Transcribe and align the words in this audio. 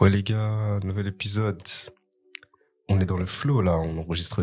Ouais 0.00 0.10
les 0.10 0.22
gars, 0.22 0.80
nouvel 0.82 1.06
épisode. 1.06 1.62
On 2.88 3.00
est 3.00 3.06
dans 3.06 3.16
le 3.16 3.26
flow 3.26 3.62
là, 3.62 3.76
on 3.76 3.98
enregistre 3.98 4.42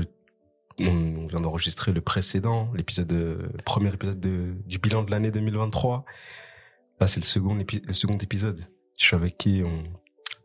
on 0.87 1.27
vient 1.27 1.41
d'enregistrer 1.41 1.91
le 1.91 2.01
précédent, 2.01 2.71
l'épisode 2.73 3.11
euh, 3.11 3.49
premier 3.65 3.93
épisode 3.93 4.19
de, 4.19 4.53
du 4.65 4.79
bilan 4.79 5.03
de 5.03 5.11
l'année 5.11 5.31
2023. 5.31 6.05
Là, 7.01 7.07
c'est 7.07 7.19
le 7.19 7.25
second 7.25 7.55
le 7.55 7.93
second 7.93 8.17
épisode. 8.17 8.59
Je 8.97 9.05
suis 9.05 9.15
avec 9.15 9.37
qui? 9.37 9.61
On 9.63 9.83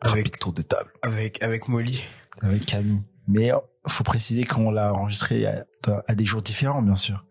avec 0.00 0.38
tour 0.38 0.52
de 0.52 0.62
table. 0.62 0.90
Avec 1.02 1.42
avec 1.42 1.68
Molly, 1.68 2.02
avec 2.42 2.66
Camille. 2.66 3.02
Mais 3.28 3.52
euh, 3.52 3.58
faut 3.86 4.04
préciser 4.04 4.44
qu'on 4.44 4.70
l'a 4.70 4.92
enregistré 4.92 5.46
à, 5.46 5.64
à, 6.06 6.14
des 6.14 6.24
jours 6.24 6.42
différents, 6.42 6.82
bien 6.82 6.96
sûr. 6.96 7.24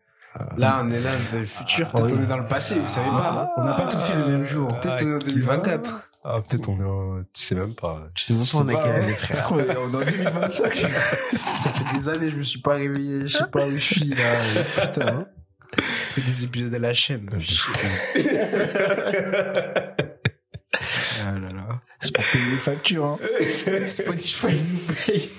Là, 0.58 0.82
on 0.84 0.90
est 0.90 1.00
là 1.00 1.12
dans 1.32 1.40
le 1.40 1.46
futur. 1.46 1.92
Peut-être 1.92 2.16
on 2.16 2.24
est 2.24 2.26
dans 2.26 2.38
le 2.38 2.48
passé, 2.48 2.80
vous 2.80 2.88
savez 2.88 3.10
pas. 3.10 3.54
On 3.58 3.64
n'a 3.64 3.74
pas 3.74 3.88
tout 3.88 4.00
fait 4.00 4.16
le 4.16 4.28
même 4.28 4.46
jour. 4.46 4.68
Peut-être 4.80 5.04
en 5.06 5.20
2024. 5.20 6.13
Ah, 6.26 6.40
peut-être 6.42 6.70
on 6.70 6.80
est 6.80 6.84
en... 6.86 7.24
Tu 7.34 7.42
sais 7.44 7.56
même 7.56 7.74
pas. 7.74 8.08
Tu 8.16 8.24
sais 8.24 8.34
même 8.34 8.46
pas, 8.46 8.58
on 8.60 8.70
est 8.70 8.90
année, 8.90 9.12
frère. 9.12 9.48
On 9.52 9.60
est 9.60 9.76
en 9.76 9.88
2025. 10.06 10.76
Ça 10.76 11.72
fait 11.72 11.98
des 11.98 12.10
années, 12.10 12.30
je 12.30 12.38
me 12.38 12.44
suis 12.44 12.62
pas 12.62 12.76
réveillé. 12.76 13.28
Je 13.28 13.38
sais 13.38 13.48
pas 13.52 13.66
où 13.68 13.72
je 13.72 13.78
suis, 13.78 14.06
là. 14.10 14.42
Putain. 14.82 15.08
Hein. 15.08 15.28
fait 15.80 16.22
des 16.22 16.46
épisodes 16.46 16.72
de 16.72 16.78
la 16.78 16.94
chaîne. 16.94 17.30
ah 21.26 21.32
là 21.40 21.52
là. 21.52 21.82
C'est 22.00 22.14
pour 22.14 22.24
payer 22.32 22.52
les 22.52 22.58
factures, 22.58 23.06
hein. 23.06 23.20
Spotify 23.88 24.62
nous 24.62 24.94
paye. 24.94 25.32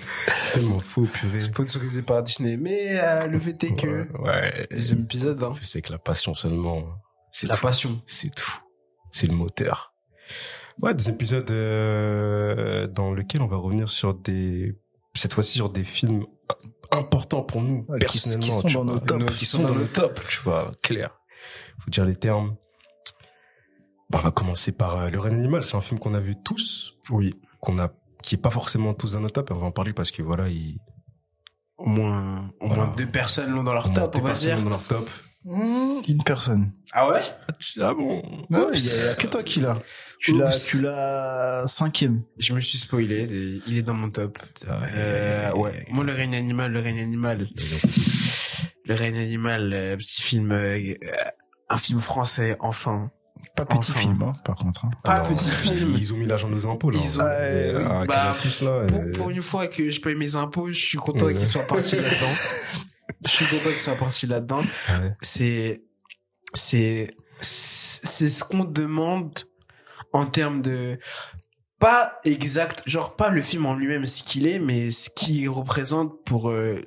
Tellement 0.53 0.79
faux, 0.79 1.03
purée. 1.03 1.39
Sponsorisé 1.39 2.01
par 2.01 2.21
Disney. 2.23 2.57
Mais, 2.57 2.99
euh, 2.99 3.27
le 3.27 3.39
fait 3.39 3.63
est 3.63 3.73
que. 3.73 4.07
Ouais. 4.19 4.67
Deuxième 4.71 5.01
épisode, 5.01 5.41
hein. 5.43 5.53
C'est 5.61 5.81
que 5.81 5.91
la 5.91 5.99
passion 5.99 6.35
seulement. 6.35 6.83
C'est 7.31 7.47
la 7.47 7.57
passion. 7.57 8.01
C'est 8.05 8.33
tout. 8.33 8.59
C'est 9.11 9.27
le 9.27 9.33
moteur. 9.33 9.93
Ouais, 10.81 10.93
des 10.93 11.09
épisodes 11.09 11.49
euh, 11.51 12.87
dans 12.87 13.13
lesquels 13.13 13.41
on 13.41 13.47
va 13.47 13.57
revenir 13.57 13.89
sur 13.89 14.13
des 14.13 14.75
cette 15.13 15.33
fois-ci 15.33 15.53
sur 15.53 15.69
des 15.69 15.83
films 15.83 16.25
importants 16.91 17.41
pour 17.41 17.61
nous 17.61 17.83
personnellement, 17.99 18.43
qui, 18.43 18.51
sont 18.51 18.69
dans 18.69 18.85
nos 18.85 18.99
top, 18.99 19.25
qui 19.31 19.45
sont 19.45 19.63
dans 19.63 19.73
nos 19.73 19.85
top, 19.85 20.19
tu 20.27 20.39
vois, 20.41 20.71
clair. 20.83 21.17
Faut 21.79 21.89
dire 21.89 22.05
les 22.05 22.15
termes. 22.15 22.55
Bah, 24.09 24.19
on 24.21 24.25
va 24.25 24.31
commencer 24.31 24.71
par 24.71 24.97
euh, 24.97 25.09
Le 25.09 25.19
Reine 25.19 25.35
Animal. 25.35 25.63
C'est 25.63 25.77
un 25.77 25.81
film 25.81 25.99
qu'on 25.99 26.13
a 26.13 26.19
vu 26.19 26.35
tous. 26.43 26.97
Oui. 27.09 27.33
Qu'on 27.59 27.79
a, 27.79 27.89
qui 28.21 28.35
est 28.35 28.39
pas 28.39 28.49
forcément 28.49 28.93
tous 28.93 29.13
dans 29.13 29.19
nos 29.19 29.29
top. 29.29 29.49
Et 29.49 29.53
on 29.53 29.57
va 29.57 29.67
en 29.67 29.71
parler 29.71 29.93
parce 29.93 30.11
que 30.11 30.21
voilà, 30.21 30.47
il. 30.49 30.77
Au 31.77 31.87
moins, 31.87 32.49
au 32.61 32.67
moins 32.67 32.93
deux 32.95 33.07
personnes 33.07 33.51
l'ont 33.51 33.63
dans 33.63 33.73
leur 33.73 33.91
top, 33.91 34.15
on 34.15 34.21
va 34.21 34.33
dire. 34.33 34.61
dans 34.61 34.69
leur 34.69 34.83
top. 34.83 35.09
Mmh, 35.45 36.01
une 36.09 36.23
personne. 36.23 36.71
Ah 36.91 37.07
ouais? 37.07 37.21
Ah 37.79 37.93
bon 37.93 38.23
Il 38.49 38.79
y, 38.79 39.07
a 39.07 39.13
que 39.13 39.27
toi 39.27 39.43
qui 39.43 39.59
l'as. 39.59 39.79
Tu 40.19 40.35
l'as, 40.35 40.49
tu 40.59 40.81
l'as 40.81 41.63
cinquième. 41.67 42.23
Je 42.39 42.53
me 42.53 42.59
suis 42.59 42.79
spoilé. 42.79 43.61
Il 43.67 43.77
est 43.77 43.83
dans 43.83 43.93
mon 43.93 44.09
top. 44.09 44.39
Ah 44.67 44.79
euh, 44.95 45.51
ouais. 45.53 45.85
Moi, 45.91 46.03
le 46.03 46.13
règne 46.13 46.35
animal, 46.35 46.71
le 46.71 46.79
règne 46.79 46.99
animal. 46.99 47.47
Le 48.85 48.95
règne 48.95 49.17
animal, 49.17 49.71
euh, 49.73 49.97
petit 49.97 50.21
film, 50.23 50.51
euh, 50.51 50.79
un 51.69 51.77
film 51.77 51.99
français, 51.99 52.57
enfin. 52.59 53.11
Pas 53.55 53.65
petit 53.65 53.91
film, 53.91 54.21
hein, 54.21 54.33
par 54.43 54.55
contre. 54.55 54.85
Hein. 54.85 54.91
Pas 55.03 55.21
petit 55.21 55.49
film. 55.49 55.95
Ils 55.97 56.13
ont 56.13 56.17
mis 56.17 56.25
l'argent 56.25 56.49
nos 56.49 56.67
impôts, 56.67 56.89
là. 56.89 56.99
Ils 57.01 57.19
ont, 57.19 57.25
euh, 57.25 58.05
bah, 58.05 58.35
là, 58.61 58.85
pour, 58.87 59.01
pour, 59.13 59.29
une 59.29 59.41
fois 59.41 59.67
que 59.67 59.89
je 59.89 60.01
paye 60.01 60.15
mes 60.15 60.35
impôts, 60.35 60.67
je 60.69 60.85
suis 60.85 60.97
content 60.97 61.27
qu'ils 61.27 61.47
soient 61.47 61.67
partis 61.67 61.95
là-dedans. 61.95 62.33
je 63.25 63.29
suis 63.29 63.45
content 63.45 63.69
qu'ils 63.69 63.79
soient 63.79 63.95
partis 63.95 64.27
là-dedans. 64.27 64.61
C'est, 65.21 65.83
c'est, 66.53 67.15
c'est 67.39 68.29
ce 68.29 68.43
qu'on 68.43 68.63
demande 68.63 69.39
en 70.13 70.25
termes 70.25 70.61
de, 70.61 70.97
pas 71.79 72.19
exact, 72.23 72.83
genre 72.85 73.15
pas 73.15 73.29
le 73.29 73.41
film 73.41 73.65
en 73.65 73.75
lui-même 73.75 74.05
ce 74.05 74.23
qu'il 74.23 74.47
est, 74.47 74.59
mais 74.59 74.91
ce 74.91 75.09
qu'il 75.09 75.49
représente 75.49 76.23
pour 76.23 76.49
euh, 76.49 76.81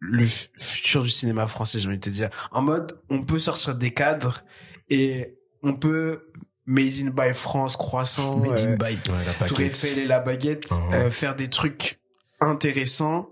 le 0.00 0.26
futur 0.58 1.02
du 1.02 1.10
cinéma 1.10 1.46
français, 1.46 1.78
j'ai 1.78 1.88
envie 1.88 1.98
de 1.98 2.04
te 2.04 2.10
dire. 2.10 2.30
En 2.50 2.62
mode, 2.62 3.00
on 3.10 3.22
peut 3.22 3.38
sortir 3.38 3.74
des 3.74 3.92
cadres 3.92 4.44
et 4.88 5.37
on 5.62 5.74
peut 5.74 6.22
Made 6.66 7.00
in 7.00 7.10
by 7.10 7.32
France, 7.32 7.76
croissant, 7.76 8.36
Made 8.36 8.60
in 8.60 8.72
euh, 8.72 8.76
by 8.76 8.98
la 9.40 9.48
Tour 9.48 9.60
Eiffel 9.60 10.00
et 10.00 10.06
la 10.06 10.20
baguette, 10.20 10.66
uh-huh. 10.66 10.94
euh, 10.94 11.10
faire 11.10 11.34
des 11.34 11.48
trucs 11.48 11.98
intéressants 12.40 13.30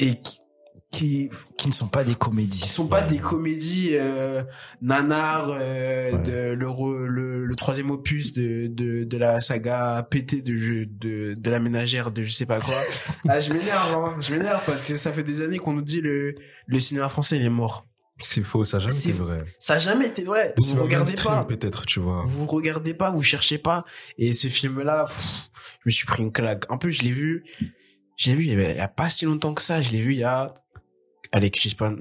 et 0.00 0.20
qui, 0.20 0.40
qui 0.90 1.30
qui 1.56 1.68
ne 1.68 1.72
sont 1.72 1.86
pas 1.86 2.02
des 2.02 2.16
comédies. 2.16 2.60
Qui 2.60 2.68
sont 2.68 2.88
pas 2.88 3.02
des 3.02 3.18
comédies 3.18 3.90
euh, 3.92 4.42
nanar 4.82 5.50
euh, 5.50 6.18
de 6.18 6.52
le, 6.52 7.06
le, 7.06 7.46
le 7.46 7.54
troisième 7.54 7.92
opus 7.92 8.32
de 8.32 8.66
de 8.66 9.04
de 9.04 9.16
la 9.16 9.40
saga 9.40 10.04
pété 10.10 10.42
de 10.42 10.56
jeu 10.56 10.86
de 10.86 11.34
de 11.38 11.50
la 11.50 11.60
ménagère 11.60 12.10
de 12.10 12.24
je 12.24 12.32
sais 12.32 12.46
pas 12.46 12.58
quoi. 12.58 12.74
ah 13.28 13.38
je 13.38 13.52
m'énerve 13.52 13.94
hein, 13.94 14.16
je 14.18 14.34
m'énerve 14.34 14.62
parce 14.66 14.82
que 14.82 14.96
ça 14.96 15.12
fait 15.12 15.22
des 15.22 15.40
années 15.40 15.58
qu'on 15.58 15.74
nous 15.74 15.82
dit 15.82 16.00
le 16.00 16.34
le 16.66 16.80
cinéma 16.80 17.08
français 17.08 17.36
il 17.36 17.44
est 17.44 17.48
mort. 17.48 17.86
C'est 18.20 18.42
faux, 18.42 18.64
ça 18.64 18.78
n'a 18.78 18.84
jamais 18.84 18.98
été 18.98 19.12
vrai. 19.12 19.44
Ça 19.58 19.74
n'a 19.74 19.80
jamais 19.80 20.06
été 20.06 20.24
vrai. 20.24 20.54
vous 20.58 20.82
regardez 20.82 21.14
pas. 21.16 21.44
Peut-être, 21.44 21.86
tu 21.86 22.00
vois. 22.00 22.22
Vous 22.24 22.46
regardez 22.46 22.94
pas, 22.94 23.10
vous 23.10 23.22
cherchez 23.22 23.58
pas. 23.58 23.84
Et 24.18 24.32
ce 24.32 24.48
film-là, 24.48 25.06
je 25.08 25.82
me 25.86 25.90
suis 25.90 26.06
pris 26.06 26.22
une 26.22 26.32
claque. 26.32 26.70
En 26.70 26.78
plus, 26.78 26.92
je 26.92 27.02
l'ai 27.02 27.12
vu, 27.12 27.44
j'ai 28.16 28.34
vu 28.34 28.46
il 28.46 28.60
y, 28.60 28.78
a, 28.78 28.88
pas 28.88 29.08
si 29.08 29.24
longtemps 29.24 29.54
que 29.54 29.62
ça. 29.62 29.80
Je 29.80 29.90
l'ai 29.92 30.00
vu 30.00 30.12
il 30.12 30.18
y 30.18 30.24
a, 30.24 30.52
allez, 31.32 31.50
je 31.54 31.68
sais 31.68 31.74
pas, 31.74 31.92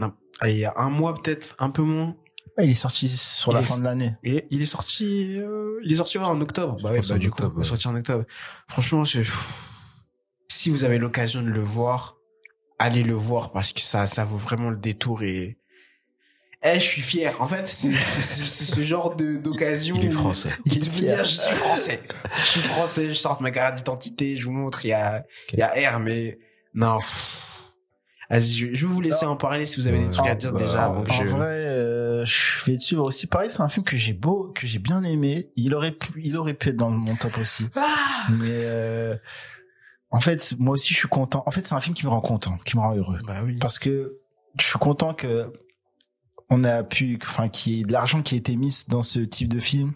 allez, 0.41 0.53
il 0.53 0.59
y 0.59 0.65
a 0.65 0.73
un 0.75 0.89
mois 0.89 1.13
peut-être, 1.13 1.55
un 1.59 1.69
peu 1.69 1.81
moins. 1.81 2.15
il 2.61 2.69
est 2.69 2.73
sorti 2.73 3.09
sur 3.09 3.53
la 3.53 3.63
fin 3.63 3.77
de 3.77 3.83
l'année. 3.83 4.15
Et 4.23 4.45
il 4.49 4.61
est 4.61 4.65
sorti, 4.65 5.37
euh, 5.39 5.79
il 5.83 5.91
est 5.91 5.97
sorti 5.97 6.17
en 6.17 6.39
octobre. 6.41 6.77
Bah 6.81 6.91
ouais, 6.91 7.01
bah, 7.07 7.17
du 7.17 7.31
coup, 7.31 7.63
sorti 7.63 7.87
en 7.87 7.95
octobre. 7.95 8.25
Franchement, 8.67 9.03
si 9.05 10.69
vous 10.69 10.83
avez 10.83 10.97
l'occasion 10.97 11.41
de 11.41 11.49
le 11.49 11.61
voir, 11.61 12.15
allez 12.79 13.03
le 13.03 13.13
voir 13.13 13.51
parce 13.51 13.73
que 13.73 13.81
ça, 13.81 14.07
ça 14.07 14.25
vaut 14.25 14.37
vraiment 14.37 14.69
le 14.69 14.77
détour 14.77 15.21
et 15.23 15.58
eh, 16.61 16.75
je 16.75 16.83
suis 16.83 17.01
fier. 17.01 17.41
En 17.41 17.47
fait, 17.47 17.65
c'est 17.65 17.93
ce 17.93 18.81
genre 18.81 19.15
de 19.15 19.37
d'occasion. 19.37 19.95
Il 19.97 20.05
est 20.05 20.09
français. 20.09 20.51
Il 20.65 20.77
est 20.77 20.89
fier. 20.89 21.23
Je 21.23 21.29
suis 21.29 21.55
français. 21.55 22.01
Je 22.35 22.41
suis 22.41 22.59
français. 22.61 23.07
Je 23.07 23.13
sors 23.13 23.41
ma 23.41 23.51
carte 23.51 23.77
d'identité. 23.77 24.35
Je 24.35 24.45
vous 24.45 24.51
montre. 24.51 24.85
Il 24.85 24.89
y 24.89 24.93
a, 24.93 25.25
il 25.53 25.59
y 25.59 25.61
a 25.61 25.91
R, 25.91 25.99
mais 25.99 26.37
non. 26.73 26.97
Vas-y, 28.29 28.51
je, 28.51 28.65
vais 28.67 28.93
vous 28.93 29.01
laisser 29.01 29.25
en 29.25 29.35
parler 29.35 29.65
si 29.65 29.79
vous 29.79 29.87
avez 29.87 30.03
des 30.03 30.11
trucs 30.11 30.27
à 30.27 30.35
dire 30.35 30.53
déjà. 30.53 30.89
En 30.89 31.01
vrai, 31.01 31.47
euh, 31.47 32.25
je 32.25 32.65
vais 32.65 32.77
dessus 32.77 32.95
aussi. 32.95 33.25
Pareil, 33.25 33.49
c'est 33.49 33.61
un 33.61 33.69
film 33.69 33.83
que 33.83 33.97
j'ai 33.97 34.13
beau, 34.13 34.51
que 34.53 34.67
j'ai 34.67 34.77
bien 34.77 35.03
aimé. 35.03 35.49
Il 35.55 35.73
aurait 35.73 35.93
pu, 35.93 36.11
il 36.23 36.37
aurait 36.37 36.53
pu 36.53 36.69
être 36.69 36.77
dans 36.77 36.91
mon 36.91 37.15
top 37.15 37.39
aussi. 37.39 37.67
Ah 37.75 37.87
mais 38.29 38.51
euh, 38.51 39.15
en 40.11 40.19
fait, 40.19 40.55
moi 40.59 40.73
aussi, 40.73 40.93
je 40.93 40.99
suis 40.99 41.07
content. 41.07 41.41
En 41.47 41.51
fait, 41.51 41.65
c'est 41.65 41.73
un 41.73 41.79
film 41.79 41.95
qui 41.95 42.05
me 42.05 42.11
rend 42.11 42.21
content, 42.21 42.59
qui 42.65 42.77
me 42.77 42.81
rend 42.81 42.95
heureux. 42.95 43.19
Bah 43.25 43.41
oui. 43.43 43.57
Parce 43.59 43.79
que 43.79 44.19
je 44.59 44.65
suis 44.65 44.79
content 44.79 45.15
que 45.15 45.51
on 46.49 46.63
a 46.63 46.83
pu, 46.83 47.19
enfin, 47.21 47.49
qui 47.49 47.77
y 47.77 47.81
ait 47.81 47.83
de 47.83 47.93
l'argent 47.93 48.21
qui 48.21 48.35
a 48.35 48.37
été 48.37 48.55
mis 48.55 48.83
dans 48.87 49.03
ce 49.03 49.19
type 49.19 49.49
de 49.49 49.59
film, 49.59 49.93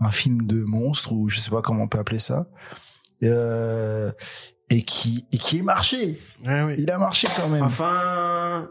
un 0.00 0.10
film 0.10 0.46
de 0.46 0.62
monstre 0.62 1.12
ou 1.12 1.28
je 1.28 1.38
sais 1.38 1.50
pas 1.50 1.62
comment 1.62 1.84
on 1.84 1.88
peut 1.88 1.98
appeler 1.98 2.18
ça, 2.18 2.46
euh, 3.22 4.10
et 4.70 4.82
qui 4.82 5.26
et 5.32 5.38
qui 5.38 5.58
est 5.58 5.62
marché. 5.62 6.18
oui. 6.44 6.74
Il 6.78 6.90
a 6.90 6.98
marché 6.98 7.28
quand 7.36 7.48
même. 7.48 7.62
Enfin, 7.62 8.70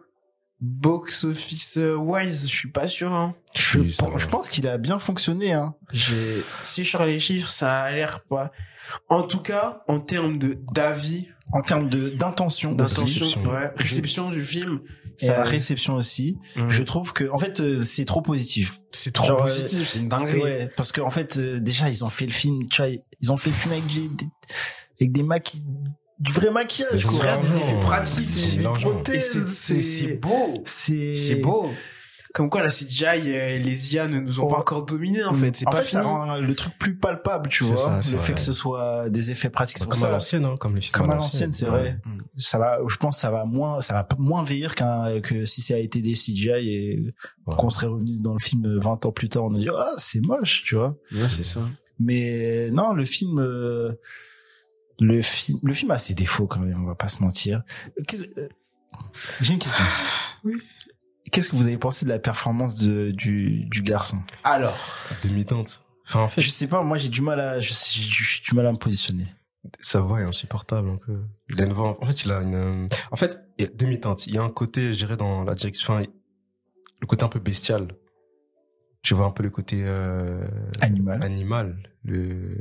box 0.59 1.23
office 1.23 1.77
wise, 1.97 2.43
je 2.49 2.55
suis 2.55 2.71
pas 2.71 2.87
sûr. 2.87 3.13
Hein. 3.13 3.35
Je, 3.53 3.79
pense, 3.79 4.21
je 4.21 4.27
pense 4.27 4.49
qu'il 4.49 4.67
a 4.67 4.77
bien 4.77 4.99
fonctionné. 4.99 5.53
Hein. 5.53 5.75
J'ai, 5.91 6.43
si 6.63 6.83
sur 6.83 7.05
les 7.05 7.19
chiffres, 7.19 7.49
ça 7.49 7.81
a 7.81 7.91
l'air 7.91 8.21
pas. 8.21 8.51
En 9.07 9.21
tout 9.21 9.39
cas, 9.41 9.83
en 9.87 9.99
termes 9.99 10.37
de 10.37 10.57
d'avis, 10.73 11.27
en 11.51 11.61
termes 11.61 11.89
de 11.89 12.09
d'intention, 12.09 12.73
d'intention, 12.73 13.25
ouais, 13.43 13.71
réception 13.75 14.29
du 14.29 14.43
film, 14.43 14.79
et 15.21 15.27
la 15.27 15.43
réception 15.43 15.95
aussi. 15.95 16.37
Mm. 16.55 16.69
Je 16.69 16.83
trouve 16.83 17.13
que 17.13 17.29
en 17.31 17.37
fait 17.37 17.59
euh, 17.59 17.83
c'est 17.83 18.05
trop 18.05 18.21
positif. 18.21 18.79
C'est 18.91 19.13
trop 19.13 19.35
positif, 19.35 19.87
c'est 19.87 19.99
une 19.99 20.09
dinguerie. 20.09 20.41
Ouais, 20.41 20.69
parce 20.75 20.91
qu'en 20.91 21.09
fait 21.09 21.37
euh, 21.37 21.59
déjà 21.59 21.89
ils 21.89 22.03
ont 22.03 22.09
fait 22.09 22.25
le 22.25 22.31
film, 22.31 22.67
tu 22.67 22.81
vois, 22.81 22.91
ils 23.19 23.31
ont 23.31 23.37
fait 23.37 23.49
le 23.49 23.55
film 23.55 23.73
avec 23.73 23.85
des, 23.85 24.25
avec 24.99 25.11
des 25.11 25.23
maquis 25.23 25.63
du 26.19 26.33
vrai 26.33 26.51
maquillage, 26.51 27.05
quoi. 27.05 27.37
des 27.37 27.55
effets 27.57 27.79
pratiques, 27.79 28.27
c'est 28.27 29.81
c'est 29.81 30.17
beau. 30.17 30.63
C'est 30.65 31.35
beau 31.35 31.69
comme 32.33 32.49
quoi 32.49 32.61
la 32.61 32.69
CGI 32.69 33.29
et 33.29 33.59
les 33.59 33.93
IA 33.93 34.07
ne 34.07 34.19
nous 34.19 34.39
ont 34.39 34.47
pas 34.47 34.57
oh. 34.57 34.61
encore 34.61 34.85
dominé 34.85 35.23
en 35.23 35.33
fait. 35.33 35.55
C'est 35.55 35.65
pas 35.65 35.81
fait, 35.81 35.93
ça 35.93 36.03
rend 36.03 36.37
le 36.37 36.55
truc 36.55 36.77
plus 36.77 36.95
palpable, 36.95 37.49
tu 37.49 37.63
vois. 37.63 37.75
Ça, 37.75 37.99
le 38.11 38.17
fait 38.17 38.33
que 38.33 38.39
ce 38.39 38.51
soit 38.51 39.09
des 39.09 39.31
effets 39.31 39.49
pratiques. 39.49 39.79
Comme 39.79 40.03
à 40.03 40.09
l'ancienne, 40.09 40.45
hein, 40.45 40.55
comme 40.59 40.75
les 40.75 40.81
films. 40.81 40.93
Comme 40.93 41.09
à 41.09 41.15
l'ancienne, 41.15 41.51
c'est 41.51 41.65
vrai. 41.65 41.99
Mm. 42.05 42.19
Ça 42.37 42.59
va, 42.59 42.79
je 42.87 42.95
pense, 42.97 43.15
que 43.15 43.21
ça 43.21 43.31
va 43.31 43.45
moins, 43.45 43.81
ça 43.81 43.93
va 43.93 44.07
moins 44.17 44.43
vieillir 44.43 44.75
qu'un 44.75 45.19
que 45.21 45.45
si 45.45 45.61
ça 45.61 45.75
a 45.75 45.77
été 45.77 46.01
des 46.01 46.13
CGI 46.13 46.49
et 46.49 47.13
qu'on 47.45 47.69
serait 47.69 47.87
revenu 47.87 48.19
dans 48.19 48.33
le 48.33 48.39
film 48.39 48.77
20 48.77 49.05
ans 49.05 49.11
plus 49.11 49.29
tard, 49.29 49.45
on 49.45 49.55
a 49.55 49.57
dit 49.57 49.69
ah 49.75 49.91
c'est 49.97 50.25
moche, 50.25 50.63
tu 50.63 50.75
vois. 50.75 50.95
Ouais, 51.11 51.29
c'est 51.29 51.43
ça. 51.43 51.61
Mais 51.99 52.69
non, 52.71 52.93
le 52.93 53.05
film. 53.05 53.39
Euh, 53.39 53.93
le 55.01 55.21
film, 55.21 55.59
le 55.63 55.73
film 55.73 55.91
a 55.91 55.97
ses 55.97 56.13
défauts 56.13 56.45
quand 56.45 56.59
même, 56.59 56.83
on 56.83 56.87
va 56.87 56.95
pas 56.95 57.07
se 57.07 57.23
mentir. 57.23 57.63
Euh, 57.97 58.47
j'ai 59.39 59.53
une 59.53 59.59
question. 59.59 59.85
Oui. 60.43 60.55
Qu'est-ce 61.31 61.49
que 61.49 61.55
vous 61.55 61.67
avez 61.67 61.77
pensé 61.77 62.05
de 62.05 62.09
la 62.09 62.19
performance 62.19 62.75
de, 62.75 63.11
du, 63.11 63.65
du 63.65 63.81
garçon? 63.81 64.21
Alors, 64.43 64.77
demi-teinte. 65.23 65.83
Enfin, 66.05 66.21
en 66.21 66.27
fait, 66.27 66.41
je 66.41 66.49
sais 66.49 66.67
pas, 66.67 66.81
moi 66.81 66.97
j'ai 66.97 67.09
du 67.09 67.21
mal 67.21 67.39
à, 67.39 67.59
j'ai 67.59 67.73
du 68.41 68.55
mal 68.55 68.65
à 68.65 68.71
me 68.71 68.77
positionner. 68.77 69.25
Sa 69.79 69.99
voix 70.01 70.21
est 70.21 70.25
insupportable 70.25 70.89
un 70.89 70.97
peu. 70.97 71.19
Il 71.49 71.61
a 71.61 71.65
une 71.65 71.73
voix, 71.73 72.01
en 72.01 72.05
fait, 72.05 72.23
il 72.25 72.31
a 72.31 72.41
une, 72.41 72.87
en 73.11 73.15
fait, 73.15 73.39
il 73.57 73.65
y 73.65 73.67
a 73.67 73.71
demi-teinte. 73.71 74.25
Il 74.25 74.33
y 74.33 74.37
a 74.37 74.41
un 74.41 74.49
côté, 74.49 74.93
je 74.93 74.97
dirais, 74.97 75.17
dans 75.17 75.43
la 75.43 75.53
direction, 75.53 75.93
enfin, 75.93 76.05
le 77.01 77.07
côté 77.07 77.23
un 77.23 77.29
peu 77.29 77.39
bestial. 77.39 77.89
Tu 79.01 79.13
vois 79.13 79.27
un 79.27 79.31
peu 79.31 79.43
le 79.43 79.49
côté 79.49 79.83
euh, 79.85 80.45
animal. 80.81 81.23
Animal. 81.23 81.77
Le 82.03 82.57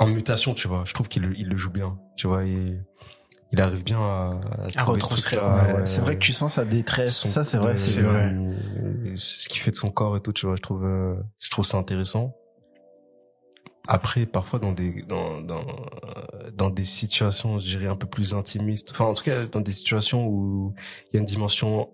en 0.00 0.06
mutation, 0.06 0.54
tu 0.54 0.66
vois. 0.66 0.84
Je 0.86 0.94
trouve 0.94 1.08
qu'il 1.08 1.34
il 1.36 1.48
le 1.48 1.56
joue 1.56 1.70
bien, 1.70 1.98
tu 2.16 2.26
vois. 2.26 2.44
Et 2.44 2.80
il 3.52 3.60
arrive 3.60 3.84
bien 3.84 3.98
à, 3.98 4.40
à, 4.58 4.64
à 4.64 5.84
C'est 5.84 6.00
vrai 6.00 6.14
que 6.14 6.24
tu 6.24 6.32
sens 6.32 6.54
sa 6.54 6.64
détresse. 6.64 7.16
ça, 7.16 7.44
c'est 7.44 7.58
vrai, 7.58 7.76
c'est 7.76 8.02
vrai. 8.02 8.34
Ce 9.16 9.48
qui 9.48 9.58
fait 9.58 9.70
de 9.70 9.76
son 9.76 9.90
corps 9.90 10.16
et 10.16 10.20
tout, 10.20 10.32
tu 10.32 10.46
vois. 10.46 10.56
Je 10.56 10.62
trouve, 10.62 10.84
euh, 10.84 11.14
je 11.38 11.50
trouve 11.50 11.64
ça 11.64 11.78
intéressant. 11.78 12.34
Après, 13.86 14.24
parfois 14.24 14.58
dans 14.58 14.72
des 14.72 15.02
dans 15.02 15.42
dans 15.42 15.64
dans 16.54 16.70
des 16.70 16.84
situations, 16.84 17.58
je 17.58 17.66
dirais 17.66 17.86
un 17.86 17.96
peu 17.96 18.06
plus 18.06 18.34
intimistes. 18.34 18.90
Enfin, 18.92 19.04
en 19.04 19.14
tout 19.14 19.24
cas, 19.24 19.44
dans 19.44 19.60
des 19.60 19.72
situations 19.72 20.26
où 20.26 20.74
il 21.12 21.16
y 21.16 21.18
a 21.18 21.20
une 21.20 21.26
dimension 21.26 21.90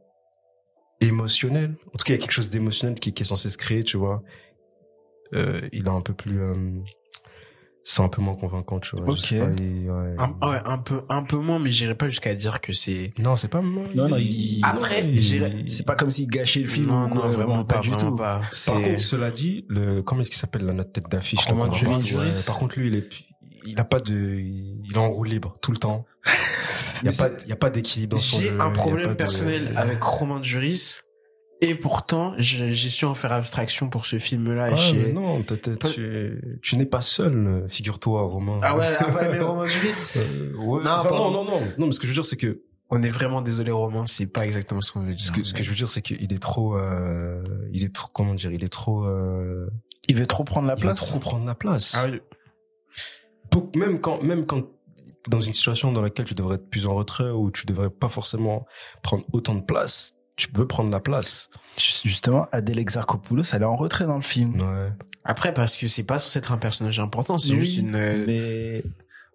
émotionnelle. 1.00 1.75
En 1.88 1.99
tout 1.99 2.05
cas, 2.05 2.12
il 2.14 2.17
y 2.17 2.19
a 2.19 2.19
quelque 2.19 2.32
chose 2.32 2.50
d'émotionnel 2.50 2.99
qui, 2.99 3.12
qui 3.12 3.23
est 3.23 3.26
censé 3.26 3.50
se 3.50 3.58
créer, 3.58 3.85
tu 3.85 3.97
vois. 3.97 4.23
Euh, 5.35 5.61
il 5.73 5.88
a 5.88 5.93
un 5.93 6.00
peu 6.00 6.12
plus 6.12 6.41
euh, 6.43 6.55
c'est 7.82 8.03
un 8.03 8.09
peu 8.09 8.21
moins 8.23 8.35
convaincant 8.35 8.79
tu 8.79 8.97
vois 8.97 9.11
ok. 9.11 9.32
ouais. 9.32 10.15
Un, 10.19 10.49
ouais 10.49 10.61
un 10.65 10.79
peu 10.79 11.03
un 11.09 11.23
peu 11.23 11.37
moins 11.37 11.59
mais 11.59 11.71
j'irai 11.71 11.94
pas 11.94 12.09
jusqu'à 12.09 12.35
dire 12.35 12.61
que 12.61 12.73
c'est 12.73 13.12
non 13.19 13.37
c'est 13.37 13.49
pas 13.49 13.62
moins 13.62 13.85
non 13.94 14.09
non 14.09 14.17
il... 14.19 14.61
après 14.62 15.05
c'est 15.67 15.87
pas 15.87 15.94
comme 15.94 16.11
s'il 16.11 16.29
gâchait 16.29 16.61
le 16.61 16.67
film 16.67 16.88
non, 16.88 17.09
non 17.09 17.29
vraiment 17.29 17.65
pas, 17.65 17.79
du 17.79 17.91
tout. 17.91 18.15
pas. 18.15 18.41
par 18.67 18.75
contre 18.75 19.00
cela 19.00 19.31
dit 19.31 19.65
le 19.69 20.03
comment 20.03 20.21
est-ce 20.21 20.31
qu'il 20.31 20.38
s'appelle 20.41 20.65
la 20.67 20.75
note 20.75 20.93
tête 20.93 21.09
d'affiche 21.11 21.49
là, 21.49 21.55
ouais, 21.55 21.69
par 22.47 22.59
contre 22.59 22.79
lui 22.79 22.88
il 22.88 22.94
est 22.97 23.09
il 23.65 23.81
a 23.81 23.85
pas 23.85 23.99
de 23.99 24.38
il 24.38 24.93
est 24.93 24.97
en 24.97 25.11
roue 25.11 25.25
libre 25.25 25.55
tout 25.61 25.73
le 25.73 25.79
temps. 25.79 26.06
Il 27.03 27.11
y 27.11 27.15
a 27.15 27.17
pas 27.17 27.31
il 27.44 27.49
y 27.49 27.53
a 27.53 27.56
pas 27.56 27.71
d'équilibre 27.71 28.17
dans 28.17 28.23
son 28.23 28.41
j'ai 28.41 28.50
un 28.50 28.69
problème 28.71 29.17
personnel 29.17 29.73
avec 29.75 30.03
Romain 30.03 30.43
Juris 30.43 31.00
et 31.62 31.75
pourtant, 31.75 32.33
j'ai 32.39 32.75
su 32.75 33.05
en 33.05 33.15
faire 33.15 33.33
abstraction 33.33 33.91
pour 33.91 34.07
ce 34.07 34.19
film-là. 34.19 34.71
Ah, 34.73 34.77
chez... 34.77 35.12
non, 35.12 35.43
tu, 35.43 36.59
tu 36.62 36.77
n'es 36.77 36.87
pas 36.87 37.03
seul, 37.03 37.67
figure-toi, 37.69 38.23
Romain. 38.23 38.61
Ah 38.62 38.77
ouais, 38.77 38.87
ah 38.99 39.11
ouais 39.11 39.29
mais 39.31 39.41
Romain 39.41 39.67
Juris 39.67 40.17
euh, 40.17 40.55
ouais, 40.57 40.83
non, 40.83 41.05
non, 41.05 41.31
non, 41.31 41.45
non, 41.45 41.61
non, 41.77 41.87
mais 41.87 41.93
ce 41.93 42.01
que 42.01 42.07
je 42.07 42.12
veux 42.12 42.15
dire, 42.15 42.25
c'est 42.25 42.39
que 42.39 42.62
on 42.89 43.03
est 43.03 43.11
vraiment 43.11 43.43
désolé, 43.43 43.71
Romain, 43.71 44.07
c'est 44.07 44.27
pas 44.27 44.47
exactement 44.47 44.81
ce 44.81 44.93
qu'on 44.93 45.01
veut 45.01 45.15
dire. 45.15 45.25
Ce 45.25 45.33
que, 45.33 45.45
ce 45.45 45.53
que 45.53 45.62
je 45.62 45.69
veux 45.69 45.77
dire, 45.77 45.91
c'est 45.91 46.03
qu'il 46.03 46.33
est 46.33 46.43
trop, 46.43 46.77
euh, 46.77 47.45
il 47.73 47.85
est 47.85 47.95
trop, 47.95 48.09
comment 48.12 48.35
dire, 48.35 48.53
il 48.53 48.65
est 48.65 48.73
trop, 48.73 49.05
euh, 49.05 49.69
il 50.09 50.17
veut 50.17 50.27
trop 50.27 50.45
prendre 50.45 50.67
la 50.67 50.77
place. 50.77 51.01
Il 51.01 51.05
veut 51.05 51.11
trop 51.11 51.19
prendre 51.21 51.45
la 51.45 51.55
place. 51.55 51.95
Ah 51.97 52.07
oui. 52.11 52.21
même 53.77 54.01
quand, 54.01 54.23
même 54.23 54.47
quand 54.47 54.65
dans 55.29 55.41
une 55.41 55.53
situation 55.53 55.93
dans 55.93 56.01
laquelle 56.01 56.25
tu 56.25 56.35
devrais 56.35 56.55
être 56.55 56.69
plus 56.71 56.87
en 56.87 56.95
retrait 56.95 57.31
ou 57.31 57.51
tu 57.51 57.67
devrais 57.67 57.91
pas 57.91 58.09
forcément 58.09 58.67
prendre 59.03 59.25
autant 59.33 59.55
de 59.55 59.62
place, 59.62 60.19
tu 60.40 60.48
peux 60.48 60.66
prendre 60.66 60.90
la 60.90 61.00
place. 61.00 61.50
Justement, 61.76 62.48
Adèle 62.52 62.78
Exarchopoulos, 62.78 63.42
elle 63.52 63.62
est 63.62 63.66
en 63.66 63.76
retrait 63.76 64.06
dans 64.06 64.16
le 64.16 64.22
film. 64.22 64.54
Ouais. 64.54 64.92
Après, 65.25 65.52
parce 65.52 65.76
que 65.76 65.87
c'est 65.87 66.02
pas 66.02 66.19
censé 66.19 66.38
être 66.38 66.52
un 66.52 66.58
personnage 66.58 66.98
important, 66.98 67.38
c'est 67.38 67.54
juste 67.54 67.76
une... 67.76 67.94
Euh, 67.94 68.25
mais... 68.26 68.82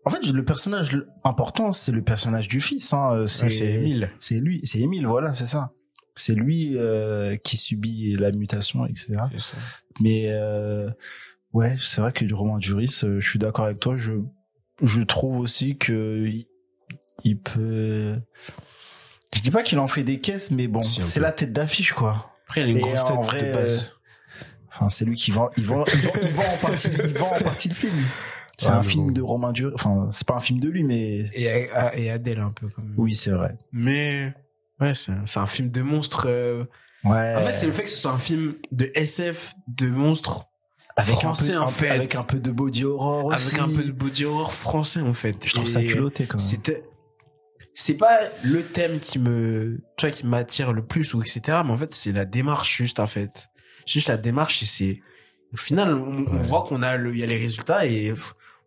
En 0.03 0.09
fait, 0.09 0.25
le 0.31 0.45
personnage 0.45 1.03
important, 1.23 1.73
c'est 1.73 1.91
le 1.91 2.03
personnage 2.03 2.47
du 2.47 2.61
fils. 2.61 2.93
Hein. 2.93 3.25
C'est 3.27 3.51
Émile. 3.55 4.11
C'est 4.19 4.39
lui, 4.39 4.61
c'est 4.63 4.79
Émile, 4.79 5.07
voilà, 5.07 5.33
c'est 5.33 5.47
ça. 5.47 5.71
C'est 6.15 6.33
lui 6.33 6.77
euh, 6.77 7.35
qui 7.37 7.57
subit 7.57 8.15
la 8.15 8.31
mutation, 8.31 8.85
etc. 8.85 9.17
Mais 9.99 10.27
euh, 10.29 10.89
ouais, 11.53 11.75
c'est 11.79 12.01
vrai 12.01 12.13
que 12.13 12.23
du 12.23 12.33
roman 12.33 12.59
Juris, 12.59 13.01
euh, 13.03 13.19
je 13.19 13.29
suis 13.29 13.39
d'accord 13.39 13.65
avec 13.65 13.79
toi. 13.79 13.95
Je 13.95 14.13
je 14.81 15.01
trouve 15.01 15.39
aussi 15.39 15.77
que 15.77 16.27
il 17.23 17.39
peut 17.39 18.15
je 19.33 19.41
dis 19.41 19.51
pas 19.51 19.63
qu'il 19.63 19.79
en 19.79 19.87
fait 19.87 20.03
des 20.03 20.19
caisses, 20.19 20.51
mais 20.51 20.67
bon, 20.67 20.81
c'est 20.81 21.19
la 21.19 21.31
tête 21.31 21.51
d'affiche, 21.51 21.93
quoi. 21.93 22.33
Après, 22.45 22.61
il 22.61 22.67
a 22.67 22.69
une 22.69 22.79
grosse 22.79 23.05
tête 23.05 23.17
de 23.17 23.53
base. 23.53 23.85
Euh, 23.85 24.43
enfin, 24.69 24.89
c'est 24.89 25.05
lui 25.05 25.15
qui 25.15 25.31
vend, 25.31 25.49
il 25.57 25.65
vend, 25.65 25.83
il 26.21 26.29
vend, 26.29 26.43
en 26.43 26.57
partie, 26.57 26.89
il 27.03 27.17
vend 27.17 27.31
en 27.33 27.43
partie 27.43 27.69
le 27.69 27.75
film. 27.75 27.93
C'est 28.57 28.69
un 28.69 28.83
film 28.83 29.11
de 29.13 29.21
Romain 29.21 29.51
Duris. 29.51 29.73
Enfin, 29.73 30.07
c'est 30.11 30.25
pas 30.25 30.35
un 30.35 30.39
film 30.39 30.59
de 30.59 30.69
lui, 30.69 30.83
mais 30.83 31.25
et, 31.33 31.69
et 31.95 32.09
Adèle 32.09 32.39
un 32.39 32.51
peu. 32.51 32.69
Comme... 32.69 32.93
Oui, 32.97 33.13
c'est 33.13 33.31
vrai. 33.31 33.57
Mais 33.73 34.33
ouais, 34.79 34.93
c'est 34.93 35.11
un, 35.11 35.41
un, 35.41 35.47
film 35.47 35.69
de 35.71 35.81
monstre. 35.81 36.27
Euh... 36.29 36.63
Ouais. 37.03 37.35
En 37.35 37.41
fait, 37.41 37.53
c'est 37.53 37.65
le 37.65 37.73
fait 37.73 37.83
que 37.83 37.89
ce 37.89 37.99
soit 37.99 38.11
un 38.11 38.17
film 38.17 38.55
de 38.71 38.91
SF 38.95 39.53
de 39.67 39.87
monstre 39.87 40.45
avec 40.95 41.15
français, 41.15 41.53
un 41.53 41.59
peu, 41.59 41.63
en 41.63 41.67
fait. 41.67 41.89
Avec 41.89 42.15
un 42.15 42.23
peu 42.23 42.39
de 42.39 42.51
body 42.51 42.85
horror 42.85 43.25
aussi. 43.25 43.55
Avec 43.55 43.69
un 43.69 43.75
peu 43.75 43.83
de 43.83 43.91
body 43.91 44.25
horror 44.25 44.53
français, 44.53 45.01
en 45.01 45.13
fait. 45.13 45.35
Je 45.45 45.53
trouve 45.53 45.67
ça 45.67 45.83
culotté, 45.83 46.25
quand 46.25 46.37
même. 46.37 46.47
C'était, 46.47 46.83
c'est 47.77 47.97
pas 47.97 48.21
le 48.43 48.63
thème 48.63 49.01
qui 49.01 49.19
me, 49.19 49.81
tu 49.97 50.07
vois, 50.07 50.15
qui 50.15 50.25
m'attire 50.25 50.71
le 50.71 50.83
plus 50.83 51.13
ou 51.13 51.21
etc. 51.21 51.41
Mais 51.65 51.71
en 51.71 51.77
fait, 51.77 51.93
c'est 51.93 52.13
la 52.13 52.23
démarche 52.23 52.77
juste, 52.77 53.01
en 53.01 53.05
fait. 53.05 53.49
juste 53.85 54.07
la 54.07 54.17
démarche 54.17 54.63
et 54.63 54.65
c'est, 54.65 55.01
au 55.53 55.57
final, 55.57 55.93
on, 55.93 56.39
voit 56.39 56.63
qu'on 56.63 56.81
a 56.81 56.95
le, 56.95 57.13
il 57.13 57.19
y 57.19 57.23
a 57.23 57.27
les 57.27 57.37
résultats 57.37 57.85
et 57.85 58.13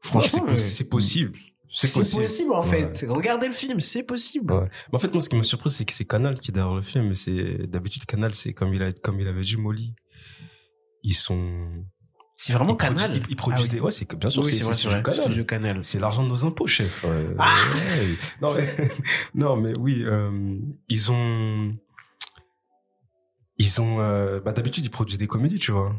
franchement, 0.00 0.54
c'est 0.56 0.90
possible. 0.90 1.38
C'est 1.70 1.92
possible. 1.92 2.22
possible. 2.22 2.52
en 2.52 2.62
fait. 2.62 3.06
Regardez 3.08 3.46
le 3.46 3.52
film, 3.54 3.80
c'est 3.80 4.02
possible. 4.02 4.52
Ouais. 4.52 4.68
En 4.92 4.98
fait, 4.98 5.12
moi, 5.12 5.22
ce 5.22 5.30
qui 5.30 5.36
me 5.36 5.42
surpris, 5.42 5.70
c'est 5.70 5.86
que 5.86 5.92
c'est 5.92 6.04
Canal 6.04 6.38
qui 6.38 6.50
est 6.50 6.54
derrière 6.54 6.74
le 6.74 6.82
film. 6.82 7.08
Mais 7.08 7.14
c'est 7.14 7.66
d'habitude 7.66 8.04
Canal, 8.04 8.34
c'est 8.34 8.52
comme 8.52 8.74
il 8.74 8.82
a, 8.82 8.92
comme 8.92 9.20
il 9.20 9.28
avait 9.28 9.42
dit 9.42 9.56
Molly. 9.56 9.94
Ils 11.02 11.14
sont 11.14 11.86
c'est 12.40 12.52
vraiment 12.52 12.76
Canal. 12.76 13.20
ils, 13.28 13.34
produisent 13.34 13.66
ah 13.68 13.72
des, 13.72 13.80
ouais, 13.80 13.90
c'est 13.90 14.08
bien 14.14 14.30
sûr, 14.30 14.46
c'est 14.46 14.54
c'est 14.54 15.02
Canal. 15.02 15.44
Canal. 15.44 15.80
C'est 15.82 15.98
l'argent 15.98 16.22
de 16.22 16.28
nos 16.28 16.44
impôts, 16.44 16.68
chef. 16.68 17.04
ah 17.36 17.56
non 18.40 18.54
mais, 18.54 18.64
non 19.34 19.56
mais 19.56 19.76
oui, 19.76 20.04
euh, 20.06 20.56
ils 20.88 21.10
ont, 21.10 21.76
ils 23.58 23.80
ont, 23.80 24.00
euh, 24.00 24.38
bah 24.38 24.52
d'habitude 24.52 24.84
ils 24.84 24.88
produisent 24.88 25.18
des 25.18 25.26
comédies, 25.26 25.58
tu 25.58 25.72
vois. 25.72 25.96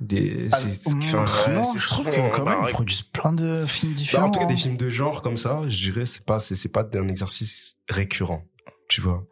Des, 0.00 0.48
ah, 0.52 0.56
c'est, 0.58 0.94
non, 0.94 1.00
je 1.00 1.86
trouve 1.88 2.06
que 2.06 2.36
quand 2.36 2.44
même 2.44 2.60
ils 2.68 2.72
produisent 2.72 3.02
plein 3.02 3.32
de 3.32 3.66
films 3.66 3.94
différents. 3.94 4.22
Bah, 4.22 4.28
en 4.28 4.30
tout 4.30 4.40
cas, 4.40 4.46
des 4.46 4.56
films 4.56 4.76
de 4.76 4.88
genre 4.88 5.22
comme 5.22 5.38
ça, 5.38 5.62
je 5.66 5.90
dirais, 5.90 6.06
c'est 6.06 6.24
pas, 6.24 6.38
c'est, 6.38 6.54
c'est 6.54 6.68
pas 6.68 6.88
un 6.94 7.08
exercice 7.08 7.74
récurrent, 7.88 8.44
tu 8.88 9.00
vois. 9.00 9.26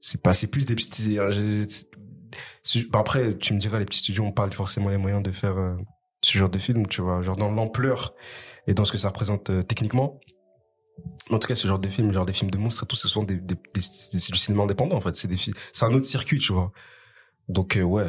C'est 0.00 0.22
pas, 0.22 0.32
c'est 0.32 0.46
plus 0.46 0.64
des 0.64 0.74
petits, 0.74 1.18
bah, 2.90 3.00
après, 3.00 3.36
tu 3.36 3.54
me 3.54 3.58
diras, 3.58 3.78
les 3.78 3.84
petits 3.84 3.98
studios 3.98 4.24
ont 4.24 4.32
pas 4.32 4.48
forcément 4.50 4.90
les 4.90 4.96
moyens 4.96 5.22
de 5.22 5.30
faire 5.30 5.56
euh, 5.56 5.76
ce 6.22 6.38
genre 6.38 6.48
de 6.48 6.58
film, 6.58 6.86
tu 6.86 7.02
vois, 7.02 7.22
genre 7.22 7.36
dans 7.36 7.50
l'ampleur 7.50 8.14
et 8.66 8.74
dans 8.74 8.84
ce 8.84 8.92
que 8.92 8.98
ça 8.98 9.08
représente 9.08 9.50
euh, 9.50 9.62
techniquement. 9.62 10.20
En 11.30 11.38
tout 11.38 11.48
cas, 11.48 11.54
ce 11.54 11.66
genre 11.66 11.78
de 11.78 11.88
film, 11.88 12.12
genre 12.12 12.26
des 12.26 12.32
films 12.32 12.50
de 12.50 12.58
monstres 12.58 12.84
et 12.84 12.86
tout, 12.86 12.96
ce 12.96 13.08
sont 13.08 13.22
des, 13.22 13.36
des, 13.36 13.54
des, 13.54 14.18
du 14.18 14.38
cinéma 14.38 14.64
indépendant, 14.64 14.96
en 14.96 15.00
fait. 15.00 15.16
C'est 15.16 15.28
des 15.28 15.36
c'est 15.72 15.84
un 15.84 15.92
autre 15.94 16.06
circuit, 16.06 16.38
tu 16.38 16.52
vois. 16.52 16.72
Donc, 17.48 17.76
euh, 17.76 17.82
ouais, 17.82 18.06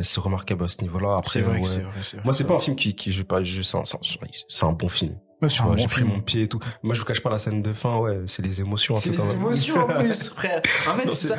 c'est 0.00 0.20
remarquable 0.20 0.64
à 0.64 0.68
ce 0.68 0.82
niveau-là. 0.82 1.16
Après, 1.16 1.40
vrai, 1.40 1.58
ouais. 1.58 1.62
vrai, 1.62 1.82
vrai, 1.82 2.22
moi, 2.24 2.32
c'est 2.32 2.46
pas 2.46 2.54
un 2.54 2.58
film 2.58 2.76
qui, 2.76 2.94
qui, 2.94 3.10
je 3.10 3.22
pas, 3.22 3.42
je, 3.42 3.62
c'est 3.62 3.78
un, 3.78 3.82
c'est 3.84 4.64
un 4.66 4.72
bon 4.72 4.88
film 4.88 5.18
j'ai 5.48 5.86
pris 5.86 6.04
mon 6.04 6.20
pied 6.20 6.42
et 6.42 6.48
tout. 6.48 6.60
Moi, 6.82 6.94
je 6.94 7.00
vous 7.00 7.06
cache 7.06 7.20
pas 7.20 7.30
la 7.30 7.38
scène 7.38 7.62
de 7.62 7.72
fin, 7.72 7.98
ouais, 7.98 8.20
c'est 8.26 8.42
les 8.42 8.60
émotions. 8.60 8.94
C'est 8.94 9.10
les 9.10 9.30
émotions 9.32 9.76
en 9.76 9.86
plus, 9.86 10.28
frère. 10.36 10.62
En 10.88 10.94
fait, 10.94 11.10
ça, 11.10 11.36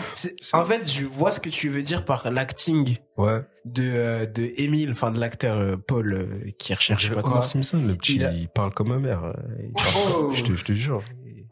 en 0.53 0.65
fait, 0.65 0.89
je 0.89 1.05
vois 1.05 1.31
ce 1.31 1.39
que 1.39 1.49
tu 1.49 1.69
veux 1.69 1.83
dire 1.83 2.05
par 2.05 2.29
l'acting. 2.31 2.97
Ouais. 3.17 3.41
De 3.65 3.83
euh, 3.83 4.25
de 4.25 4.51
Émile, 4.57 4.91
enfin 4.91 5.11
de 5.11 5.19
l'acteur 5.19 5.57
euh, 5.57 5.77
Paul 5.77 6.13
euh, 6.13 6.51
qui 6.57 6.73
recherche 6.73 7.13
pas 7.13 7.21
quoi. 7.21 7.43
Simpson, 7.43 7.81
le 7.85 7.95
petit, 7.95 8.17
il, 8.17 8.49
parle 8.49 8.73
comme 8.73 8.91
un 8.91 8.99
mère. 8.99 9.33
Oh. 9.75 10.31
Je 10.35 10.43
te, 10.43 10.55
je 10.55 10.63
te 10.63 10.73
jure. 10.73 11.01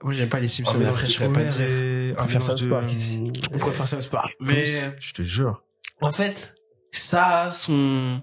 Moi, 0.03 0.13
j'aime 0.13 0.29
pas 0.29 0.39
les 0.39 0.47
Simpsons, 0.47 0.77
mais 0.79 0.87
après, 0.87 1.05
je 1.05 1.11
serais 1.11 1.31
pas 1.31 1.43
dire. 1.43 2.15
On 2.17 2.23
préfère 2.23 2.41
South 2.41 2.69
Park 2.69 2.89
On 3.53 3.57
préfère 3.59 3.87
South 3.87 4.09
Park. 4.09 4.35
Mais, 4.39 4.65
je 4.65 5.13
te 5.13 5.21
jure. 5.23 5.63
En 6.01 6.11
fait, 6.11 6.55
ça 6.91 7.43
a 7.43 7.51
son, 7.51 8.21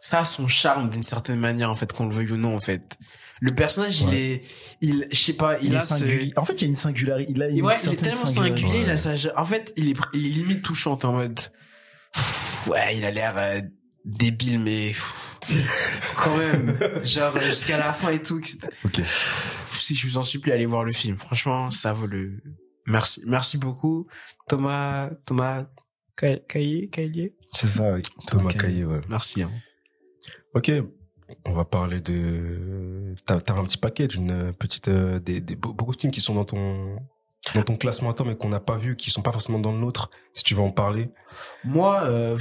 ça 0.00 0.20
a 0.20 0.24
son 0.24 0.46
charme 0.46 0.88
d'une 0.88 1.02
certaine 1.02 1.40
manière, 1.40 1.70
en 1.70 1.74
fait, 1.74 1.92
qu'on 1.92 2.06
le 2.06 2.14
veuille 2.14 2.30
ou 2.30 2.36
non, 2.36 2.54
en 2.54 2.60
fait 2.60 2.96
le 3.40 3.54
personnage 3.54 4.02
il 4.02 4.14
est 4.14 4.42
il 4.80 5.06
je 5.10 5.18
sais 5.18 5.32
pas 5.32 5.58
il, 5.60 5.74
a 5.74 5.80
ce... 5.80 6.38
en 6.38 6.44
fait 6.44 6.54
il 6.54 6.62
y 6.62 6.64
a 6.64 6.68
une 6.68 6.74
singularité 6.76 7.32
il 7.32 7.42
a 7.42 7.48
une 7.48 7.62
ouais 7.62 7.74
il 7.84 7.92
est 7.92 7.96
tellement 7.96 8.26
singulier 8.26 8.82
il 8.82 8.90
a 8.90 8.96
sa 8.96 9.14
en 9.36 9.46
fait 9.46 9.72
il 9.76 9.88
est 9.88 9.96
il 10.12 10.26
est 10.26 10.30
limite 10.30 10.62
touchant 10.62 10.98
en 11.02 11.12
mode 11.12 11.40
ouais 12.68 12.96
il 12.96 13.04
a 13.04 13.10
l'air 13.10 13.34
euh, 13.38 13.60
débile 14.04 14.60
mais 14.60 14.92
quand 16.16 16.36
même 16.36 16.78
genre 17.02 17.38
jusqu'à 17.40 17.78
la 17.78 17.92
fin 17.92 18.10
et 18.10 18.20
tout 18.20 18.38
etc. 18.38 18.58
ok. 18.84 19.00
Si 19.06 19.94
je 19.94 20.06
vous 20.06 20.18
en 20.18 20.22
supplie 20.22 20.52
allez 20.52 20.66
voir 20.66 20.84
le 20.84 20.92
film. 20.92 21.18
Franchement 21.18 21.70
ça 21.70 21.92
vaut 21.92 22.06
le 22.06 22.42
merci 22.86 23.22
merci 23.26 23.58
beaucoup. 23.58 24.06
Thomas 24.48 25.10
Thomas 25.24 25.66
Caillé 26.16 26.90
c'est 27.54 27.68
ça 27.68 27.92
oui. 27.92 28.02
Thomas 28.26 28.52
Caillé 28.52 28.84
ouais. 28.84 29.00
Merci 29.08 29.42
hein. 29.42 29.50
ok 30.54 30.70
on 31.44 31.52
va 31.52 31.64
parler 31.64 32.00
de. 32.00 33.14
T'as 33.26 33.36
as 33.36 33.52
un 33.52 33.64
petit 33.64 33.78
paquet 33.78 34.06
d'une 34.08 34.52
petite 34.52 34.88
euh, 34.88 35.18
des, 35.18 35.40
des 35.40 35.56
beaucoup 35.56 35.94
de 35.94 36.00
films 36.00 36.12
qui 36.12 36.20
sont 36.20 36.34
dans 36.34 36.44
ton 36.44 36.98
dans 37.54 37.62
ton 37.62 37.76
classement 37.76 38.10
à 38.10 38.14
toi, 38.14 38.26
mais 38.26 38.36
qu'on 38.36 38.48
n'a 38.48 38.60
pas 38.60 38.76
vu, 38.76 38.96
qui 38.96 39.10
sont 39.10 39.22
pas 39.22 39.32
forcément 39.32 39.58
dans 39.58 39.72
le 39.72 39.78
nôtre, 39.78 40.10
si 40.34 40.44
tu 40.44 40.54
veux 40.54 40.60
en 40.60 40.70
parler. 40.70 41.10
Moi, 41.64 42.02
euh, 42.04 42.38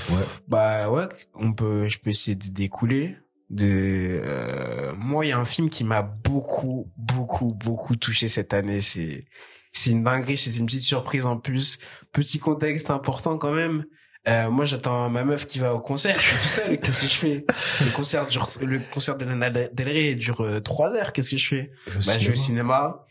bah 0.48 0.89
ouais, 0.91 1.08
on 1.36 1.53
peut, 1.53 1.88
je 1.88 1.98
peux 2.00 2.10
essayer 2.10 2.36
de 2.36 2.50
découler. 2.50 3.17
De, 3.50 3.65
euh, 3.65 4.93
moi, 4.96 5.25
il 5.25 5.29
y 5.29 5.31
a 5.31 5.39
un 5.39 5.46
film 5.46 5.69
qui 5.69 5.84
m'a 5.84 6.01
beaucoup, 6.01 6.91
beaucoup, 6.98 7.53
beaucoup 7.53 7.96
touché 7.96 8.27
cette 8.27 8.53
année. 8.53 8.81
C'est, 8.81 9.24
c'est 9.72 9.91
une 9.91 10.03
dinguerie. 10.03 10.38
C'était 10.38 10.60
une 10.60 10.67
petite 10.67 10.81
surprise 10.81 11.25
en 11.25 11.38
plus. 11.38 11.79
Petit 12.12 12.38
contexte 12.38 12.91
important 12.91 13.38
quand 13.38 13.53
même. 13.53 13.86
Euh, 14.29 14.50
moi, 14.50 14.63
j'attends 14.65 15.09
ma 15.09 15.24
meuf 15.24 15.48
qui 15.48 15.59
va 15.59 15.74
au 15.74 15.79
concert. 15.79 16.19
Je 16.19 16.27
suis 16.27 16.38
tout 16.38 16.48
seul. 16.48 16.79
Qu'est-ce 16.79 17.01
que 17.01 17.07
je 17.07 17.15
fais? 17.15 17.45
Le 17.86 17.95
concert 17.95 18.27
dure, 18.27 18.50
le 18.62 18.79
concert 18.93 19.17
de 19.17 19.25
Lana 19.25 19.50
Del 19.50 19.88
Rey 19.88 20.15
dure 20.15 20.41
euh, 20.41 20.59
trois 20.59 20.93
heures. 20.93 21.13
Qu'est-ce 21.13 21.31
que 21.31 21.38
je 21.38 21.48
fais? 21.48 21.71
Bah, 21.88 22.19
je 22.19 22.27
vais 22.27 22.33
au 22.33 22.36
cinéma 22.36 23.05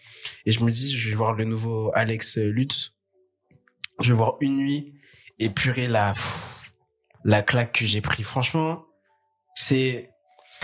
et 0.47 0.53
je 0.53 0.63
me 0.63 0.71
dis, 0.71 0.97
je 0.97 1.11
vais 1.11 1.17
voir 1.17 1.33
le 1.33 1.45
nouveau 1.45 1.91
Alex 1.95 2.39
Lutz. 2.39 2.93
Je 4.01 4.13
vais 4.13 4.17
voir 4.17 4.37
une 4.41 4.57
nuit 4.59 4.95
et 5.41 5.51
purée 5.51 5.89
la 5.89 6.13
la 7.25 7.43
claque 7.43 7.73
que 7.73 7.85
j'ai 7.85 8.01
pris. 8.01 8.23
Franchement, 8.23 8.85
c'est 9.55 10.11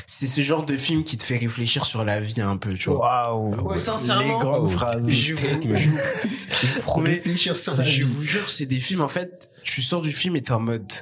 c'est 0.07 0.27
ce 0.27 0.41
genre 0.43 0.65
de 0.65 0.77
film 0.77 1.05
qui 1.05 1.17
te 1.17 1.25
fait 1.25 1.37
réfléchir 1.37 1.85
sur 1.85 2.05
la 2.05 2.21
vie 2.21 2.41
un 2.41 2.57
peu, 2.57 2.75
tu 2.75 2.91
vois. 2.91 3.33
Waouh. 3.33 3.69
Ouais, 3.69 3.79
sincèrement. 3.79 4.39
Les 4.39 4.45
grandes 4.45 4.71
phrases. 4.71 5.11
Je 5.11 5.35
vous, 5.35 5.75
je, 5.75 5.89
vous 5.89 6.81
promets. 6.83 7.11
réfléchir 7.11 7.57
sur 7.57 7.77
la 7.77 7.85
vie. 7.85 7.91
Je 7.91 8.07
vous 8.07 8.23
jure, 8.23 8.51
c'est 8.51 8.67
des 8.67 8.81
films, 8.81 9.03
en 9.03 9.09
fait, 9.09 9.51
tu 9.65 9.83
sors 9.83 10.03
du 10.03 10.13
film 10.13 10.37
et 10.37 10.43
t'es 10.43 10.53
en 10.53 10.61
mode, 10.61 10.93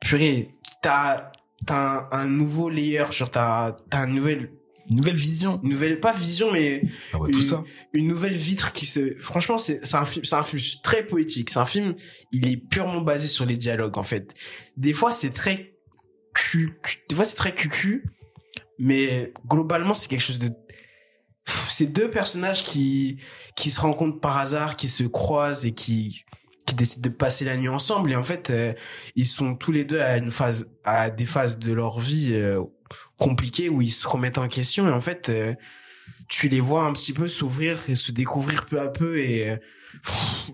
purée, 0.00 0.50
t'as, 0.82 1.32
t'as 1.66 1.76
un, 1.76 2.08
un, 2.10 2.26
nouveau 2.26 2.68
layer, 2.68 3.04
genre 3.10 3.30
t'as, 3.30 3.76
t'as 3.90 4.06
une 4.06 4.14
nouvelle, 4.14 4.50
une 4.90 4.96
nouvelle 4.96 5.16
vision. 5.16 5.60
Une 5.62 5.70
nouvelle, 5.70 6.00
pas 6.00 6.12
vision, 6.12 6.52
mais 6.52 6.82
ah 7.12 7.18
ouais, 7.18 7.28
une, 7.28 7.34
tout 7.34 7.42
ça. 7.42 7.62
une 7.92 8.08
nouvelle 8.08 8.34
vitre 8.34 8.72
qui 8.72 8.86
se, 8.86 9.14
franchement, 9.18 9.58
c'est, 9.58 9.84
c'est 9.84 9.96
un 9.96 10.04
film, 10.04 10.24
c'est 10.24 10.36
un 10.36 10.42
film 10.42 10.62
très 10.82 11.06
poétique. 11.06 11.50
C'est 11.50 11.58
un 11.58 11.66
film, 11.66 11.94
il 12.32 12.48
est 12.48 12.56
purement 12.56 13.00
basé 13.00 13.26
sur 13.26 13.46
les 13.46 13.56
dialogues, 13.56 13.98
en 13.98 14.02
fait. 14.02 14.34
Des 14.76 14.92
fois, 14.92 15.12
c'est 15.12 15.30
très 15.30 15.73
cu, 16.54 17.02
des 17.08 17.14
fois 17.14 17.24
c'est 17.24 17.36
très 17.36 17.54
cucu, 17.54 18.04
mais 18.78 19.32
globalement 19.46 19.94
c'est 19.94 20.08
quelque 20.08 20.20
chose 20.20 20.38
de 20.38 20.50
c'est 21.46 21.92
deux 21.92 22.10
personnages 22.10 22.62
qui 22.62 23.18
qui 23.56 23.70
se 23.70 23.80
rencontrent 23.80 24.20
par 24.20 24.38
hasard, 24.38 24.76
qui 24.76 24.88
se 24.88 25.04
croisent 25.04 25.66
et 25.66 25.72
qui 25.72 26.24
qui 26.66 26.74
décident 26.74 27.02
de 27.02 27.14
passer 27.14 27.44
la 27.44 27.56
nuit 27.56 27.68
ensemble. 27.68 28.12
Et 28.12 28.16
en 28.16 28.22
fait 28.22 28.50
euh, 28.50 28.72
ils 29.16 29.26
sont 29.26 29.54
tous 29.54 29.72
les 29.72 29.84
deux 29.84 30.00
à 30.00 30.16
une 30.16 30.30
phase 30.30 30.66
à 30.84 31.10
des 31.10 31.26
phases 31.26 31.58
de 31.58 31.72
leur 31.72 31.98
vie 31.98 32.30
euh, 32.32 32.62
compliquées 33.18 33.68
où 33.68 33.82
ils 33.82 33.90
se 33.90 34.06
remettent 34.08 34.38
en 34.38 34.48
question. 34.48 34.88
Et 34.88 34.92
en 34.92 35.00
fait 35.00 35.28
euh, 35.28 35.54
tu 36.28 36.48
les 36.48 36.60
vois 36.60 36.84
un 36.84 36.92
petit 36.92 37.12
peu 37.12 37.28
s'ouvrir 37.28 37.78
et 37.88 37.94
se 37.96 38.12
découvrir 38.12 38.66
peu 38.66 38.80
à 38.80 38.88
peu. 38.88 39.18
Et 39.18 39.58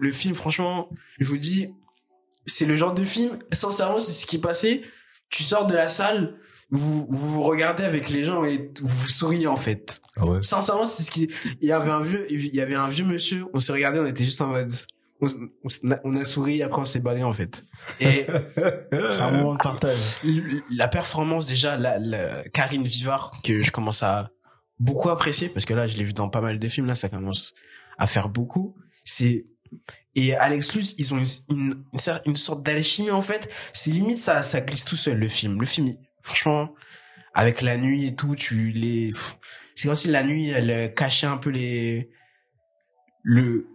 le 0.01 0.11
film 0.11 0.35
franchement 0.35 0.89
je 1.19 1.27
vous 1.27 1.39
dis 1.39 1.69
c'est 2.47 2.67
le 2.67 2.75
genre 2.75 2.95
de 2.95 3.05
film 3.05 3.39
sincèrement 3.53 4.01
c'est 4.01 4.13
ce 4.13 4.27
qui 4.27 4.37
est 4.37 4.41
passé 4.41 4.83
tu 5.31 5.43
sors 5.43 5.67
de 5.67 5.75
la 5.75 5.89
salle, 5.89 6.37
vous 6.71 7.07
vous 7.09 7.43
regardez 7.43 7.85
avec 7.85 8.11
les 8.11 8.25
gens 8.25 8.45
et 8.45 8.71
vous 8.83 9.09
souriez 9.09 9.47
en 9.47 9.57
fait. 9.57 10.01
Ah 10.17 10.25
ouais. 10.25 10.43
Sincèrement, 10.43 10.85
c'est 10.85 11.03
ce 11.03 11.11
qui 11.11 11.31
il 11.61 11.69
y 11.69 11.73
avait 11.73 11.91
un 11.91 12.01
vieux 12.01 12.27
il 12.31 12.55
y 12.55 12.61
avait 12.61 12.75
un 12.75 12.89
vieux 12.89 13.05
monsieur, 13.05 13.47
on 13.55 13.59
s'est 13.59 13.73
regardé, 13.73 13.99
on 13.99 14.07
était 14.07 14.25
juste 14.25 14.41
en 14.41 14.49
mode 14.49 14.73
on, 15.21 15.27
on 16.05 16.17
a 16.17 16.25
souri 16.25 16.63
après 16.63 16.81
on 16.81 16.85
s'est 16.85 17.01
barré 17.01 17.23
en 17.23 17.33
fait. 17.33 17.65
Et 18.01 18.27
c'est 19.11 19.21
un 19.21 19.31
moment 19.33 19.55
de 19.55 19.59
partage. 19.59 20.21
La 20.71 20.89
performance 20.89 21.47
déjà 21.47 21.77
la, 21.77 21.99
la 21.99 22.45
Karine 22.49 22.85
Vivard 22.85 23.31
que 23.43 23.61
je 23.61 23.71
commence 23.71 24.03
à 24.03 24.31
beaucoup 24.79 25.11
apprécier 25.11 25.49
parce 25.49 25.67
que 25.67 25.75
là 25.75 25.87
je 25.87 25.97
l'ai 25.97 26.05
vu 26.05 26.13
dans 26.13 26.29
pas 26.29 26.41
mal 26.41 26.59
de 26.59 26.69
films 26.69 26.87
là 26.87 26.95
ça 26.95 27.09
commence 27.09 27.55
à 27.99 28.07
faire 28.07 28.29
beaucoup. 28.29 28.77
C'est 29.03 29.45
et 30.15 30.35
Alex 30.35 30.75
Lutz, 30.75 30.95
ils 30.99 31.15
ont 31.15 31.23
une, 31.51 32.37
sorte 32.37 32.63
d'alchimie 32.63 33.11
en 33.11 33.23
fait. 33.23 33.51
C'est 33.73 33.91
limite 33.91 34.19
ça, 34.19 34.43
ça 34.43 34.61
glisse 34.61 34.85
tout 34.85 34.97
seul 34.97 35.19
le 35.19 35.29
film. 35.29 35.61
Le 35.61 35.67
film, 35.67 35.95
franchement, 36.23 36.75
avec 37.35 37.63
la 37.63 37.77
nuit 37.77 38.07
et 38.07 38.15
tout, 38.15 38.35
tu 38.35 38.71
les, 38.71 39.13
c'est 39.75 39.87
comme 39.87 39.97
si 39.97 40.09
la 40.09 40.25
nuit 40.25 40.49
elle 40.49 40.93
cachait 40.95 41.27
un 41.27 41.37
peu 41.37 41.51
les, 41.51 42.11
le, 43.23 43.67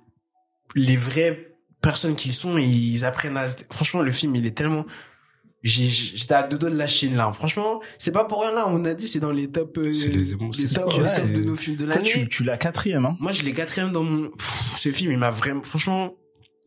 les 0.75 0.97
vraies 0.97 1.55
personnes 1.81 2.15
qu'ils 2.15 2.33
sont 2.33 2.57
et 2.57 2.65
ils 2.65 3.05
apprennent 3.05 3.37
à. 3.37 3.47
Franchement, 3.71 4.01
le 4.01 4.11
film 4.11 4.35
il 4.35 4.45
est 4.45 4.57
tellement 4.57 4.85
j'étais 5.65 6.33
à 6.33 6.43
deux 6.43 6.57
doigts 6.57 6.69
de 6.69 6.77
la 6.77 6.87
Chine 6.87 7.15
là. 7.15 7.31
Franchement, 7.33 7.81
c'est 7.97 8.11
pas 8.11 8.23
pour 8.25 8.41
rien 8.41 8.53
là. 8.53 8.65
On 8.67 8.85
a 8.85 8.93
dit 8.93 9.07
c'est 9.07 9.19
dans 9.19 9.31
les 9.31 9.49
top, 9.49 9.77
euh, 9.77 9.91
les, 9.91 10.09
les 10.09 10.31
top, 10.67 10.93
de 10.93 11.43
nos 11.43 11.55
films 11.55 11.75
de 11.75 11.85
l'année. 11.85 12.03
Tu, 12.03 12.27
tu 12.29 12.43
l'as 12.43 12.57
quatrième, 12.57 13.05
hein 13.05 13.17
Moi, 13.19 13.31
je 13.31 13.43
l'ai 13.43 13.53
quatrième 13.53 13.91
dans 13.91 14.03
mon. 14.03 14.29
Pff, 14.29 14.77
ce 14.77 14.91
film, 14.91 15.11
il 15.11 15.17
m'a 15.17 15.31
vraiment. 15.31 15.63
Franchement, 15.63 16.13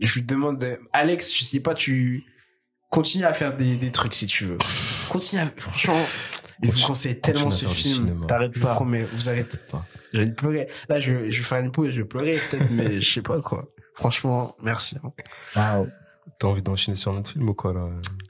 je 0.01 0.21
te 0.21 0.25
demande, 0.25 0.65
Alex, 0.93 1.37
je 1.37 1.45
sais 1.45 1.61
pas, 1.61 1.75
tu 1.75 2.25
continues 2.91 3.25
à 3.25 3.33
faire 3.33 3.57
des, 3.57 3.77
des 3.77 3.91
trucs 3.91 4.15
si 4.15 4.27
tu 4.27 4.45
veux. 4.45 4.59
Continue 5.09 5.43
à. 5.43 5.47
Franchement, 5.57 6.01
je 6.63 6.71
vous 6.71 6.87
conseille 6.87 7.21
tellement 7.21 7.51
ce 7.51 7.67
film. 7.67 8.27
T'arrêtes 8.27 8.59
pas. 8.59 8.79
mais 8.85 9.05
vous 9.13 9.29
arrêtez 9.29 9.59
pas. 9.71 9.85
Je 10.13 10.23
vais 10.23 10.33
pleurer. 10.33 10.69
Là, 10.89 10.99
je, 10.99 11.31
je 11.31 11.39
vais 11.39 11.45
faire 11.45 11.59
une 11.59 11.71
pause, 11.71 11.91
je 11.91 12.01
vais 12.01 12.09
pleurer 12.09 12.41
peut-être, 12.51 12.71
mais 12.71 13.01
je 13.01 13.13
sais 13.13 13.23
pas 13.23 13.41
quoi. 13.41 13.67
Franchement, 13.95 14.57
merci. 14.63 14.97
Wow. 15.57 15.89
T'as 16.39 16.47
envie 16.47 16.63
d'enchaîner 16.63 16.97
sur 16.97 17.13
notre 17.13 17.33
film 17.33 17.49
ou 17.49 17.55
quoi 17.55 17.73
là? 17.73 17.89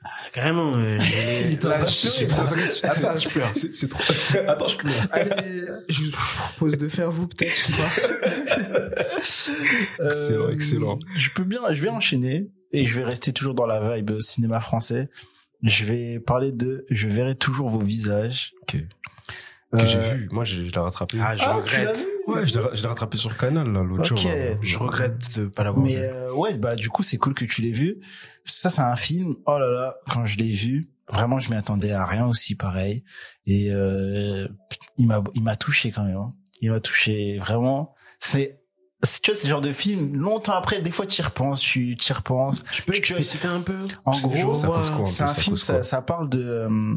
Ah, 0.08 0.28
Carrément. 0.32 0.74
Euh, 0.76 0.98
je 0.98 1.56
trop. 2.26 2.42
Attends, 2.42 3.18
je 3.18 3.28
pleure. 3.28 3.52
C'est 3.54 3.88
trop. 3.88 4.02
Attends, 4.48 4.68
je 4.68 4.76
pleure. 4.76 4.94
Allez, 5.12 5.62
je 5.88 6.02
vous 6.04 6.10
propose 6.10 6.76
de 6.78 6.88
faire 6.88 7.10
vous 7.10 7.26
peut-être, 7.26 7.54
je 7.54 7.64
sais 7.64 7.72
pas. 7.72 7.90
excellent, 10.06 10.44
euh, 10.44 10.52
excellent. 10.52 10.98
Je 11.16 11.30
peux 11.30 11.44
bien, 11.44 11.60
je 11.72 11.82
vais 11.82 11.88
enchaîner 11.88 12.50
et 12.72 12.86
je 12.86 12.94
vais 12.98 13.04
rester 13.04 13.32
toujours 13.32 13.54
dans 13.54 13.66
la 13.66 13.96
vibe 13.96 14.20
cinéma 14.20 14.60
français. 14.60 15.08
Je 15.62 15.84
vais 15.84 16.20
parler 16.20 16.52
de 16.52 16.84
Je 16.90 17.08
verrai 17.08 17.34
toujours 17.34 17.68
vos 17.68 17.80
visages. 17.80 18.54
Ok. 18.62 18.76
Que 19.72 19.86
j'ai 19.86 19.98
vu. 19.98 20.28
Moi, 20.32 20.44
je, 20.44 20.64
je 20.64 20.72
l'ai 20.72 20.80
rattrapé. 20.80 21.18
Ah, 21.20 21.36
je 21.36 21.42
Ah, 21.44 21.50
tu 21.50 21.56
regrette. 21.56 22.08
Ouais, 22.28 22.46
je 22.46 22.58
l'ai 22.58 22.64
je 22.76 22.82
l'ai 22.82 22.88
rattrapé 22.88 23.16
sur 23.16 23.36
Canal 23.36 23.70
là 23.72 23.82
l'autre 23.82 24.12
Ok. 24.12 24.18
jour. 24.20 24.30
là. 24.30 24.56
Je 24.60 24.78
regrette 24.78 25.38
de 25.38 25.46
pas 25.46 25.64
l'avoir 25.64 25.84
Mais 25.84 25.94
vu. 25.96 26.02
euh, 26.02 26.32
ouais, 26.34 26.54
bah 26.54 26.74
du 26.76 26.88
coup 26.90 27.02
c'est 27.02 27.16
cool 27.18 27.34
que 27.34 27.44
tu 27.44 27.62
l'aies 27.62 27.72
vu. 27.72 27.98
Ça 28.44 28.68
c'est 28.70 28.82
un 28.82 28.96
film. 28.96 29.36
Oh 29.46 29.58
là 29.58 29.68
là, 29.70 29.96
quand 30.10 30.24
je 30.26 30.38
l'ai 30.38 30.50
vu, 30.52 30.90
vraiment 31.10 31.38
je 31.40 31.50
m'y 31.50 31.56
attendais 31.56 31.92
à 31.92 32.04
rien 32.06 32.26
aussi 32.26 32.54
pareil. 32.54 33.04
Et 33.46 33.70
euh, 33.72 34.46
il 34.96 35.06
m'a 35.06 35.22
il 35.34 35.42
m'a 35.42 35.56
touché 35.56 35.90
quand 35.90 36.04
même. 36.04 36.16
hein. 36.16 36.32
Il 36.60 36.70
m'a 36.70 36.80
touché 36.80 37.38
vraiment. 37.38 37.94
C'est 38.20 38.60
c'est- 39.04 39.22
tu 39.22 39.30
vois 39.30 39.38
c'est 39.38 39.46
le 39.46 39.50
genre 39.52 39.60
de 39.60 39.70
film 39.72 40.16
longtemps 40.16 40.54
après 40.54 40.82
des 40.82 40.90
fois 40.90 41.06
tu 41.06 41.20
y 41.20 41.24
repenses 41.24 41.60
tu 41.60 41.96
tu 41.96 42.10
y 42.10 42.12
repenses 42.12 42.64
Tu 42.72 42.82
peux, 42.82 42.92
tu 42.94 43.14
peux- 43.14 43.22
citer 43.22 43.46
un 43.46 43.60
peu 43.60 43.86
en 44.04 44.10
gros 44.10 44.34
chaud, 44.34 44.54
ça 44.54 44.66
cause 44.66 44.90
quoi, 44.90 45.02
un 45.02 45.06
c'est 45.06 45.22
peu, 45.24 45.30
un 45.30 45.34
ça 45.34 45.40
film 45.40 45.56
ça, 45.56 45.72
quoi 45.74 45.82
ça 45.84 46.02
parle 46.02 46.28
de 46.28 46.42
euh, 46.42 46.94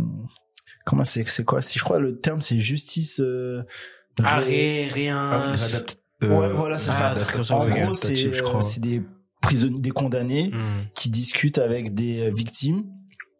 comment 0.85 1.03
c'est 1.03 1.29
c'est 1.29 1.43
quoi 1.45 1.61
si 1.61 1.77
je 1.77 1.83
crois 1.83 1.99
le 1.99 2.19
terme 2.19 2.41
c'est 2.41 2.57
justice 2.57 3.19
euh. 3.19 3.61
Ah, 4.23 4.39
réadapt- 4.41 5.97
ouais 6.21 6.27
euh, 6.29 6.53
voilà 6.53 6.77
c'est 6.77 6.91
ça 6.91 7.13
en 7.55 7.65
ouais, 7.65 7.81
gros 7.81 7.93
c'est 7.93 8.25
euh, 8.27 8.61
c'est 8.61 8.79
des 8.81 9.01
prisonniers 9.41 9.79
des 9.79 9.89
condamnés 9.91 10.49
Hmm. 10.53 10.85
qui 10.93 11.09
discutent 11.09 11.57
avec 11.57 11.93
des 11.95 12.27
euh, 12.27 12.31
victimes. 12.31 12.83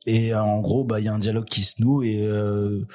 Et 0.07 0.33
en 0.33 0.59
gros 0.61 0.83
bah 0.83 0.99
il 0.99 1.05
y 1.05 1.09
a 1.09 1.13
un 1.13 1.19
dialogue 1.19 1.45
qui 1.45 1.61
se 1.61 1.79
noue 1.81 2.01
et 2.01 2.23
euh, 2.23 2.87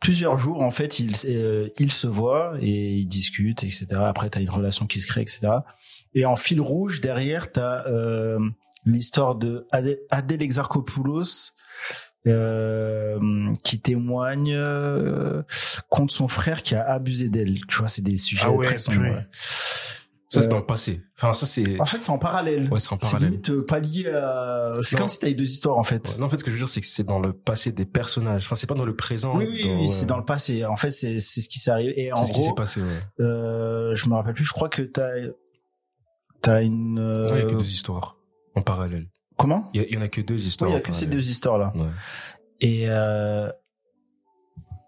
plusieurs 0.00 0.38
jours 0.38 0.62
en 0.62 0.70
fait 0.70 0.98
ils 0.98 1.12
euh, 1.26 1.68
ils 1.78 1.92
se 1.92 2.06
voient 2.06 2.54
et 2.60 2.94
ils 2.94 3.06
discutent 3.06 3.62
etc 3.64 3.86
après 4.04 4.30
t'as 4.30 4.40
une 4.40 4.48
relation 4.50 4.86
qui 4.86 4.98
se 5.00 5.06
crée 5.06 5.20
etc 5.20 5.48
et 6.14 6.24
en 6.24 6.36
fil 6.36 6.60
rouge 6.62 7.02
derrière 7.02 7.52
t'as 7.52 7.86
euh, 7.86 8.38
l'histoire 8.86 9.34
de 9.34 9.66
Adèle 10.10 10.42
Exarchopoulos 10.42 11.52
euh, 12.26 13.18
qui 13.64 13.80
témoigne 13.80 14.52
euh, 14.54 15.42
contre 15.88 16.12
son 16.12 16.28
frère 16.28 16.62
qui 16.62 16.74
a 16.74 16.84
abusé 16.90 17.28
d'elle 17.28 17.54
tu 17.66 17.76
vois 17.78 17.88
c'est 17.88 18.02
des 18.02 18.16
sujets 18.16 18.42
Ah 18.46 18.50
ouais, 18.52 18.64
très 18.64 18.78
sombres 18.78 19.00
ouais. 19.02 19.26
Ça 20.28 20.40
c'est 20.40 20.48
Euh, 20.48 20.50
dans 20.50 20.58
le 20.58 20.66
passé. 20.66 21.02
Enfin 21.16 21.32
ça 21.32 21.46
c'est. 21.46 21.80
en 21.80 21.86
fait 21.86 22.02
c'est 22.02 22.10
en 22.10 22.18
parallèle 22.18 22.68
Ouais, 22.70 22.80
c'est 22.80 22.92
en 22.92 22.98
c'est 23.00 23.06
parallèle. 23.12 23.30
limite 23.30 23.50
euh, 23.50 23.64
pas 23.64 23.78
lié 23.78 24.08
à 24.08 24.72
c'est 24.82 24.96
comme 24.98 25.06
si 25.08 25.20
t'avais 25.20 25.34
deux 25.34 25.44
histoires 25.44 25.78
en 25.78 25.84
fait 25.84 26.08
Ouais, 26.14 26.18
non, 26.20 26.26
en 26.26 26.28
fait, 26.28 26.38
ce 26.38 26.44
que 26.44 26.50
je 26.50 26.56
veux 26.56 26.60
dire, 26.60 26.68
c'est 26.68 26.80
que 26.80 26.86
c'est 26.86 27.04
dans 27.04 27.20
le 27.20 27.32
passé 27.32 27.70
des 27.70 27.86
personnages. 27.86 28.44
Enfin, 28.44 28.56
c'est 28.56 28.66
pas 28.66 28.74
dans 28.74 28.84
le 28.84 28.96
présent. 28.96 29.36
Oui, 29.36 29.46
oui, 29.48 29.62
dans- 29.64 29.80
oui, 29.80 29.88
c'est 29.88 30.04
dans 30.06 30.16
le 30.18 30.24
passé. 30.24 30.64
En 30.64 30.76
fait, 30.76 30.90
c'est 30.90 31.20
c'est 31.20 31.40
ce 31.40 31.48
qui 31.48 31.60
s'est 31.60 31.70
arrivé. 31.70 31.94
Et 31.98 32.12
en 32.12 32.16
C'est 32.16 32.26
ce 32.26 32.32
qui 32.32 32.42
s'est 32.42 32.52
passé, 32.56 32.80
ouais. 32.82 32.88
euh, 33.20 33.94
je 33.94 34.08
me 34.08 34.14
rappelle 34.14 34.34
plus. 34.34 34.44
Je 34.44 34.52
crois 34.52 34.68
que 34.68 34.82
t'as 34.82 35.10
t'as 36.42 36.62
une 36.62 36.94
Non, 36.96 37.26
il 37.30 37.36
y 37.38 37.40
a 37.42 37.44
que 37.46 37.54
deux 37.54 37.64
histoires. 37.70 38.16
En 38.56 38.62
parallèle. 38.62 39.06
Comment? 39.36 39.70
Il 39.74 39.82
y, 39.82 39.96
en 39.96 40.00
a 40.02 40.08
que 40.08 40.20
deux 40.20 40.46
histoires. 40.46 40.70
il 40.70 40.74
y 40.74 40.76
a 40.76 40.80
que 40.80 40.92
ces 40.92 41.06
parallèle. 41.06 41.18
deux 41.18 41.30
histoires 41.30 41.58
là. 41.58 41.72
Ouais. 41.74 41.88
Et 42.60 42.84
euh, 42.88 43.50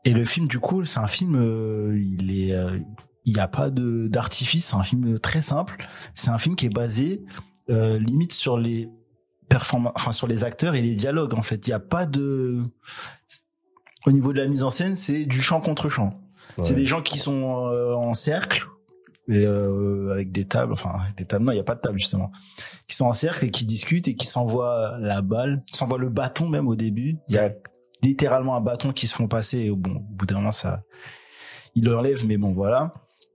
et 0.05 0.13
le 0.13 0.25
film, 0.25 0.47
du 0.47 0.59
coup, 0.59 0.85
c'est 0.85 1.01
un 1.01 1.07
film. 1.07 1.37
euh, 1.37 1.99
il 1.99 2.39
est 2.39 2.53
euh, 2.55 2.79
il 3.25 3.37
y 3.37 3.41
a 3.41 3.49
pas 3.49 3.71
de 3.71 4.09
d'artifice. 4.09 4.67
C'est 4.67 4.77
un 4.77 4.83
film 4.83 5.19
très 5.19 5.43
simple. 5.43 5.87
C'est 6.15 6.31
un 6.31 6.39
film 6.39 6.57
qui 6.57 6.67
est 6.67 6.75
basé 6.75 7.23
euh, 7.69 7.99
limite 7.99 8.33
sur 8.33 8.57
les 8.57 8.89
performances, 9.49 9.93
enfin 9.97 10.13
sur 10.13 10.27
les 10.27 10.45
acteurs 10.45 10.75
et 10.75 10.83
les 10.83 10.95
dialogues. 10.95 11.35
En 11.35 11.43
fait, 11.43 11.67
il 11.67 11.71
y 11.71 11.75
a 11.75 11.81
pas 11.81 12.07
de 12.07 12.63
au 14.07 14.13
niveau 14.13 14.33
de 14.33 14.39
la 14.39 14.47
mise 14.47 14.65
en 14.65 14.71
scène, 14.71 14.95
c'est 14.95 15.25
du 15.25 15.43
chant 15.43 15.61
contre 15.61 15.89
chant. 15.89 16.11
C'est 16.63 16.75
des 16.75 16.87
gens 16.87 17.03
qui 17.03 17.19
sont 17.19 17.67
euh, 17.67 17.95
en 17.95 18.15
cercle 18.15 18.69
et 19.29 19.45
euh, 19.45 20.11
avec 20.13 20.33
des 20.33 20.47
tables, 20.47 20.73
enfin 20.73 20.95
des 21.17 21.25
tables, 21.25 21.45
non, 21.45 21.53
il 21.53 21.57
y 21.57 21.61
a 21.61 21.65
pas 21.65 21.75
de 21.75 21.81
table 21.81 21.99
justement, 21.99 22.31
qui 22.87 22.97
sont 22.97 23.07
en 23.07 23.13
cercle 23.13 23.45
et 23.45 23.51
qui 23.51 23.65
discutent 23.67 24.09
et 24.09 24.17
qui 24.17 24.27
s'envoient 24.27 24.97
la 25.01 25.21
balle, 25.21 25.63
s'envoient 25.73 25.99
le 25.99 26.09
bâton 26.09 26.49
même 26.49 26.67
au 26.67 26.75
début. 26.75 27.19
Il 27.29 27.35
y 27.35 27.39
a 27.39 27.53
littéralement 28.03 28.57
un 28.57 28.61
bâton 28.61 28.93
qui 28.93 29.07
se 29.07 29.15
font 29.15 29.29
passer 29.29 29.59
et 29.59 29.71
bon, 29.71 29.97
au 29.97 30.01
bout 30.01 30.27
d'un 30.27 30.37
moment 30.37 30.53
ça, 30.53 30.83
il 31.75 31.85
l'enlève, 31.85 32.25
mais 32.27 32.39
bon 32.39 32.55
voilà. 32.55 32.95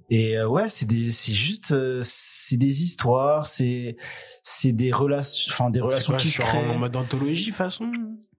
Et 0.10 0.38
euh, 0.38 0.48
ouais, 0.48 0.68
c'est 0.68 0.86
des, 0.86 1.12
c'est 1.12 1.34
juste, 1.34 1.72
euh, 1.72 2.02
c'est 2.04 2.58
des 2.58 2.84
histoires, 2.84 3.46
c'est, 3.46 3.96
c'est 4.44 4.72
des 4.72 4.92
relations, 4.92 5.52
enfin 5.52 5.70
des 5.70 5.80
relations 5.80 6.16
qui 6.18 6.28
se 6.28 6.42
créent. 6.42 6.70
en 6.70 6.78
mode 6.78 6.96
anthologie 6.96 7.52
façon. 7.52 7.92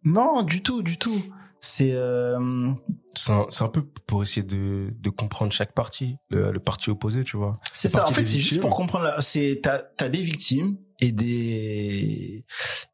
Non, 0.05 0.43
du 0.43 0.63
tout, 0.63 0.83
du 0.83 0.99
tout. 0.99 1.23
C'est, 1.61 1.93
euh... 1.93 2.73
c'est 3.15 3.33
un, 3.33 3.47
un, 3.61 3.69
peu 3.69 3.83
pour 4.07 4.23
essayer 4.23 4.43
de, 4.43 4.93
de 4.99 5.11
comprendre 5.11 5.53
chaque 5.53 5.73
partie, 5.73 6.17
le, 6.31 6.53
le 6.53 6.61
parti 6.61 6.91
opposé, 6.91 7.25
tu 7.25 7.37
vois. 7.37 7.57
C'est 7.73 7.89
ça. 7.89 8.07
En 8.07 8.13
fait, 8.13 8.25
c'est 8.25 8.39
juste 8.39 8.61
pour 8.61 8.71
comprendre. 8.71 9.15
C'est 9.21 9.61
t'as, 9.63 9.79
t'as 9.79 10.09
des 10.09 10.21
victimes 10.21 10.77
et 11.01 11.13
des 11.13 12.45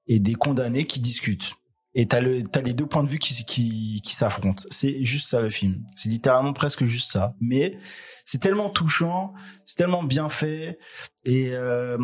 et 0.06 0.18
des 0.18 0.34
condamnés 0.34 0.84
qui 0.84 1.00
discutent. 1.00 1.54
Et 1.94 2.06
t'as 2.06 2.20
le 2.20 2.44
t'as 2.44 2.62
les 2.62 2.72
deux 2.72 2.86
points 2.86 3.02
de 3.02 3.08
vue 3.08 3.18
qui 3.18 3.44
qui 3.44 4.00
qui 4.02 4.14
s'affrontent. 4.14 4.62
C'est 4.70 5.04
juste 5.04 5.28
ça 5.28 5.40
le 5.40 5.50
film. 5.50 5.84
C'est 5.96 6.08
littéralement 6.08 6.52
presque 6.52 6.84
juste 6.84 7.10
ça. 7.10 7.34
Mais 7.40 7.76
c'est 8.24 8.38
tellement 8.38 8.70
touchant, 8.70 9.32
c'est 9.64 9.74
tellement 9.74 10.04
bien 10.04 10.28
fait 10.28 10.78
et 11.24 11.50
euh, 11.52 11.98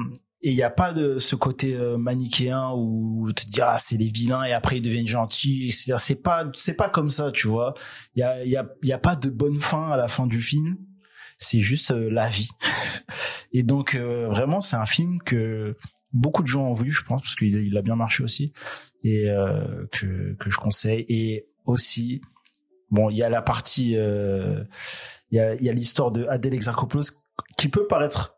et 0.46 0.50
il 0.50 0.54
y 0.54 0.62
a 0.62 0.70
pas 0.70 0.92
de 0.92 1.18
ce 1.18 1.34
côté 1.34 1.74
euh, 1.74 1.98
manichéen 1.98 2.70
où 2.72 3.28
te 3.32 3.44
dire 3.46 3.64
ah 3.66 3.80
c'est 3.80 3.96
les 3.96 4.08
vilains 4.08 4.44
et 4.44 4.52
après 4.52 4.76
ils 4.76 4.80
deviennent 4.80 5.08
gentils 5.08 5.72
c'est 5.72 6.22
pas 6.22 6.44
c'est 6.54 6.74
pas 6.74 6.88
comme 6.88 7.10
ça 7.10 7.32
tu 7.32 7.48
vois. 7.48 7.74
Il 8.14 8.20
y 8.20 8.22
a 8.22 8.44
il 8.44 8.50
y 8.52 8.56
a 8.56 8.64
il 8.84 8.88
y 8.88 8.92
a 8.92 8.98
pas 8.98 9.16
de 9.16 9.28
bonne 9.28 9.58
fin 9.60 9.90
à 9.90 9.96
la 9.96 10.06
fin 10.06 10.28
du 10.28 10.40
film. 10.40 10.76
C'est 11.36 11.58
juste 11.58 11.90
euh, 11.90 12.08
la 12.12 12.28
vie. 12.28 12.48
Et 13.52 13.64
donc 13.64 13.96
euh, 13.96 14.28
vraiment 14.28 14.60
c'est 14.60 14.76
un 14.76 14.86
film 14.86 15.18
que 15.20 15.76
beaucoup 16.12 16.44
de 16.44 16.46
gens 16.46 16.68
ont 16.68 16.74
vu 16.74 16.92
je 16.92 17.02
pense 17.02 17.22
parce 17.22 17.34
qu'il 17.34 17.56
il 17.56 17.76
a 17.76 17.82
bien 17.82 17.96
marché 17.96 18.22
aussi 18.22 18.52
et 19.02 19.24
que 19.90 20.34
que 20.34 20.48
je 20.48 20.58
conseille. 20.58 21.06
Et 21.08 21.48
aussi 21.64 22.20
bon 22.92 23.10
il 23.10 23.16
y 23.16 23.24
a 23.24 23.30
la 23.30 23.42
partie 23.42 23.94
il 23.94 24.66
y 25.32 25.40
a 25.40 25.56
il 25.56 25.62
y 25.64 25.68
a 25.68 25.72
l'histoire 25.72 26.12
de 26.12 26.24
Adèle 26.26 26.54
Exarchopoulos 26.54 27.10
qui 27.56 27.66
peut 27.66 27.88
paraître 27.88 28.35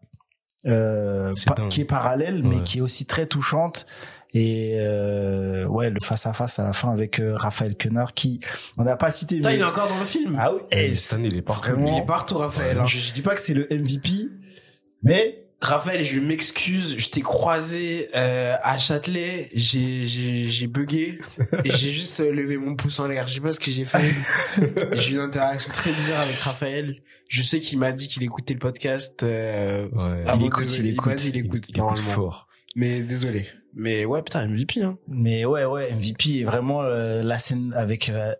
euh, 0.66 1.32
qui 1.70 1.82
est 1.82 1.84
parallèle 1.84 2.42
mais 2.42 2.62
qui 2.62 2.78
est 2.78 2.80
aussi 2.80 3.06
très 3.06 3.26
touchante. 3.26 3.86
Et 4.34 4.74
euh, 4.76 5.64
ouais 5.66 5.88
le 5.88 6.00
face 6.02 6.26
à 6.26 6.34
face 6.34 6.58
à 6.58 6.64
la 6.64 6.74
fin 6.74 6.92
avec 6.92 7.18
euh, 7.18 7.34
Raphaël 7.34 7.76
Quenard 7.76 8.12
qui 8.12 8.40
on 8.76 8.84
n'a 8.84 8.96
pas 8.96 9.10
cité 9.10 9.40
mais... 9.42 9.54
il 9.54 9.60
est 9.60 9.64
encore 9.64 9.88
dans 9.88 9.98
le 9.98 10.04
film. 10.04 10.36
Ah 10.38 10.52
oui 10.52 10.60
et 10.70 10.92
il 11.18 11.36
est 11.36 11.42
partout. 11.42 11.70
il 11.78 11.96
est 11.96 12.04
partout 12.04 12.36
Raphaël 12.36 12.78
hein. 12.78 12.84
je, 12.84 12.98
je, 12.98 13.14
dis 13.14 13.22
pas 13.22 13.34
que 13.34 13.40
c'est 13.40 13.54
le 13.54 13.66
MVP 13.70 14.28
mais 15.02 15.47
Raphaël, 15.60 16.04
je 16.04 16.20
m'excuse, 16.20 16.96
je 16.98 17.10
t'ai 17.10 17.20
croisé 17.20 18.08
euh, 18.14 18.56
à 18.62 18.78
Châtelet, 18.78 19.48
j'ai 19.52 20.06
j'ai 20.06 20.44
j'ai 20.48 20.66
bugué 20.68 21.18
et 21.64 21.70
j'ai 21.70 21.90
juste 21.90 22.20
levé 22.20 22.56
mon 22.56 22.76
pouce 22.76 23.00
en 23.00 23.08
l'air. 23.08 23.26
Je 23.26 23.34
sais 23.34 23.40
pas 23.40 23.50
ce 23.50 23.58
que 23.58 23.72
j'ai 23.72 23.84
fait. 23.84 24.14
j'ai 24.92 25.12
eu 25.12 25.14
une 25.14 25.20
interaction 25.20 25.72
très 25.72 25.90
bizarre 25.90 26.20
avec 26.20 26.36
Raphaël. 26.36 27.00
Je 27.28 27.42
sais 27.42 27.58
qu'il 27.58 27.78
m'a 27.78 27.92
dit 27.92 28.06
qu'il 28.06 28.22
écoutait 28.22 28.54
le 28.54 28.60
podcast. 28.60 29.22
Euh, 29.22 29.88
ouais, 29.88 30.24
il, 30.34 30.46
écoute, 30.46 30.78
il, 30.78 30.86
écoute, 30.86 31.24
il, 31.26 31.36
écoute, 31.36 31.68
il 31.68 31.76
écoute, 31.76 31.98
fort. 31.98 32.48
Mais 32.76 33.00
désolé. 33.00 33.46
Mais 33.74 34.04
ouais, 34.04 34.22
putain, 34.22 34.46
MVP. 34.46 34.82
Hein. 34.82 34.96
Mais 35.08 35.44
ouais, 35.44 35.64
ouais, 35.64 35.92
MVP 35.92 36.40
est 36.40 36.44
vraiment 36.44 36.82
euh, 36.82 37.22
la 37.22 37.38
scène 37.38 37.74
avec 37.76 38.08
euh, 38.08 38.32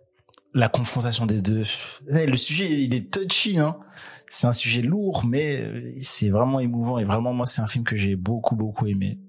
la 0.53 0.69
confrontation 0.69 1.25
des 1.25 1.41
deux. 1.41 1.63
Le 2.07 2.35
sujet, 2.35 2.67
il 2.67 2.95
est 2.95 3.11
touchy, 3.11 3.59
hein 3.59 3.77
c'est 4.29 4.47
un 4.47 4.53
sujet 4.53 4.81
lourd, 4.81 5.25
mais 5.25 5.61
euh, 5.61 5.91
c'est 5.97 6.29
vraiment 6.29 6.59
émouvant 6.59 6.99
et 6.99 7.03
vraiment 7.03 7.33
moi 7.33 7.45
c'est 7.45 7.61
un 7.61 7.67
film 7.67 7.83
que 7.83 7.97
j'ai 7.97 8.15
beaucoup 8.15 8.55
beaucoup 8.55 8.85
aimé, 8.87 9.19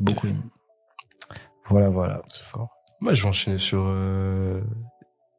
beaucoup 0.00 0.26
aimé. 0.26 0.40
Voilà 1.68 1.88
voilà. 1.88 2.22
C'est 2.26 2.42
fort. 2.44 2.68
Moi 3.00 3.14
je 3.14 3.22
vais 3.22 3.28
enchaîner 3.28 3.58
sur 3.58 3.84
euh, 3.86 4.60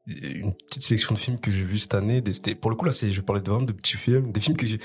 une 0.07 0.53
petite 0.53 0.81
sélection 0.81 1.13
de 1.13 1.19
films 1.19 1.39
que 1.39 1.51
j'ai 1.51 1.63
vu 1.63 1.77
cette 1.77 1.93
année. 1.93 2.21
Des, 2.21 2.55
pour 2.55 2.71
le 2.71 2.75
coup 2.75 2.85
là 2.85 2.91
c'est 2.91 3.11
je 3.11 3.17
vais 3.17 3.25
parler 3.25 3.41
de 3.41 3.49
vraiment 3.49 3.65
de 3.65 3.73
petits 3.73 3.97
films, 3.97 4.31
des 4.31 4.41
films 4.41 4.57
que 4.57 4.65
j'ai 4.65 4.79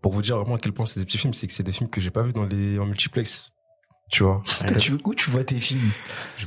pour 0.00 0.12
vous 0.12 0.22
dire 0.22 0.36
vraiment 0.36 0.54
à 0.54 0.58
quel 0.58 0.72
point 0.72 0.86
c'est 0.86 1.00
des 1.00 1.06
petits 1.06 1.18
films, 1.18 1.34
c'est 1.34 1.46
que 1.46 1.52
c'est 1.52 1.62
des 1.62 1.72
films 1.72 1.90
que 1.90 2.00
j'ai 2.00 2.10
pas 2.10 2.22
vu 2.22 2.32
dans 2.32 2.44
les 2.44 2.78
en 2.78 2.86
multiplex. 2.86 3.50
Tu 4.10 4.22
vois. 4.22 4.42
tu, 4.78 4.92
où 5.04 5.14
tu 5.14 5.30
vois 5.30 5.42
tes 5.44 5.58
films? 5.58 5.90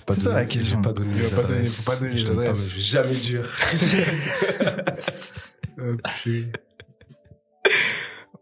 C'est 0.09 0.13
ça 0.13 0.35
la 0.35 0.45
question. 0.45 0.81
Pas 0.81 0.93
donné 0.93 1.23
pas 1.23 1.43
donner, 1.43 1.65
faut 1.65 1.91
pas 1.91 1.97
donner 1.99 2.13
les 2.13 2.29
adresses. 2.29 2.77
Jamais 2.77 3.15
dur. 3.15 3.43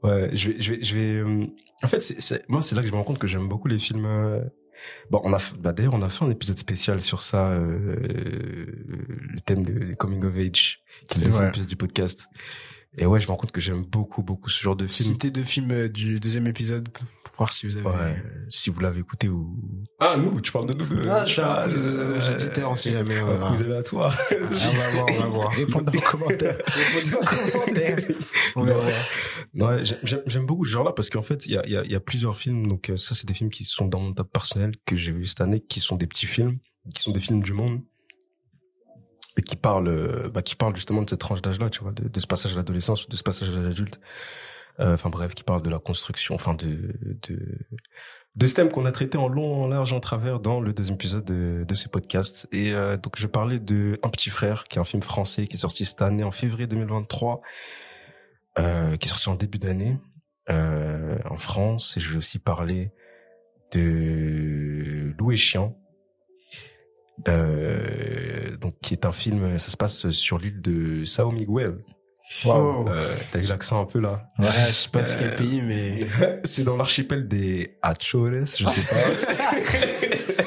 Ouais, 0.03 0.29
je 0.33 0.51
vais, 0.51 0.61
je 0.61 0.73
vais, 0.73 0.83
je 0.83 0.95
vais. 0.95 1.15
Euh, 1.15 1.47
en 1.83 1.87
fait, 1.87 1.99
c'est, 2.01 2.47
moi, 2.47 2.61
c'est 2.61 2.75
là 2.75 2.81
que 2.81 2.87
je 2.87 2.91
me 2.91 2.97
rends 2.97 3.03
compte 3.03 3.19
que 3.19 3.27
j'aime 3.27 3.47
beaucoup 3.47 3.67
les 3.67 3.79
films. 3.79 4.05
Euh, 4.05 4.41
bon, 5.09 5.21
on 5.23 5.33
a, 5.33 5.39
bah 5.59 5.73
d'ailleurs, 5.73 5.93
on 5.93 6.01
a 6.01 6.09
fait 6.09 6.25
un 6.25 6.29
épisode 6.29 6.57
spécial 6.57 7.01
sur 7.01 7.21
ça, 7.21 7.51
euh, 7.51 7.95
le 7.97 9.39
thème 9.45 9.63
de 9.63 9.93
coming 9.95 10.23
of 10.25 10.37
age, 10.37 10.83
qui 11.09 11.23
est 11.23 11.39
un 11.39 11.47
épisode 11.47 11.67
du 11.67 11.75
podcast. 11.75 12.27
Et 12.97 13.05
ouais, 13.05 13.19
je 13.19 13.25
me 13.25 13.31
rends 13.31 13.37
compte 13.37 13.51
que 13.51 13.59
j'aime 13.59 13.83
beaucoup, 13.83 14.23
beaucoup 14.23 14.49
ce 14.49 14.61
genre 14.61 14.75
de 14.75 14.87
film. 14.87 15.09
Citer 15.09 15.29
deux 15.29 15.43
films 15.43 15.71
euh, 15.71 15.89
du 15.89 16.19
deuxième 16.19 16.47
épisode 16.47 16.87
voir 17.37 17.53
si 17.53 17.67
vous 17.67 17.77
avez... 17.77 17.87
Ouais, 17.87 18.23
si 18.49 18.69
vous 18.69 18.79
l'avez 18.79 18.99
écouté 18.99 19.29
ou... 19.29 19.57
Ah, 19.99 20.15
nous, 20.17 20.41
tu 20.41 20.51
parles 20.51 20.67
de 20.67 20.73
nous. 20.73 21.09
Ah, 21.09 21.25
je 21.25 21.31
suis 21.31 21.41
un 21.41 21.67
quiz 21.67 21.97
aux 22.63 22.75
sait 22.75 22.91
jamais. 22.91 23.17
Un 23.17 23.49
quiz 23.49 23.61
aléatoire. 23.61 24.17
Ah, 24.17 24.35
on 24.35 24.77
va 24.77 24.89
voir, 24.91 25.05
on 25.09 25.19
va 25.19 25.27
voir. 25.27 25.51
Répondez 25.51 25.97
en 25.97 26.01
commentaire. 26.01 26.57
Répondez 26.65 27.15
en 27.15 27.25
commentaire. 27.25 27.97
On 28.55 28.63
va 28.63 28.73
voir. 28.73 28.87
Ouais, 29.55 29.83
j'aime 30.03 30.45
beaucoup 30.45 30.65
ce 30.65 30.71
genre-là 30.71 30.91
parce 30.91 31.09
qu'en 31.09 31.21
fait, 31.21 31.45
il 31.45 31.53
y 31.53 31.57
a, 31.57 31.67
y, 31.67 31.77
a, 31.77 31.85
y 31.85 31.95
a 31.95 31.99
plusieurs 31.99 32.37
films. 32.37 32.67
Donc 32.67 32.89
euh, 32.89 32.97
ça, 32.97 33.15
c'est 33.15 33.27
des 33.27 33.33
films 33.33 33.49
qui 33.49 33.63
sont 33.63 33.87
dans 33.87 33.99
mon 33.99 34.13
top 34.13 34.31
personnel 34.31 34.71
que 34.85 34.95
j'ai 34.95 35.11
vu 35.11 35.25
cette 35.25 35.41
année, 35.41 35.61
qui 35.61 35.79
sont 35.79 35.95
des 35.95 36.07
petits 36.07 36.27
films, 36.27 36.57
qui 36.93 37.01
sont 37.01 37.11
des 37.11 37.19
films 37.19 37.41
du 37.41 37.53
monde 37.53 37.81
et 39.37 39.41
qui 39.41 39.55
parle 39.55 39.87
euh, 39.87 40.29
bah, 40.29 40.41
qui 40.41 40.55
parle 40.55 40.75
justement 40.75 41.01
de 41.01 41.09
cette 41.09 41.19
tranche 41.19 41.41
d'âge 41.41 41.59
là 41.59 41.69
tu 41.69 41.81
vois 41.81 41.91
de, 41.91 42.07
de 42.07 42.19
ce 42.19 42.27
passage 42.27 42.53
à 42.53 42.57
l'adolescence 42.57 43.09
de 43.09 43.15
ce 43.15 43.23
passage 43.23 43.49
à 43.49 43.61
l'adulte 43.61 43.99
euh, 43.99 44.54
enfin 44.79 45.09
bref 45.09 45.33
qui 45.33 45.43
parle 45.43 45.61
de 45.61 45.69
la 45.69 45.79
construction 45.79 46.35
enfin 46.35 46.53
de 46.53 46.95
de 47.21 47.57
de 48.35 48.47
ce 48.47 48.53
thème 48.53 48.69
qu'on 48.69 48.85
a 48.85 48.91
traité 48.91 49.17
en 49.17 49.29
long 49.29 49.63
en 49.63 49.67
large 49.67 49.93
en 49.93 49.99
travers 49.99 50.39
dans 50.39 50.59
le 50.59 50.73
deuxième 50.73 50.95
épisode 50.95 51.23
de, 51.23 51.63
de 51.65 51.73
ces 51.73 51.87
podcasts 51.87 52.47
et 52.51 52.73
euh, 52.73 52.97
donc 52.97 53.17
je 53.17 53.27
parlais 53.27 53.59
de 53.59 53.99
un 54.03 54.09
petit 54.09 54.29
frère 54.29 54.65
qui 54.65 54.77
est 54.77 54.81
un 54.81 54.85
film 54.85 55.01
français 55.01 55.47
qui 55.47 55.55
est 55.55 55.59
sorti 55.59 55.85
cette 55.85 56.01
année 56.01 56.23
en 56.23 56.31
février 56.31 56.67
2023 56.67 57.41
euh, 58.59 58.97
qui 58.97 59.07
est 59.07 59.09
sorti 59.09 59.29
en 59.29 59.35
début 59.35 59.57
d'année 59.57 59.97
euh, 60.49 61.17
en 61.29 61.37
France 61.37 61.95
et 61.95 61.99
je 62.01 62.11
vais 62.11 62.17
aussi 62.17 62.39
parler 62.39 62.91
de 63.71 65.13
Louis 65.17 65.37
Chien 65.37 65.73
euh, 67.27 68.57
donc 68.57 68.75
qui 68.81 68.93
est 68.93 69.05
un 69.05 69.11
film, 69.11 69.57
ça 69.57 69.71
se 69.71 69.77
passe 69.77 70.09
sur 70.09 70.37
l'île 70.37 70.61
de 70.61 71.05
Sao 71.05 71.31
Miguel. 71.31 71.77
Wow. 72.43 72.89
Euh, 72.89 73.13
T'as 73.31 73.39
eu 73.39 73.43
l'accent 73.43 73.81
un 73.81 73.85
peu 73.85 73.99
là. 73.99 74.27
Ouais, 74.39 74.47
je 74.67 74.73
sais 74.73 74.89
pas 74.89 74.99
euh, 74.99 75.15
quel 75.19 75.35
pays, 75.35 75.61
mais 75.61 75.99
c'est 76.43 76.63
dans 76.63 76.75
l'archipel 76.75 77.27
des 77.27 77.77
Açores, 77.81 78.45
je 78.57 78.65
sais 78.67 78.95
pas. 78.95 80.43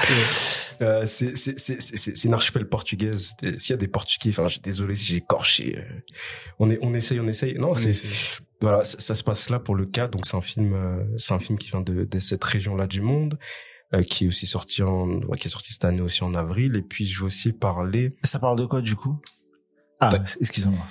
euh, 0.80 1.06
c'est 1.06 1.36
c'est 1.36 1.58
c'est 1.58 1.80
c'est 1.80 2.24
une 2.24 2.34
archipel 2.34 2.68
portugaise. 2.68 3.32
S'il 3.56 3.70
y 3.70 3.74
a 3.74 3.76
des 3.76 3.88
Portugais, 3.88 4.30
enfin, 4.30 4.46
désolé 4.62 4.94
si 4.94 5.06
j'ai 5.06 5.16
écorché. 5.16 5.78
Euh, 5.78 5.82
on 6.58 6.70
est 6.70 6.78
on 6.82 6.94
essaye, 6.94 7.20
on 7.20 7.28
essaye. 7.28 7.58
Non, 7.58 7.74
c'est 7.74 7.92
voilà, 8.60 8.84
ça, 8.84 9.00
ça, 9.00 9.14
se 9.14 9.24
passe 9.24 9.48
là 9.48 9.58
pour 9.58 9.74
le 9.74 9.86
cas. 9.86 10.06
Donc 10.08 10.26
c'est 10.26 10.36
un 10.36 10.42
film, 10.42 10.74
euh, 10.74 11.04
c'est 11.16 11.32
un 11.32 11.38
film 11.38 11.58
qui 11.58 11.70
vient 11.70 11.80
de, 11.80 12.04
de 12.04 12.18
cette 12.18 12.44
région-là 12.44 12.86
du 12.86 13.00
monde. 13.00 13.38
Euh, 13.92 14.02
qui 14.02 14.24
est 14.24 14.28
aussi 14.28 14.46
sorti 14.46 14.84
en 14.84 15.18
qui 15.32 15.48
est 15.48 15.50
sorti 15.50 15.72
cette 15.72 15.84
année 15.84 16.00
aussi 16.00 16.22
en 16.22 16.36
avril 16.36 16.76
et 16.76 16.82
puis 16.82 17.04
je 17.04 17.18
vais 17.18 17.26
aussi 17.26 17.50
parler 17.50 18.14
ça 18.22 18.38
parle 18.38 18.56
de 18.56 18.64
quoi 18.64 18.82
du 18.82 18.94
coup? 18.94 19.20
Ah 19.98 20.12
excusez-moi 20.40 20.84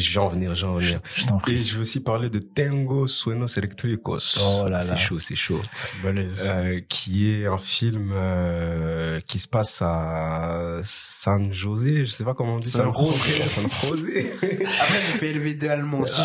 je 0.00 0.12
vais 0.12 0.24
en 0.24 0.28
venir, 0.28 0.54
je 0.54 0.66
vais 0.66 0.72
en 0.72 0.76
venir. 0.78 1.00
et 1.48 1.62
je 1.62 1.74
vais 1.76 1.82
aussi 1.82 2.00
parler 2.00 2.30
de 2.30 2.38
Tango 2.38 3.06
Suenos 3.06 3.56
Electricos. 3.56 4.18
Oh 4.40 4.64
là 4.64 4.70
là. 4.70 4.82
C'est 4.82 4.96
chaud, 4.96 5.18
c'est 5.18 5.36
chaud. 5.36 5.60
C'est 5.74 6.00
balèze. 6.02 6.42
Euh, 6.44 6.80
qui 6.88 7.30
est 7.30 7.46
un 7.46 7.58
film 7.58 8.10
euh, 8.12 9.20
qui 9.26 9.38
se 9.38 9.48
passe 9.48 9.80
à 9.82 10.80
San 10.82 11.52
José, 11.52 12.06
je 12.06 12.12
sais 12.12 12.24
pas 12.24 12.34
comment 12.34 12.54
on 12.54 12.60
dit 12.60 12.70
San 12.70 12.92
José. 12.94 13.42
San 13.42 13.70
José. 13.70 14.32
Après, 14.36 14.58
j'ai 14.58 15.18
fait 15.18 15.32
LV2 15.32 15.68
allemand 15.68 15.98
aussi, 15.98 16.20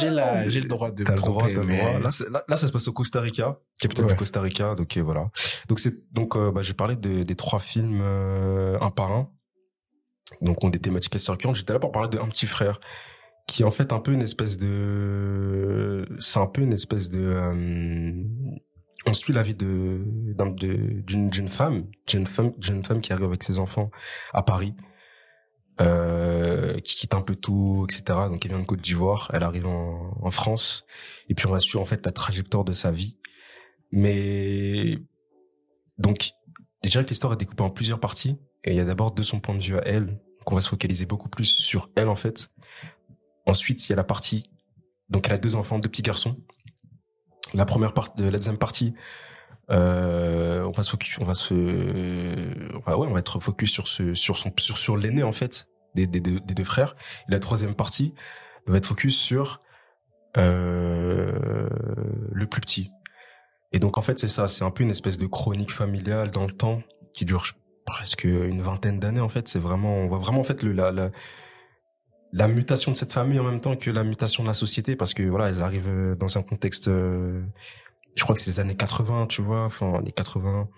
j'ai 0.00 0.10
la 0.10 0.46
j'ai 0.46 0.60
le 0.60 0.68
droit 0.68 0.90
de 0.90 1.04
T'as 1.04 1.14
le 1.14 1.18
droit, 1.18 1.46
t'as 1.54 1.62
mais... 1.62 1.76
le 1.76 2.00
droit. 2.00 2.28
Là, 2.30 2.44
là, 2.48 2.56
ça 2.56 2.66
se 2.66 2.72
passe 2.72 2.88
au 2.88 2.92
Costa 2.92 3.20
Rica, 3.20 3.58
capitale 3.80 4.06
du 4.06 4.16
Costa 4.16 4.40
Rica, 4.40 4.74
donc 4.74 4.96
euh, 4.96 5.02
voilà. 5.02 5.30
Donc 5.68 5.80
c'est 5.80 6.12
donc 6.12 6.36
euh, 6.36 6.50
bah, 6.50 6.62
je 6.62 6.68
vais 6.68 6.74
parler 6.74 6.96
de, 6.96 7.22
des 7.22 7.36
trois 7.36 7.58
films 7.58 8.00
euh, 8.02 8.78
un 8.80 8.90
par 8.90 9.12
un 9.12 9.30
donc 10.40 10.62
on 10.62 10.70
des 10.70 10.78
thématiques 10.78 11.14
assez. 11.16 11.32
J'étais 11.54 11.72
là 11.72 11.78
pour 11.78 11.92
parler 11.92 12.08
de 12.08 12.18
un 12.18 12.28
petit 12.28 12.46
frère 12.46 12.80
qui 13.46 13.62
est 13.62 13.64
en 13.64 13.70
fait 13.70 13.92
un 13.92 13.98
peu 13.98 14.12
une 14.12 14.22
espèce 14.22 14.56
de 14.58 16.04
c'est 16.18 16.38
un 16.38 16.46
peu 16.46 16.62
une 16.62 16.74
espèce 16.74 17.08
de 17.08 17.20
euh... 17.20 18.22
on 19.06 19.12
suit 19.14 19.32
la 19.32 19.42
vie 19.42 19.54
de 19.54 20.04
d'une 21.02 21.32
jeune 21.32 21.48
femme 21.48 21.84
jeune 22.06 22.26
femme 22.26 22.52
jeune 22.60 22.84
femme 22.84 23.00
qui 23.00 23.12
arrive 23.12 23.24
avec 23.24 23.42
ses 23.42 23.58
enfants 23.58 23.90
à 24.34 24.42
Paris 24.42 24.74
euh, 25.80 26.80
qui 26.80 26.96
quitte 26.96 27.14
un 27.14 27.20
peu 27.20 27.36
tout, 27.36 27.86
etc. 27.88 28.18
Donc 28.28 28.44
elle 28.44 28.50
vient 28.50 28.60
de 28.60 28.66
Côte 28.66 28.80
d'Ivoire, 28.80 29.30
elle 29.32 29.44
arrive 29.44 29.68
en, 29.68 30.18
en, 30.20 30.30
France, 30.32 30.84
et 31.28 31.34
puis 31.34 31.46
on 31.46 31.52
va 31.52 31.60
suivre 31.60 31.80
en 31.80 31.84
fait 31.84 32.04
la 32.04 32.10
trajectoire 32.10 32.64
de 32.64 32.72
sa 32.72 32.90
vie. 32.90 33.16
Mais 33.92 34.98
donc, 35.98 36.30
je 36.82 36.90
dirais 36.90 37.04
que 37.04 37.10
l'histoire 37.10 37.32
est 37.32 37.36
découpée 37.36 37.62
en 37.62 37.70
plusieurs 37.70 38.00
parties, 38.00 38.38
et 38.64 38.72
il 38.72 38.76
y 38.76 38.80
a 38.80 38.84
d'abord 38.84 39.12
de 39.12 39.22
son 39.22 39.40
point 39.40 39.54
de 39.54 39.62
vue 39.62 39.76
à 39.76 39.82
elle, 39.86 40.18
qu'on 40.44 40.54
va 40.54 40.60
se 40.60 40.68
focaliser 40.68 41.06
beaucoup 41.06 41.28
plus 41.28 41.44
sur 41.44 41.90
elle 41.96 42.08
en 42.08 42.16
fait. 42.16 42.50
Ensuite, 43.46 43.86
il 43.88 43.90
y 43.90 43.92
a 43.92 43.96
la 43.96 44.04
partie, 44.04 44.50
donc 45.08 45.26
elle 45.26 45.34
a 45.34 45.38
deux 45.38 45.56
enfants, 45.56 45.78
deux 45.78 45.88
petits 45.88 46.02
garçons. 46.02 46.36
La 47.54 47.64
première 47.64 47.94
partie, 47.94 48.22
la 48.22 48.30
deuxième 48.30 48.58
partie, 48.58 48.94
euh, 49.70 50.64
on 50.64 50.70
va 50.70 50.82
se 50.82 50.90
focus, 50.90 51.18
on 51.20 51.24
va 51.24 51.34
se, 51.34 51.54
ouais, 51.54 52.82
on 52.86 53.12
va 53.12 53.18
être 53.18 53.40
focus 53.40 53.70
sur 53.70 53.88
ce, 53.88 54.14
sur 54.14 54.36
son, 54.36 54.52
sur 54.58 54.78
sur 54.78 54.96
l'aîné 54.96 55.22
en 55.22 55.32
fait 55.32 55.68
des, 55.94 56.06
des, 56.06 56.20
des, 56.20 56.40
deux 56.40 56.64
frères. 56.64 56.96
Et 57.28 57.32
la 57.32 57.38
troisième 57.38 57.74
partie 57.74 58.14
va 58.66 58.78
être 58.78 58.86
focus 58.86 59.18
sur 59.18 59.60
euh, 60.36 61.68
le 62.32 62.46
plus 62.46 62.60
petit. 62.60 62.90
Et 63.72 63.78
donc 63.78 63.98
en 63.98 64.02
fait 64.02 64.18
c'est 64.18 64.28
ça, 64.28 64.48
c'est 64.48 64.64
un 64.64 64.70
peu 64.70 64.82
une 64.82 64.90
espèce 64.90 65.18
de 65.18 65.26
chronique 65.26 65.72
familiale 65.72 66.30
dans 66.30 66.46
le 66.46 66.52
temps 66.52 66.82
qui 67.12 67.24
dure 67.24 67.44
presque 67.88 68.24
une 68.24 68.62
vingtaine 68.62 69.00
d'années 69.00 69.20
en 69.20 69.28
fait. 69.28 69.48
C'est 69.48 69.58
vraiment, 69.58 69.94
on 69.96 70.08
voit 70.08 70.18
vraiment 70.18 70.40
en 70.40 70.44
fait 70.44 70.62
le 70.62 70.72
la, 70.72 70.92
la 70.92 71.10
la 72.32 72.46
mutation 72.46 72.92
de 72.92 72.96
cette 72.96 73.12
famille 73.12 73.40
en 73.40 73.44
même 73.44 73.60
temps 73.60 73.74
que 73.74 73.90
la 73.90 74.04
mutation 74.04 74.42
de 74.42 74.48
la 74.48 74.54
société 74.54 74.96
parce 74.96 75.14
que 75.14 75.22
voilà, 75.22 75.48
elles 75.48 75.62
arrivent 75.62 76.16
dans 76.18 76.36
un 76.36 76.42
contexte 76.42 76.88
euh, 76.88 77.42
je 78.18 78.22
crois 78.24 78.34
que 78.34 78.40
c'est 78.40 78.50
les 78.50 78.60
années 78.60 78.76
80, 78.76 79.26
tu 79.28 79.42
vois, 79.42 79.64
enfin 79.64 80.00
les 80.04 80.12
80 80.12 80.68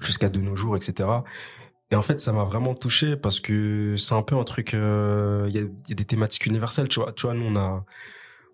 jusqu'à 0.00 0.28
de 0.28 0.40
nos 0.40 0.56
jours, 0.56 0.76
etc. 0.76 1.08
Et 1.90 1.96
en 1.96 2.02
fait, 2.02 2.20
ça 2.20 2.32
m'a 2.32 2.44
vraiment 2.44 2.74
touché 2.74 3.16
parce 3.16 3.40
que 3.40 3.96
c'est 3.96 4.14
un 4.14 4.22
peu 4.22 4.36
un 4.36 4.44
truc. 4.44 4.74
Euh, 4.74 5.46
il 5.48 5.56
y, 5.56 5.58
a, 5.58 5.62
y, 5.62 5.92
a, 5.92 5.94
des 5.94 6.04
thématiques 6.04 6.46
universelles, 6.46 6.88
tu 6.88 7.00
vois. 7.00 7.12
Tu 7.12 7.26
vois, 7.26 7.34
nous 7.34 7.44
on 7.44 7.56
a. 7.56 7.84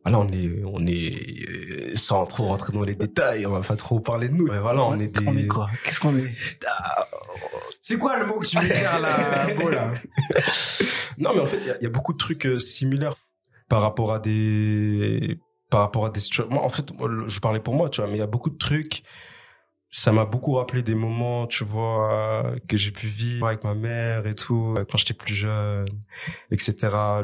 Voilà, 0.08 0.24
on 0.24 0.28
est, 0.32 0.62
on 0.64 0.86
est 0.86 1.96
sans 1.96 2.24
trop 2.24 2.46
rentrer 2.46 2.72
dans 2.72 2.82
les 2.82 2.94
détails, 2.94 3.44
on 3.44 3.50
va 3.50 3.60
pas 3.60 3.76
trop 3.76 4.00
parler 4.00 4.28
de 4.28 4.34
nous. 4.34 4.46
Mais 4.46 4.58
voilà, 4.58 4.82
on 4.84 4.98
est 4.98 5.08
des. 5.08 5.28
On 5.28 5.36
est 5.36 5.46
quoi? 5.46 5.68
Qu'est-ce 5.84 6.00
qu'on 6.00 6.16
est? 6.16 6.32
C'est 7.82 7.98
quoi 7.98 8.18
le 8.18 8.26
mot 8.26 8.38
que 8.38 8.46
tu 8.46 8.58
veux 8.58 8.66
dire 8.66 8.98
là, 9.00 9.54
beau, 9.60 9.68
là 9.68 9.90
Non, 11.18 11.34
mais 11.34 11.40
en 11.40 11.46
fait, 11.46 11.58
il 11.58 11.76
y, 11.80 11.84
y, 11.84 11.86
a 11.86 11.90
beaucoup 11.90 12.12
de 12.12 12.18
trucs 12.18 12.46
euh, 12.46 12.58
similaires 12.58 13.14
par 13.68 13.82
rapport 13.82 14.12
à 14.14 14.18
des 14.18 15.38
par 15.70 15.80
rapport 15.80 16.06
à 16.06 16.10
des 16.10 16.20
situations. 16.20 16.64
en 16.64 16.68
fait, 16.68 16.86
je 17.26 17.40
parlais 17.40 17.60
pour 17.60 17.74
moi, 17.74 17.90
tu 17.90 18.00
vois, 18.00 18.08
mais 18.08 18.16
il 18.16 18.20
y 18.20 18.22
a 18.22 18.26
beaucoup 18.26 18.50
de 18.50 18.56
trucs. 18.56 19.02
Ça 19.90 20.12
m'a 20.12 20.26
beaucoup 20.26 20.52
rappelé 20.52 20.82
des 20.82 20.94
moments, 20.94 21.46
tu 21.46 21.64
vois, 21.64 22.54
que 22.68 22.76
j'ai 22.76 22.90
pu 22.90 23.06
vivre 23.06 23.46
avec 23.46 23.64
ma 23.64 23.74
mère 23.74 24.26
et 24.26 24.34
tout, 24.34 24.74
quand 24.90 24.98
j'étais 24.98 25.14
plus 25.14 25.34
jeune, 25.34 25.86
etc. 26.50 26.74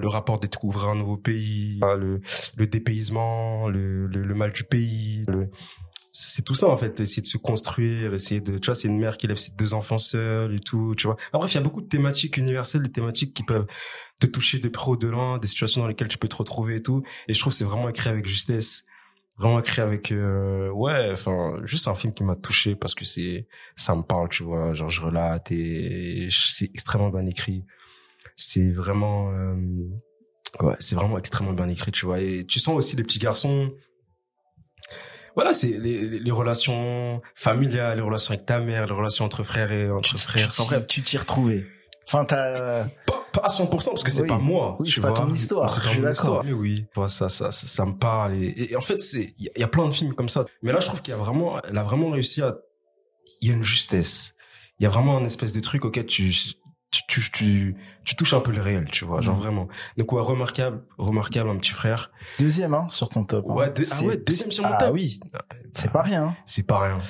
Le 0.00 0.06
rapport 0.06 0.40
de 0.40 0.48
un 0.86 0.94
nouveau 0.94 1.18
pays, 1.18 1.78
le, 1.98 2.20
le 2.56 2.66
dépaysement, 2.66 3.68
le, 3.68 4.06
le, 4.06 4.22
le 4.24 4.34
mal 4.34 4.52
du 4.52 4.64
pays, 4.64 5.24
le, 5.28 5.50
c'est 6.16 6.42
tout 6.42 6.54
ça 6.54 6.68
en 6.68 6.76
fait 6.76 7.00
essayer 7.00 7.22
de 7.22 7.26
se 7.26 7.36
construire 7.36 8.14
essayer 8.14 8.40
de 8.40 8.56
tu 8.58 8.66
vois 8.66 8.76
c'est 8.76 8.86
une 8.86 8.98
mère 8.98 9.18
qui 9.18 9.26
élève 9.26 9.36
ses 9.36 9.50
deux 9.58 9.74
enfants 9.74 9.98
seuls 9.98 10.54
et 10.54 10.60
tout 10.60 10.94
tu 10.96 11.08
vois 11.08 11.16
en 11.32 11.40
bref 11.40 11.50
il 11.50 11.56
y 11.56 11.58
a 11.58 11.60
beaucoup 11.60 11.82
de 11.82 11.88
thématiques 11.88 12.36
universelles 12.36 12.84
des 12.84 12.92
thématiques 12.92 13.34
qui 13.34 13.42
peuvent 13.42 13.66
te 14.20 14.26
toucher 14.28 14.60
de 14.60 14.68
près 14.68 14.92
ou 14.92 14.96
de 14.96 15.08
loin 15.08 15.38
des 15.38 15.48
situations 15.48 15.80
dans 15.80 15.88
lesquelles 15.88 16.06
tu 16.06 16.18
peux 16.18 16.28
te 16.28 16.36
retrouver 16.36 16.76
et 16.76 16.82
tout 16.82 17.02
et 17.26 17.34
je 17.34 17.40
trouve 17.40 17.52
c'est 17.52 17.64
vraiment 17.64 17.88
écrit 17.88 18.10
avec 18.10 18.26
justesse 18.28 18.84
vraiment 19.36 19.58
écrit 19.58 19.82
avec 19.82 20.12
euh, 20.12 20.70
ouais 20.70 21.10
enfin 21.12 21.60
juste 21.64 21.88
un 21.88 21.94
film 21.94 22.12
qui 22.12 22.22
m'a 22.22 22.36
touché 22.36 22.76
parce 22.76 22.94
que 22.94 23.04
c'est 23.04 23.48
ça 23.76 23.94
me 23.94 24.02
parle 24.02 24.28
tu 24.28 24.44
vois 24.44 24.72
genre 24.74 24.90
je 24.90 25.00
relate 25.00 25.50
et 25.50 26.28
c'est 26.30 26.66
extrêmement 26.66 27.10
bien 27.10 27.26
écrit 27.26 27.64
c'est 28.36 28.70
vraiment 28.70 29.32
euh, 29.32 29.56
ouais 30.60 30.76
c'est 30.78 30.94
vraiment 30.94 31.18
extrêmement 31.18 31.52
bien 31.52 31.68
écrit 31.68 31.90
tu 31.90 32.06
vois 32.06 32.20
et 32.20 32.44
tu 32.46 32.60
sens 32.60 32.76
aussi 32.76 32.96
les 32.96 33.02
petits 33.02 33.18
garçons 33.18 33.72
voilà, 35.36 35.52
c'est 35.52 35.78
les, 35.78 36.20
les, 36.20 36.30
relations 36.30 37.20
familiales, 37.34 37.96
les 37.96 38.02
relations 38.02 38.34
avec 38.34 38.46
ta 38.46 38.60
mère, 38.60 38.86
les 38.86 38.92
relations 38.92 39.24
entre 39.24 39.42
frères 39.42 39.72
et 39.72 39.90
entre 39.90 40.16
frères. 40.16 40.52
En 40.60 40.64
vrai, 40.64 40.86
tu 40.86 41.02
t'y 41.02 41.18
retrouvais. 41.18 41.66
Enfin, 42.06 42.24
t'as 42.24 42.86
pas, 43.34 43.40
à 43.44 43.48
100% 43.48 43.68
parce 43.68 44.02
que 44.02 44.10
c'est 44.10 44.26
pas 44.26 44.38
moi. 44.38 44.76
Oui, 44.78 44.90
c'est 44.90 45.00
pas 45.00 45.12
ton 45.12 45.28
histoire. 45.28 45.68
C'est 45.68 45.82
pas 45.82 46.00
mon 46.00 46.10
histoire. 46.10 46.44
Mais 46.44 46.52
oui, 46.52 46.86
ça, 47.08 47.28
ça, 47.28 47.50
ça, 47.50 47.52
ça, 47.52 47.84
me 47.84 47.94
parle. 47.94 48.34
Et, 48.34 48.70
et 48.70 48.76
en 48.76 48.80
fait, 48.80 49.00
c'est, 49.00 49.34
il 49.38 49.50
y, 49.56 49.62
a 49.62 49.68
plein 49.68 49.88
de 49.88 49.94
films 49.94 50.14
comme 50.14 50.28
ça. 50.28 50.44
Mais 50.62 50.72
là, 50.72 50.80
je 50.80 50.86
trouve 50.86 51.02
qu'il 51.02 51.12
y 51.12 51.14
a 51.14 51.18
vraiment, 51.18 51.60
elle 51.62 51.76
a 51.76 51.82
vraiment 51.82 52.10
réussi 52.10 52.42
à, 52.42 52.56
il 53.40 53.48
y 53.48 53.50
a 53.52 53.54
une 53.54 53.62
justesse. 53.62 54.34
Il 54.78 54.84
y 54.84 54.86
a 54.86 54.88
vraiment 54.88 55.16
un 55.16 55.24
espèce 55.24 55.52
de 55.52 55.60
truc 55.60 55.84
auquel 55.84 56.06
tu, 56.06 56.32
tu, 56.90 57.30
tu, 57.30 57.76
tu, 58.04 58.16
touches 58.16 58.34
un 58.34 58.40
peu 58.40 58.52
le 58.52 58.60
réel, 58.60 58.86
tu 58.90 59.04
vois, 59.04 59.20
genre 59.20 59.36
mm. 59.36 59.40
vraiment. 59.40 59.68
Donc 59.96 60.12
ouais, 60.12 60.22
remarquable, 60.22 60.84
remarquable, 60.98 61.50
un 61.50 61.56
petit 61.56 61.72
frère. 61.72 62.10
Deuxième, 62.38 62.74
hein, 62.74 62.86
sur 62.88 63.08
ton 63.08 63.24
top. 63.24 63.46
Hein. 63.48 63.52
Ouais, 63.52 63.74
ah 63.92 64.04
ouais, 64.04 64.16
deuxième 64.16 64.52
sur 64.52 64.64
mon 64.64 64.70
top. 64.70 64.82
Ah 64.82 64.92
oui, 64.92 65.20
c'est 65.72 65.90
pas 65.90 66.02
rien. 66.02 66.24
Hein. 66.24 66.36
C'est 66.46 66.66
pas 66.66 66.78
rien. 66.78 67.00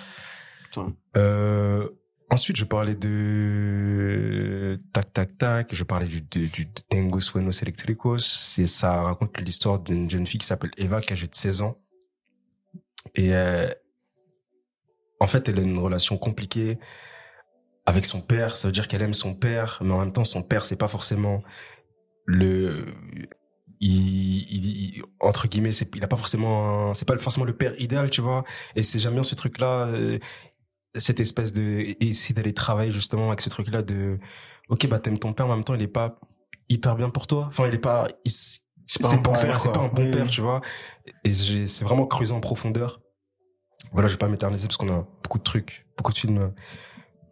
Euh, 1.16 1.88
ensuite, 2.34 2.56
je 2.56 2.64
parlais 2.64 2.94
de 2.94 4.76
tac 4.92 5.12
tac 5.12 5.38
tac. 5.38 5.74
Je 5.74 5.84
parlais 5.84 6.06
du, 6.06 6.20
du, 6.20 6.68
Tango 6.88 7.20
Suenos 7.20 7.62
Electricos. 7.62 8.18
C'est 8.18 8.66
ça 8.66 9.02
raconte 9.02 9.40
l'histoire 9.40 9.78
d'une 9.78 10.10
jeune 10.10 10.26
fille 10.26 10.38
qui 10.38 10.46
s'appelle 10.46 10.72
Eva 10.76 11.00
qui 11.00 11.12
a 11.12 11.16
de 11.16 11.28
16 11.32 11.62
ans. 11.62 11.78
Et 13.14 13.34
euh, 13.34 13.68
en 15.20 15.26
fait, 15.26 15.48
elle 15.48 15.58
a 15.58 15.62
une 15.62 15.78
relation 15.78 16.18
compliquée 16.18 16.78
avec 17.86 18.04
son 18.04 18.20
père, 18.20 18.56
ça 18.56 18.68
veut 18.68 18.72
dire 18.72 18.88
qu'elle 18.88 19.02
aime 19.02 19.14
son 19.14 19.34
père, 19.34 19.78
mais 19.82 19.92
en 19.92 19.98
même 19.98 20.12
temps 20.12 20.24
son 20.24 20.42
père 20.42 20.64
c'est 20.64 20.76
pas 20.76 20.88
forcément 20.88 21.42
le 22.24 22.86
il, 23.80 25.02
entre 25.20 25.48
guillemets 25.48 25.70
il 25.70 26.04
a 26.04 26.08
pas 26.08 26.16
forcément 26.16 26.94
c'est 26.94 27.06
pas 27.06 27.18
forcément 27.18 27.44
le 27.44 27.54
père 27.54 27.78
idéal 27.78 28.08
tu 28.08 28.22
vois 28.22 28.44
et 28.76 28.82
c'est 28.82 28.98
jamais 28.98 29.22
ce 29.22 29.34
truc 29.34 29.58
là 29.58 29.88
euh, 29.88 30.18
cette 30.94 31.20
espèce 31.20 31.52
de 31.52 31.96
essayer 32.00 32.34
d'aller 32.34 32.54
travailler 32.54 32.92
justement 32.92 33.28
avec 33.28 33.40
ce 33.40 33.50
truc 33.50 33.68
là 33.70 33.82
de 33.82 34.18
ok 34.68 34.86
bah 34.86 34.98
t'aimes 34.98 35.18
ton 35.18 35.32
père 35.32 35.46
mais 35.46 35.52
en 35.52 35.56
même 35.56 35.64
temps 35.64 35.74
il 35.74 35.82
est 35.82 35.88
pas 35.88 36.18
hyper 36.68 36.96
bien 36.96 37.10
pour 37.10 37.26
toi. 37.26 37.46
Enfin 37.48 37.66
il 37.66 37.74
est 37.74 37.78
pas 37.78 38.08
c'est 38.24 39.00
pas, 39.00 39.12
un 39.12 39.16
bon 39.16 39.32
père, 39.32 39.72
pas 39.72 39.80
un 39.80 39.88
bon 39.88 40.10
père 40.10 40.28
tu 40.28 40.40
vois. 40.40 40.60
Et 41.24 41.32
c'est 41.32 41.84
vraiment 41.84 42.06
creusé 42.06 42.32
en 42.32 42.40
profondeur. 42.40 43.00
Voilà 43.92 44.08
je 44.08 44.14
vais 44.14 44.18
pas 44.18 44.28
m'éterniser 44.28 44.66
parce 44.68 44.76
qu'on 44.76 44.92
a 44.92 45.06
beaucoup 45.22 45.38
de 45.38 45.44
trucs 45.44 45.86
beaucoup 45.96 46.12
de 46.12 46.18
films 46.18 46.52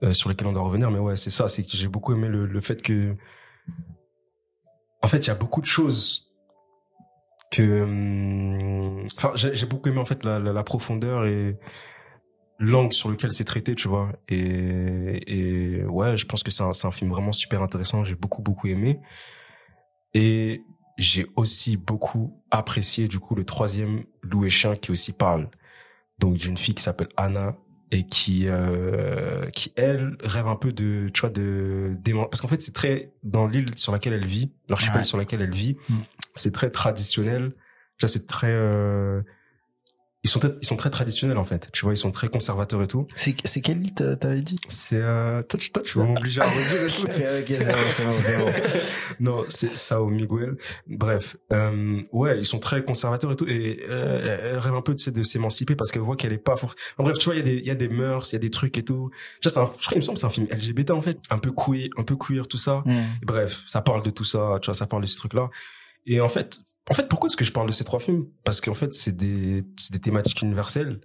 euh, 0.03 0.13
sur 0.13 0.29
lesquels 0.29 0.49
on 0.49 0.53
doit 0.53 0.63
revenir. 0.63 0.91
Mais 0.91 0.99
ouais, 0.99 1.17
c'est 1.17 1.31
ça, 1.31 1.49
c'est 1.49 1.63
que 1.65 1.77
j'ai 1.77 1.89
beaucoup 1.89 2.13
aimé 2.13 2.29
le, 2.29 2.47
le 2.47 2.61
fait 2.61 2.83
que, 2.83 3.17
en 5.01 5.09
fait, 5.09 5.19
il 5.19 5.29
y 5.29 5.31
a 5.31 5.37
beaucoup 5.37 5.61
de 5.61 5.67
choses 5.67 6.33
que, 7.53 7.83
hum, 7.83 9.07
enfin, 9.17 9.33
j'ai 9.35 9.67
beaucoup 9.67 9.89
aimé 9.89 10.01
en 10.01 10.05
fait 10.05 10.25
la, 10.25 10.39
la, 10.39 10.53
la 10.53 10.65
profondeur 10.65 11.25
et 11.27 11.59
l'angle 12.63 12.93
sur 12.93 13.11
lequel 13.11 13.33
c'est 13.33 13.45
traité, 13.45 13.75
tu 13.75 13.89
vois. 13.89 14.13
Et, 14.29 15.79
et 15.79 15.85
ouais, 15.85 16.17
je 16.17 16.27
pense 16.27 16.43
que 16.43 16.51
c'est 16.53 16.63
un, 16.63 16.71
un 16.85 16.91
film 16.93 17.11
vraiment 17.11 17.33
super 17.33 17.61
intéressant. 17.61 18.05
J'ai 18.05 18.15
beaucoup 18.15 18.41
beaucoup 18.41 18.69
aimé. 18.69 19.01
Et 20.15 20.63
j'ai 20.97 21.27
aussi 21.37 21.77
beaucoup 21.77 22.41
apprécié 22.51 23.09
du 23.09 23.19
coup 23.19 23.35
le 23.35 23.45
troisième 23.45 24.05
Louis 24.23 24.51
Chien 24.51 24.77
qui 24.77 24.93
aussi 24.93 25.13
parle 25.13 25.49
donc 26.19 26.35
d'une 26.35 26.59
fille 26.59 26.75
qui 26.75 26.83
s'appelle 26.83 27.09
Anna 27.17 27.57
et 27.91 28.05
qui 28.05 28.45
euh, 28.47 29.49
qui 29.51 29.73
elle 29.75 30.17
rêve 30.23 30.47
un 30.47 30.57
peu 30.57 30.71
de 30.71 31.09
tu 31.13 31.23
vois 31.23 31.31
de 31.31 31.97
parce 32.31 32.41
qu'en 32.43 32.49
fait 32.49 32.61
c'est 32.61 32.75
très 32.75 33.11
dans 33.23 33.47
l'île 33.47 33.77
sur 33.77 33.91
laquelle 33.91 34.13
elle 34.13 34.27
vit 34.27 34.53
l'archipel 34.69 35.05
sur 35.05 35.17
laquelle 35.17 35.41
elle 35.41 35.55
vit 35.55 35.77
mm. 35.89 35.97
c'est 36.35 36.53
très 36.53 36.71
traditionnel 36.71 37.55
tu 37.99 38.07
vois 38.07 38.09
c'est 38.09 38.27
très 38.27 38.53
euh, 38.53 39.23
ils 40.25 40.31
sont 40.31 40.41
ils 40.61 40.67
sont 40.67 40.77
très 40.77 40.91
traditionnels 40.91 41.39
en 41.39 41.45
fait. 41.45 41.69
Tu 41.73 41.85
vois 41.85 41.95
ils 41.95 41.99
sont 41.99 42.13
très 42.13 42.29
conservateurs 42.29 42.81
et 42.83 42.87
tout. 42.87 43.09
C'est 43.17 43.35
c'est 43.45 43.61
quelle 43.61 43.83
île 43.83 43.93
t'avais 43.93 44.41
dit? 44.41 44.61
C'est 44.69 45.01
euh 45.01 45.43
toi, 45.43 45.59
toi 45.73 45.83
tu 45.83 45.99
vas 45.99 46.05
m'obliger 46.05 46.41
à 46.41 46.45
redire 46.45 46.85
et 46.85 46.91
tout 46.91 47.03
ok 47.07 47.11
ok 47.41 47.49
c'est 47.49 47.73
bon 47.73 47.89
c'est 47.89 48.05
bon 48.05 48.15
c'est 48.23 48.39
bon. 48.39 48.53
Non 49.21 49.45
c'est 49.49 49.71
Sao 49.71 50.07
Miguel. 50.07 50.57
Bref 50.87 51.37
euh, 51.53 52.01
ouais 52.13 52.39
ils 52.39 52.45
sont 52.45 52.61
très 52.61 52.85
conservateurs 52.85 53.33
et 53.33 53.37
tout. 53.37 53.49
Et 53.49 53.85
euh, 53.89 54.53
elle 54.53 54.59
rêve 54.59 54.75
un 54.75 54.83
peu 54.83 54.95
de 54.95 55.11
de 55.11 55.23
s'émanciper 55.25 55.75
parce 55.75 55.91
qu'elle 55.91 56.03
voit 56.03 56.17
qu'elle 56.17 56.33
est 56.33 56.39
pas 56.39 56.57
forte 56.57 56.79
bref 56.99 57.19
tu 57.19 57.25
vois 57.25 57.35
il 57.35 57.39
y 57.39 57.41
a 57.41 57.45
des 57.45 57.57
il 57.59 57.67
y 57.67 57.71
a 57.71 57.75
des 57.75 57.89
mœurs 57.89 58.31
il 58.31 58.35
y 58.35 58.37
a 58.37 58.41
des 58.41 58.51
trucs 58.51 58.79
et 58.79 58.85
tout. 58.85 59.11
Tu 59.41 59.49
vois 59.49 59.63
un, 59.63 59.73
je 59.79 59.87
crois 59.87 59.97
il 59.97 59.99
me 59.99 60.03
semble 60.03 60.19
c'est 60.19 60.27
un 60.27 60.31
film 60.31 60.47
LGBT 60.51 60.91
en 60.93 61.03
fait. 61.03 61.19
Un 61.31 61.39
peu 61.39 61.51
queer 61.51 61.89
un 61.97 62.05
peu 62.05 62.15
queer 62.17 62.47
tout 62.47 62.59
ça. 62.59 62.85
Mm. 62.87 63.03
bref 63.23 63.65
ça 63.67 63.83
parle 63.83 64.05
de 64.05 64.11
tout 64.11 64.25
ça 64.25 64.59
tu 64.63 64.67
vois 64.67 64.75
ça 64.75 64.87
parle 64.87 65.03
de 65.03 65.09
ces 65.09 65.17
trucs 65.17 65.35
là 65.35 65.51
et 66.07 66.21
en 66.21 66.29
fait, 66.29 66.59
en 66.91 66.95
fait, 66.95 67.09
pourquoi 67.09 67.29
est-ce 67.29 67.37
que 67.37 67.45
je 67.45 67.53
parle 67.53 67.69
de 67.69 67.73
ces 67.73 67.85
trois 67.85 68.01
films? 68.01 68.27
Parce 68.45 68.61
qu'en 68.61 68.75
fait, 68.75 68.93
c'est 68.95 69.17
des, 69.17 69.63
des 69.63 70.01
thématiques 70.01 70.43
universelles, 70.43 71.01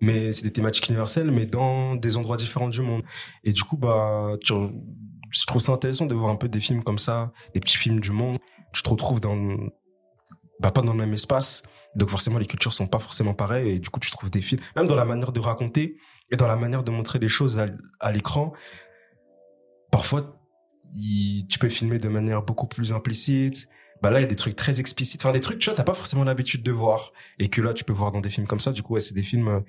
mais 0.00 0.32
c'est 0.32 0.44
des 0.44 0.52
thématiques 0.52 0.88
universelles, 0.88 1.30
mais 1.30 1.44
dans 1.44 1.96
des 1.96 2.16
endroits 2.16 2.36
différents 2.36 2.68
du 2.68 2.80
monde. 2.82 3.02
Et 3.42 3.52
du 3.52 3.64
coup, 3.64 3.76
bah, 3.76 4.36
tu, 4.42 4.54
je 5.30 5.46
trouve 5.46 5.60
ça 5.60 5.72
intéressant 5.72 6.06
de 6.06 6.14
voir 6.14 6.30
un 6.30 6.36
peu 6.36 6.48
des 6.48 6.60
films 6.60 6.84
comme 6.84 6.98
ça, 6.98 7.32
des 7.54 7.60
petits 7.60 7.76
films 7.76 8.00
du 8.00 8.12
monde. 8.12 8.38
Tu 8.72 8.82
te 8.82 8.88
retrouves 8.88 9.20
dans, 9.20 9.36
bah, 10.60 10.70
pas 10.70 10.82
dans 10.82 10.92
le 10.92 10.98
même 10.98 11.14
espace. 11.14 11.62
Donc 11.96 12.08
forcément, 12.08 12.38
les 12.38 12.46
cultures 12.46 12.72
sont 12.72 12.86
pas 12.86 13.00
forcément 13.00 13.34
pareilles. 13.34 13.70
Et 13.70 13.78
du 13.78 13.90
coup, 13.90 14.00
tu 14.00 14.10
trouves 14.10 14.30
des 14.30 14.40
films, 14.40 14.60
même 14.76 14.86
dans 14.86 14.96
la 14.96 15.04
manière 15.04 15.32
de 15.32 15.40
raconter 15.40 15.96
et 16.30 16.36
dans 16.36 16.46
la 16.46 16.56
manière 16.56 16.84
de 16.84 16.90
montrer 16.90 17.18
les 17.18 17.28
choses 17.28 17.58
à, 17.58 17.66
à 18.00 18.12
l'écran. 18.12 18.52
Parfois, 19.90 20.40
tu 20.94 21.58
peux 21.58 21.68
filmer 21.68 21.98
de 21.98 22.08
manière 22.08 22.42
beaucoup 22.42 22.68
plus 22.68 22.92
implicite. 22.92 23.68
Bah 24.02 24.10
là, 24.10 24.18
il 24.18 24.22
y 24.22 24.26
a 24.26 24.28
des 24.28 24.36
trucs 24.36 24.56
très 24.56 24.80
explicites, 24.80 25.20
enfin 25.20 25.32
des 25.32 25.40
trucs, 25.40 25.60
tu 25.60 25.70
vois, 25.70 25.76
t'as 25.76 25.84
pas 25.84 25.94
forcément 25.94 26.24
l'habitude 26.24 26.64
de 26.64 26.72
voir, 26.72 27.12
et 27.38 27.48
que 27.48 27.60
là, 27.62 27.72
tu 27.72 27.84
peux 27.84 27.92
voir 27.92 28.10
dans 28.10 28.20
des 28.20 28.30
films 28.30 28.48
comme 28.48 28.58
ça. 28.58 28.72
Du 28.72 28.82
coup, 28.82 28.94
ouais, 28.94 29.00
c'est 29.00 29.14
des 29.14 29.22
films 29.22 29.48
euh, 29.48 29.60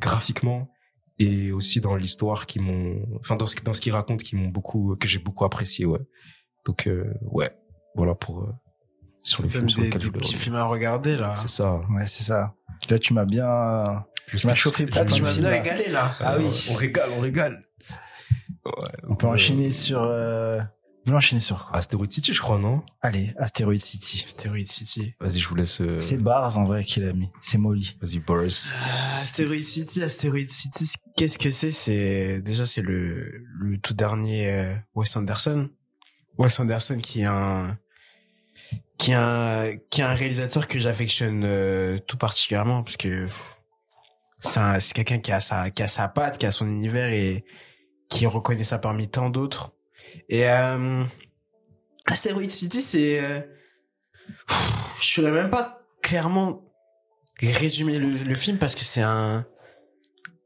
graphiquement 0.00 0.70
et 1.18 1.52
aussi 1.52 1.80
dans 1.80 1.94
l'histoire 1.94 2.46
qui 2.46 2.58
m'ont, 2.58 2.96
enfin 3.20 3.36
dans 3.36 3.46
ce 3.46 3.54
dans 3.62 3.72
ce 3.72 3.80
qu'ils 3.80 3.92
racontent, 3.92 4.24
qui 4.24 4.36
m'ont 4.36 4.48
beaucoup, 4.48 4.96
que 4.96 5.06
j'ai 5.06 5.18
beaucoup 5.18 5.44
apprécié, 5.44 5.84
ouais. 5.84 6.00
Donc 6.64 6.88
euh, 6.88 7.12
ouais, 7.20 7.50
voilà 7.94 8.14
pour 8.14 8.42
euh, 8.42 8.52
sur 9.22 9.42
les 9.42 9.50
films 9.50 9.68
sur 9.68 9.82
lesquels 9.82 10.02
des 10.02 10.10
petits 10.10 10.34
films 10.34 10.56
à 10.56 10.64
regarder 10.64 11.16
là. 11.16 11.36
C'est 11.36 11.48
ça. 11.48 11.76
Ouais, 11.90 12.06
c'est 12.06 12.24
ça. 12.24 12.54
Là, 12.88 12.98
tu 12.98 13.12
m'as 13.12 13.26
bien, 13.26 14.04
tu 14.26 14.46
m'as 14.46 14.54
chauffé. 14.54 14.86
Là, 14.86 15.04
tu 15.04 15.22
m'as 15.22 15.36
bien 15.36 15.50
régalé 15.50 15.88
là. 15.88 16.16
Ah, 16.20 16.36
oui, 16.38 16.68
on 16.70 16.74
régale, 16.74 17.10
on 17.16 17.20
régale. 17.20 17.60
Ouais, 18.64 18.72
on 19.08 19.14
peut 19.14 19.26
enchaîner 19.26 19.70
sur. 19.70 20.02
On 21.06 21.10
peut 21.10 21.16
enchaîner 21.16 21.40
sur 21.40 21.66
quoi? 21.66 21.76
Asteroid 21.76 22.06
City, 22.08 22.32
je 22.32 22.40
crois, 22.40 22.58
non? 22.58 22.82
Allez, 23.02 23.30
Asteroid 23.36 23.76
City. 23.76 24.22
Asteroid 24.24 24.64
City. 24.64 25.14
Vas-y, 25.20 25.38
je 25.38 25.48
vous 25.48 25.54
laisse. 25.54 25.82
Euh... 25.82 26.00
C'est 26.00 26.16
Bars 26.16 26.56
en 26.56 26.64
vrai 26.64 26.82
qui 26.82 27.00
l'a 27.00 27.12
mis. 27.12 27.28
C'est 27.42 27.58
Molly. 27.58 27.98
Vas-y, 28.00 28.20
Boris. 28.20 28.72
Euh, 28.72 29.20
Asteroid 29.20 29.58
City, 29.58 30.02
Asteroid 30.02 30.46
City, 30.48 30.90
qu'est-ce 31.16 31.38
que 31.38 31.50
c'est? 31.50 31.72
C'est 31.72 32.40
déjà 32.40 32.64
c'est 32.64 32.80
le 32.80 33.44
le 33.58 33.76
tout 33.78 33.92
dernier 33.92 34.50
euh, 34.50 34.74
Wes 34.94 35.14
Anderson. 35.16 35.68
Wes 36.38 36.58
Anderson 36.58 36.98
qui 36.98 37.20
est 37.20 37.26
un 37.26 37.76
qui 38.96 39.10
est 39.10 39.14
un 39.14 39.76
qui 39.90 40.00
est 40.00 40.04
un 40.04 40.14
réalisateur 40.14 40.66
que 40.66 40.78
j'affectionne 40.78 41.42
euh, 41.44 41.98
tout 41.98 42.16
particulièrement 42.16 42.82
parce 42.82 42.96
que 42.96 43.26
c'est 44.38 44.80
c'est 44.80 44.94
quelqu'un 44.94 45.18
qui 45.18 45.32
a 45.32 45.40
sa 45.40 45.70
qui 45.70 45.82
a 45.82 45.88
sa 45.88 46.08
patte, 46.08 46.38
qui 46.38 46.46
a 46.46 46.50
son 46.50 46.66
univers 46.66 47.12
et 47.12 47.44
qui 48.08 48.24
reconnaît 48.26 48.64
ça 48.64 48.78
parmi 48.78 49.08
tant 49.08 49.28
d'autres. 49.28 49.72
Et 50.28 50.48
euh, 50.48 51.04
Asteroid 52.06 52.48
City, 52.48 52.80
c'est 52.80 53.20
euh, 53.22 53.40
je 55.00 55.06
saurais 55.06 55.32
même 55.32 55.50
pas 55.50 55.82
clairement 56.02 56.62
résumer 57.40 57.98
le, 57.98 58.10
le 58.10 58.34
film 58.34 58.58
parce 58.58 58.74
que 58.74 58.82
c'est 58.82 59.02
un 59.02 59.46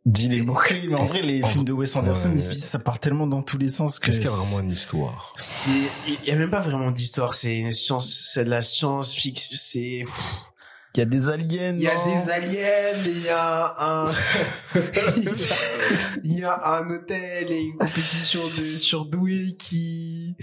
Dis 0.09 0.29
les 0.29 0.40
mots 0.40 0.57
mais 0.88 0.94
en 0.94 1.05
vrai, 1.05 1.21
les 1.21 1.44
films 1.44 1.64
de 1.64 1.73
Wes 1.73 1.94
Anderson, 1.94 2.35
ça 2.55 2.79
part 2.79 2.99
tellement 2.99 3.27
dans 3.27 3.42
tous 3.42 3.59
les 3.59 3.68
sens 3.68 3.99
que. 3.99 4.09
Est-ce 4.09 4.21
qu'il 4.21 4.31
y 4.31 4.33
a 4.33 4.35
vraiment 4.35 4.61
une 4.61 4.71
histoire? 4.71 5.35
C'est, 5.37 5.68
il 6.07 6.25
y 6.25 6.31
a 6.31 6.37
même 6.37 6.49
pas 6.49 6.61
vraiment 6.61 6.90
d'histoire, 6.90 7.35
c'est 7.35 7.59
une 7.59 7.73
science, 7.73 8.31
c'est 8.33 8.44
de 8.44 8.49
la 8.49 8.62
science-fiction, 8.62 9.55
c'est, 9.55 10.05
il 10.99 11.03
y 11.03 11.03
a 11.03 11.05
des 11.05 11.29
aliens. 11.29 11.77
Il 11.77 11.81
y 11.81 11.87
a 11.87 12.05
des 12.05 12.31
aliens, 12.31 13.03
il 13.07 13.25
y 13.25 13.29
a 13.29 13.75
un, 13.79 14.11
il 16.25 16.39
y 16.39 16.45
a 16.45 16.75
un 16.75 16.91
hôtel 16.91 17.53
et 17.53 17.61
une 17.61 17.77
compétition 17.77 18.41
de 18.45 18.77
surdoués 18.77 19.55
qui, 19.57 20.37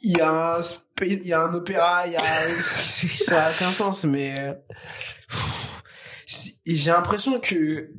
il 0.00 0.16
y 0.16 0.20
a 0.22 0.56
un, 0.56 0.60
il 1.02 1.26
y 1.26 1.32
a 1.34 1.42
un 1.42 1.52
opéra, 1.52 2.06
il 2.06 2.14
y 2.14 2.16
a, 2.16 2.22
ça 2.22 3.46
a 3.46 3.50
aucun 3.50 3.70
sens, 3.70 4.04
mais, 4.04 4.34
j'ai 6.64 6.90
l'impression 6.90 7.38
que, 7.38 7.90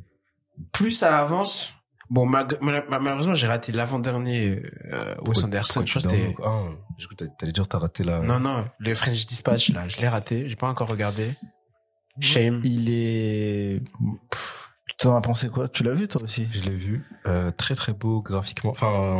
plus 0.71 0.91
ça 0.91 1.19
avance, 1.19 1.75
bon, 2.09 2.25
malheureusement, 2.25 3.35
j'ai 3.35 3.45
raté 3.45 3.71
l'avant-dernier 3.71 4.63
euh, 4.91 5.13
Wes 5.27 5.43
Anderson. 5.43 5.83
Je 5.85 6.31
crois. 6.33 6.73
Ah, 6.73 7.27
t'allais 7.37 7.51
dire 7.51 7.67
t'as 7.67 7.77
raté 7.77 8.03
la. 8.03 8.21
Non, 8.21 8.39
non, 8.39 8.65
le 8.79 8.95
French 8.95 9.27
Dispatch 9.27 9.69
là, 9.73 9.87
je 9.87 10.01
l'ai 10.01 10.07
raté, 10.07 10.47
j'ai 10.47 10.55
pas 10.55 10.69
encore 10.69 10.87
regardé. 10.87 11.35
Shame. 12.19 12.61
Il 12.63 12.89
est. 12.89 13.81
en 15.05 15.15
as 15.15 15.21
pensé 15.21 15.49
quoi? 15.49 15.67
Tu 15.67 15.83
l'as 15.83 15.93
vu 15.93 16.07
toi 16.07 16.23
aussi? 16.23 16.47
Je 16.51 16.61
l'ai 16.61 16.75
vu. 16.75 17.03
Euh, 17.27 17.51
très 17.51 17.75
très 17.75 17.93
beau 17.93 18.21
graphiquement. 18.21 18.71
Enfin, 18.71 19.17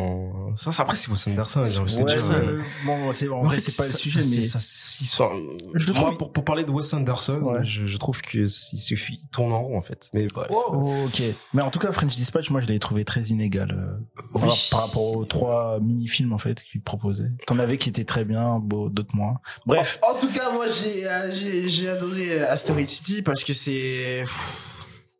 ça, 0.55 0.71
c'est 0.71 0.81
après 0.81 0.95
c'est 0.95 1.11
Wes 1.11 1.27
Anderson. 1.27 1.63
J'ai 1.65 1.79
envie 1.79 1.97
de 1.97 2.03
dire. 2.03 2.31
Euh... 2.31 2.61
Bon, 2.85 3.11
c'est 3.11 3.29
en 3.29 3.43
vrai 3.43 3.59
c'est 3.59 3.77
pas 3.77 3.87
le 3.87 3.93
sujet, 3.93 4.21
mais 4.21 4.41
ça, 4.41 4.59
ça, 4.59 5.29
je 5.75 5.87
le 5.87 5.93
trouve. 5.93 6.17
pour 6.17 6.33
pour 6.33 6.43
parler 6.43 6.63
de 6.63 6.71
Wes 6.71 6.93
Anderson, 6.93 7.41
ouais. 7.41 7.65
je, 7.65 7.85
je 7.85 7.97
trouve 7.97 8.21
que 8.21 8.39
il 8.39 8.49
suffit, 8.49 9.19
il 9.21 9.27
tourne 9.29 9.51
en 9.51 9.61
rond 9.61 9.77
en 9.77 9.81
fait. 9.81 10.09
Mais 10.13 10.25
bref. 10.27 10.47
Oh, 10.51 10.95
ok. 11.05 11.21
Mais 11.53 11.61
en 11.61 11.69
tout 11.69 11.79
cas, 11.79 11.91
French 11.91 12.15
Dispatch, 12.15 12.49
moi 12.49 12.59
je 12.59 12.67
l'avais 12.67 12.79
trouvé 12.79 13.05
très 13.05 13.21
inégal 13.21 13.71
euh, 13.71 14.21
oui. 14.33 14.49
par, 14.71 14.87
rapport 14.87 15.15
aux 15.15 15.25
trois 15.25 15.79
mini-films 15.79 16.33
en 16.33 16.39
fait 16.39 16.63
qu'il 16.63 16.81
proposait. 16.81 17.31
T'en 17.45 17.59
avais 17.59 17.77
qui 17.77 17.89
étaient 17.89 18.05
très 18.05 18.25
bien, 18.25 18.57
beau, 18.59 18.89
d'autres 18.89 19.15
moins. 19.15 19.39
Bref. 19.67 19.99
En, 20.01 20.15
en, 20.15 20.19
tout 20.19 20.31
cas, 20.31 20.51
moi 20.51 20.65
j'ai 20.67 21.07
euh, 21.07 21.31
j'ai 21.31 21.69
j'ai 21.69 21.89
adoré 21.89 22.41
Asteroid 22.41 22.85
City 22.85 23.21
parce 23.21 23.43
que 23.43 23.53
c'est 23.53 24.23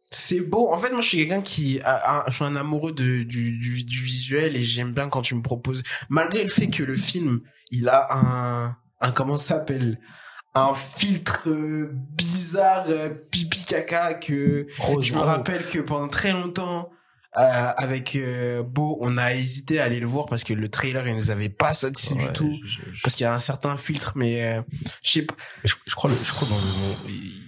c'est 0.10 0.40
beau. 0.42 0.72
En 0.72 0.78
fait, 0.78 0.92
moi, 0.92 1.02
je 1.02 1.08
suis 1.08 1.18
quelqu'un 1.18 1.42
qui, 1.42 1.82
a, 1.84 2.24
je 2.28 2.34
suis 2.34 2.44
un 2.46 2.56
amoureux 2.56 2.94
de, 2.94 3.24
du, 3.24 3.58
du, 3.58 3.84
du 3.84 4.00
visuel 4.00 4.56
et 4.56 4.62
j'aime 4.62 4.94
bien 4.94 5.10
quand 5.10 5.22
tu 5.22 5.36
me 5.36 5.42
proposes, 5.42 5.84
malgré 6.10 6.44
le 6.44 6.50
fait 6.50 6.68
que 6.68 6.84
le 6.84 6.96
film, 6.96 7.42
il 7.72 7.90
a 7.90 8.08
un, 8.12 8.78
un 9.02 9.12
comment 9.12 9.38
ça 9.38 9.56
s'appelle, 9.56 10.00
un 10.56 10.74
filtre 10.74 11.50
euh, 11.50 11.92
bizarre, 11.94 12.86
euh, 12.88 13.10
pipi 13.10 13.66
caca 13.66 14.14
que 14.14 14.68
Rose, 14.80 15.06
je 15.06 15.14
me 15.14 15.20
rappelle 15.20 15.64
que 15.64 15.80
pendant 15.80 16.08
très 16.08 16.32
longtemps, 16.32 16.90
euh, 17.38 17.72
avec 17.78 18.16
euh, 18.16 18.64
Beau, 18.64 18.98
on 19.02 19.18
a 19.18 19.34
hésité 19.34 19.80
à 19.80 19.84
aller 19.84 20.00
le 20.00 20.08
voir 20.08 20.26
parce 20.26 20.44
que 20.44 20.54
le 20.54 20.70
trailer 20.70 21.08
il 21.08 21.16
nous 21.16 21.30
avait 21.30 21.50
pas 21.50 21.74
satisfait 21.74 22.16
ouais, 22.16 22.28
du 22.28 22.34
tout. 22.34 22.52
je, 22.64 22.82
je, 22.94 23.02
parce 23.04 23.16
qu'il 23.16 23.26
y 23.26 23.28
a 23.28 23.34
un 23.34 23.40
certain 23.40 23.78
filtre 23.78 24.14
mais 24.16 24.58
euh, 24.58 24.62
je 25.04 25.12
sais 25.12 25.22
pas. 25.24 25.36
Je, 25.64 25.76
je, 25.86 25.94
crois 25.94 26.10
je 26.10 26.32
crois 26.32 26.48
dans 26.48 26.56
le 26.56 26.62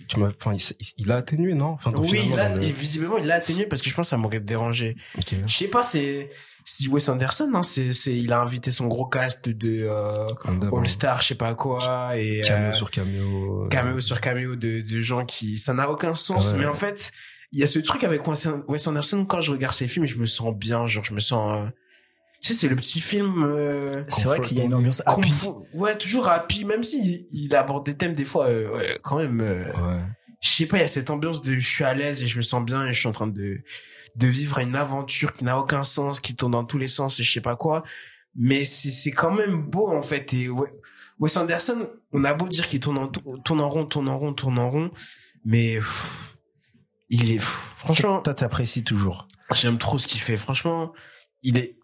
tu 0.10 0.20
m'as 0.20 0.30
enfin 0.30 0.54
il, 0.54 0.62
il, 0.98 1.12
a 1.12 1.18
atténué 1.18 1.54
non? 1.54 1.70
Enfin 1.70 1.94
oui 1.98 2.30
il 2.32 2.40
a, 2.40 2.50
le... 2.50 2.60
visiblement 2.60 3.18
il 3.18 3.26
l'a 3.26 3.36
atténué 3.36 3.66
parce 3.66 3.82
que 3.82 3.90
je 3.90 3.96
pense 3.96 4.08
que 4.08 4.10
ça 4.10 4.18
m'aurait 4.18 4.40
dérangé 4.40 4.98
okay. 5.18 5.38
je 5.46 5.54
sais 5.54 5.68
pas 5.68 5.84
c'est 5.84 6.30
si 6.66 6.88
Wes 6.88 7.08
Anderson 7.08 7.52
hein, 7.54 7.64
c'est 7.64 7.94
c'est 7.94 8.16
il 8.16 8.34
a 8.34 8.42
invité 8.42 8.72
son 8.72 8.88
gros 8.88 9.06
cast 9.06 9.48
de 9.48 9.88
euh, 9.88 10.28
All 10.46 10.88
Star 10.88 11.22
je 11.22 11.28
sais 11.28 11.36
pas 11.36 11.54
quoi 11.54 12.12
et 12.18 12.42
caméo 12.42 12.74
sur 12.74 12.92
caméo 12.92 13.68
caméo 13.70 14.00
sur 14.00 14.20
caméo 14.20 14.56
de 14.56 14.82
de 14.82 15.02
gens 15.02 15.26
qui 15.26 15.58
ça 15.58 15.74
n'a 15.74 15.90
aucun 15.90 16.16
sens 16.16 16.52
ouais. 16.52 16.60
mais 16.60 16.66
en 16.66 16.74
fait 16.74 17.12
il 17.52 17.60
y 17.60 17.64
a 17.64 17.68
ce 17.68 17.80
truc 17.80 18.04
avec 18.04 18.22
Wes 18.28 18.88
Anderson 18.88 19.26
quand 19.26 19.42
je 19.42 19.52
regarde 19.52 19.74
ses 19.74 19.88
films 19.88 20.06
je 20.06 20.18
me 20.18 20.26
sens 20.26 20.54
bien 20.54 20.88
genre 20.88 21.04
je 21.04 21.14
me 21.14 21.20
sens 21.20 21.68
euh... 21.68 21.70
tu 22.42 22.50
sais 22.50 22.54
c'est 22.54 22.68
le 22.68 22.76
petit 22.76 23.02
film 23.02 23.44
euh... 23.44 24.04
c'est 24.08 24.26
vrai 24.26 24.40
qu'il 24.40 24.58
y 24.58 24.62
a 24.62 24.64
une 24.64 24.74
ambiance 24.74 25.04
happy. 25.06 25.34
Ouais 25.74 25.98
toujours 25.98 26.28
happy 26.28 26.66
même 26.66 26.84
si 26.84 27.28
il, 27.32 27.56
aborde 27.56 27.86
des 27.86 27.96
thèmes 27.96 28.14
des 28.14 28.26
fois 28.26 28.48
euh, 28.48 28.70
ouais, 28.72 28.98
quand 29.04 29.18
même 29.18 29.42
euh, 29.42 29.66
ouais. 29.66 30.02
je 30.42 30.50
sais 30.50 30.66
pas 30.66 30.78
il 30.78 30.82
y 30.82 30.84
a 30.84 30.88
cette 30.88 31.10
ambiance 31.10 31.42
de 31.42 31.56
je 31.56 31.68
suis 31.68 31.84
à 31.84 31.94
l'aise 31.94 32.24
et 32.24 32.28
je 32.28 32.38
me 32.38 32.42
sens 32.42 32.64
bien 32.64 32.86
et 32.86 32.94
je 32.94 33.00
suis 33.00 33.08
en 33.08 33.14
train 33.14 33.28
de 33.28 33.62
de 34.16 34.28
vivre 34.28 34.60
une 34.60 34.76
aventure 34.76 35.34
qui 35.34 35.46
n'a 35.46 35.58
aucun 35.58 35.84
sens 35.84 36.20
qui 36.20 36.36
tourne 36.36 36.52
dans 36.52 36.66
tous 36.66 36.78
les 36.78 36.88
sens 36.88 37.20
et 37.20 37.24
je 37.24 37.32
sais 37.32 37.42
pas 37.42 37.56
quoi. 37.56 37.84
Mais 38.36 38.66
c'est 38.66 38.92
c'est 38.92 39.12
quand 39.12 39.32
même 39.32 39.62
beau 39.62 39.90
en 39.90 40.02
fait. 40.02 40.34
Et 40.34 40.50
ouais, 40.50 40.70
Wes 41.20 41.36
Anderson 41.38 41.90
on 42.12 42.24
a 42.24 42.34
beau 42.34 42.48
dire 42.48 42.68
qu'il 42.68 42.80
tourne 42.80 42.98
en 42.98 43.08
tourne 43.08 43.62
en 43.62 43.70
rond 43.70 43.86
tourne 43.86 44.10
en 44.10 44.20
rond 44.20 44.34
tourne 44.34 44.60
en 44.60 44.70
rond 44.70 44.92
mais 45.46 45.76
pff, 45.76 46.38
il 47.10 47.32
est 47.32 47.40
franchement 47.40 48.22
toi 48.22 48.34
t'apprécies 48.34 48.84
toujours. 48.84 49.28
J'aime 49.54 49.78
trop 49.78 49.98
ce 49.98 50.08
qu'il 50.08 50.22
fait. 50.22 50.38
Franchement 50.38 50.94
il 51.42 51.58
est 51.58 51.79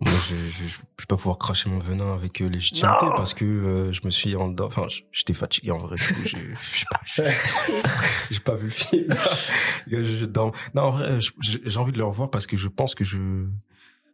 moi 0.00 0.12
je, 0.12 0.34
je, 0.34 0.68
je 0.68 0.78
vais 0.78 1.06
pas 1.08 1.16
pouvoir 1.16 1.38
cracher 1.38 1.70
mon 1.70 1.78
venin 1.78 2.12
avec 2.12 2.42
euh, 2.42 2.48
légitimité 2.48 3.06
non. 3.06 3.12
parce 3.16 3.32
que 3.32 3.44
euh, 3.44 3.92
je 3.92 4.02
me 4.04 4.10
suis 4.10 4.36
en 4.36 4.48
dedans 4.48 4.66
enfin 4.66 4.86
j'étais 5.10 5.32
fatigué 5.32 5.70
en 5.70 5.78
vrai 5.78 5.96
je 5.96 6.04
sais 6.04 6.84
pas 6.90 7.00
j'ai 8.30 8.40
pas 8.44 8.56
vu 8.56 8.66
le 8.66 8.72
film 8.72 9.14
je, 9.90 10.02
je, 10.02 10.26
dans, 10.26 10.52
non 10.74 10.82
en 10.82 10.90
vrai 10.90 11.18
j'ai 11.40 11.78
envie 11.78 11.92
de 11.92 11.98
le 11.98 12.04
revoir 12.04 12.30
parce 12.30 12.46
que 12.46 12.56
je 12.56 12.68
pense 12.68 12.94
que 12.94 13.04
je 13.04 13.46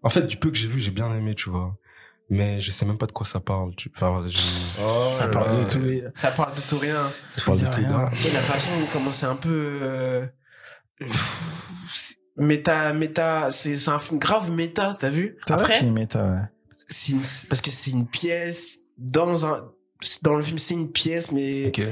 en 0.02 0.08
fait 0.08 0.22
du 0.22 0.36
peu 0.36 0.50
que 0.50 0.56
j'ai 0.56 0.68
vu 0.68 0.78
j'ai 0.78 0.92
bien 0.92 1.12
aimé 1.12 1.34
tu 1.34 1.50
vois 1.50 1.76
mais 2.30 2.60
je 2.60 2.70
sais 2.70 2.86
même 2.86 2.96
pas 2.96 3.04
de 3.04 3.12
quoi 3.12 3.26
ça 3.26 3.40
parle. 3.40 3.74
Tu... 3.74 3.92
Enfin, 3.94 4.24
je... 4.26 4.38
oh, 4.80 5.06
ça 5.10 5.28
parle 5.28 5.64
de 5.64 5.70
tout. 5.70 6.10
Ça 6.14 6.30
parle 6.30 6.54
de 6.54 6.62
tout 6.62 6.78
rien. 6.78 7.10
Ça 7.28 7.42
parle 7.44 7.58
de 7.58 7.66
tout 7.66 7.80
rien. 7.80 8.08
C'est 8.14 8.32
la 8.32 8.40
façon 8.40 8.70
comment 8.90 9.12
c'est 9.12 9.26
un 9.26 9.36
peu 9.36 9.80
euh... 9.84 10.26
méta 12.36 12.92
méta. 12.92 13.50
C'est 13.50 13.76
c'est 13.76 13.90
un 13.90 13.98
film 13.98 14.18
grave 14.18 14.50
méta. 14.50 14.96
T'as 14.98 15.10
vu? 15.10 15.36
Après, 15.50 15.78
c'est 15.78 15.86
méta. 15.86 16.24
Ouais. 16.24 16.40
C'est 16.86 17.12
une... 17.12 17.22
parce 17.48 17.60
que 17.60 17.70
c'est 17.70 17.90
une 17.90 18.06
pièce 18.06 18.80
dans 18.98 19.46
un 19.46 19.68
dans 20.22 20.34
le 20.34 20.42
film 20.42 20.58
c'est 20.58 20.74
une 20.74 20.90
pièce 20.90 21.30
mais 21.30 21.68
okay. 21.68 21.88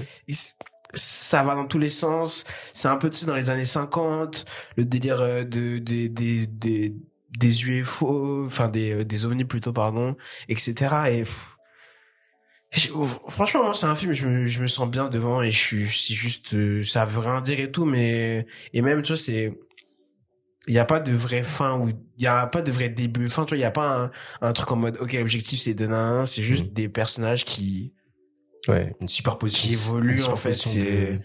ça 0.92 1.42
va 1.42 1.54
dans 1.54 1.66
tous 1.66 1.78
les 1.78 1.88
sens. 1.88 2.44
C'est 2.72 2.88
un 2.88 2.96
peu 2.96 3.10
tu 3.10 3.20
sais 3.20 3.26
dans 3.26 3.36
les 3.36 3.50
années 3.50 3.64
50 3.64 4.44
le 4.76 4.84
délire 4.84 5.20
euh, 5.20 5.44
de 5.44 5.78
des 5.78 6.08
des 6.08 6.46
des 6.46 6.96
des 7.38 7.68
UFO, 7.68 8.44
enfin 8.44 8.68
des 8.68 8.92
euh, 8.92 9.04
des 9.04 9.24
ovnis 9.24 9.44
plutôt 9.44 9.72
pardon, 9.72 10.16
etc. 10.48 10.74
Et 11.10 11.18
pff, 11.20 11.56
franchement 13.28 13.64
moi 13.64 13.74
c'est 13.74 13.86
un 13.86 13.96
film 13.96 14.12
je 14.12 14.26
me 14.26 14.46
je 14.46 14.60
me 14.60 14.66
sens 14.66 14.88
bien 14.88 15.08
devant 15.08 15.42
et 15.42 15.50
je 15.50 15.58
suis 15.58 15.86
c'est 15.86 16.14
juste 16.14 16.54
euh, 16.54 16.84
ça 16.84 17.04
veut 17.04 17.20
rien 17.20 17.40
dire 17.40 17.58
et 17.58 17.70
tout 17.70 17.84
mais 17.84 18.46
et 18.72 18.82
même 18.82 19.02
tu 19.02 19.08
vois 19.08 19.16
c'est 19.16 19.58
il 20.66 20.74
y 20.74 20.78
a 20.78 20.84
pas 20.84 21.00
de 21.00 21.12
vraie 21.12 21.42
fin 21.42 21.78
ou 21.78 21.88
il 21.88 22.22
y 22.22 22.26
a 22.26 22.46
pas 22.46 22.62
de 22.62 22.70
vrai 22.70 22.88
début 22.88 23.28
fin 23.28 23.44
tu 23.44 23.50
vois 23.50 23.58
il 23.58 23.62
y 23.62 23.64
a 23.64 23.70
pas 23.70 23.88
un, 23.88 24.10
un 24.40 24.52
truc 24.52 24.70
en 24.72 24.76
mode 24.76 24.98
ok 25.00 25.12
l'objectif 25.14 25.60
c'est 25.60 25.74
de 25.74 25.86
nan 25.86 26.26
c'est 26.26 26.42
juste 26.42 26.66
mmh. 26.66 26.74
des 26.74 26.88
personnages 26.88 27.44
qui 27.44 27.94
ouais 28.68 28.94
une 29.00 29.08
superposition 29.08 29.68
qui 29.68 29.74
évoluent 29.74 30.22
en 30.24 30.36
fait 30.36 30.54
c'est 30.54 31.20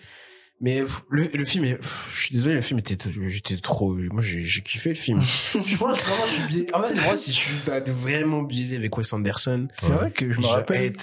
Mais 0.62 0.84
le, 1.10 1.28
le 1.34 1.44
film 1.44 1.66
est, 1.66 1.78
je 1.82 2.18
suis 2.18 2.34
désolé, 2.34 2.56
le 2.56 2.62
film 2.62 2.80
était, 2.80 2.98
j'étais 3.28 3.58
trop, 3.58 3.94
moi 3.94 4.22
j'ai 4.22 4.62
kiffé 4.62 4.90
le 4.90 4.96
film. 4.96 5.22
je 5.22 5.78
pense 5.78 6.00
vraiment 6.00 6.26
je 6.26 6.32
suis 6.32 6.44
biaisé. 6.48 6.74
En 6.74 6.82
fait, 6.82 6.96
moi 7.04 7.18
si 7.18 7.34
je 7.34 7.38
suis 7.38 7.92
vraiment 7.92 8.42
biaisé 8.42 8.78
avec 8.78 8.98
Wes 8.98 9.12
Anderson. 9.12 9.68
C'est 9.76 9.92
vrai 9.92 10.12
que 10.12 10.32
je 10.32 10.40
me 10.40 10.46
rappelle 10.46 10.94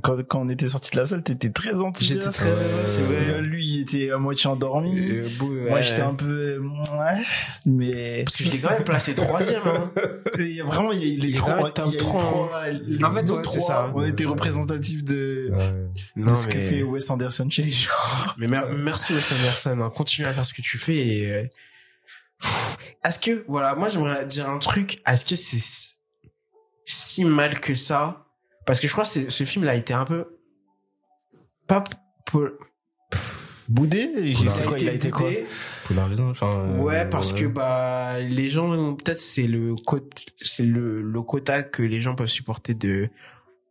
quand, 0.00 0.22
quand 0.26 0.40
on 0.40 0.48
était 0.48 0.68
sorti 0.68 0.90
de 0.92 1.00
la 1.00 1.06
salle, 1.06 1.22
t'étais 1.22 1.50
très 1.50 1.74
enthousiaste. 1.74 2.20
J'étais 2.20 2.30
très 2.30 2.50
heureux, 2.50 2.86
c'est 2.86 3.02
vrai. 3.02 3.42
Lui, 3.42 3.66
il 3.66 3.80
était 3.82 4.10
à 4.10 4.18
moitié 4.18 4.48
endormi. 4.48 5.10
Euh, 5.10 5.24
Moi, 5.68 5.80
j'étais 5.80 6.00
un 6.00 6.14
peu, 6.14 6.58
ouais, 6.58 7.22
mais... 7.66 8.24
Parce 8.24 8.36
que 8.36 8.44
je 8.44 8.52
l'ai 8.52 8.58
quand 8.58 8.70
même 8.70 8.84
placé 8.84 9.14
troisième, 9.14 9.62
hein. 9.66 9.90
Vraiment, 10.64 10.92
il 10.92 11.04
y 11.04 11.20
a 11.20 11.24
les 11.24 11.34
trois, 11.34 11.56
il 11.86 11.92
y 11.92 11.96
a 11.96 11.98
trois, 11.98 12.50
en 13.04 13.12
fait, 13.12 13.32
c'est 13.50 13.60
ça. 13.60 13.90
On 13.94 14.02
était 14.02 14.24
représentatifs 14.24 15.04
de, 15.04 15.52
de 16.16 16.34
ce 16.34 16.46
que 16.46 16.58
fait 16.58 16.82
Wes 16.82 17.10
Anderson 17.10 17.48
chez 17.50 17.62
les 17.62 17.70
gens. 17.70 17.90
Mais 18.38 18.46
merci 18.76 19.12
Wes 19.14 19.32
Anderson, 19.32 19.80
hein. 19.80 19.92
continue 19.94 20.26
à 20.26 20.32
faire 20.32 20.46
ce 20.46 20.54
que 20.54 20.62
tu 20.62 20.78
fais 20.78 20.96
et, 20.96 21.32
euh, 21.32 21.44
est-ce 23.04 23.18
que, 23.18 23.44
voilà, 23.48 23.74
moi 23.74 23.88
j'aimerais 23.88 24.24
dire 24.24 24.48
un 24.48 24.58
truc, 24.58 25.00
est-ce 25.06 25.24
que 25.24 25.36
c'est 25.36 25.98
si 26.84 27.24
mal 27.24 27.60
que 27.60 27.74
ça 27.74 28.21
parce 28.66 28.80
que 28.80 28.86
je 28.86 28.92
crois 28.92 29.04
que 29.04 29.30
ce 29.30 29.44
film-là 29.44 29.72
a 29.72 29.74
été 29.74 29.92
un 29.92 30.04
peu 30.04 30.38
pas 31.66 31.84
pour 32.26 32.48
boudé 33.68 34.34
sais 34.48 34.64
quoi, 34.64 34.78
il 34.78 34.88
a 34.88 34.92
été 34.92 35.10
quoi 35.10 35.30
polarisant 35.86 36.30
enfin 36.30 36.66
euh, 36.66 36.78
ouais 36.78 37.08
parce 37.08 37.32
que 37.32 37.46
bah 37.46 38.18
les 38.20 38.48
gens 38.48 38.94
peut-être 38.94 39.20
c'est 39.20 39.46
le 39.46 39.74
c'est 40.40 40.64
le 40.64 41.00
le 41.00 41.22
quota 41.22 41.62
que 41.62 41.82
les 41.82 42.00
gens 42.00 42.14
peuvent 42.14 42.26
supporter 42.26 42.74
de 42.74 43.08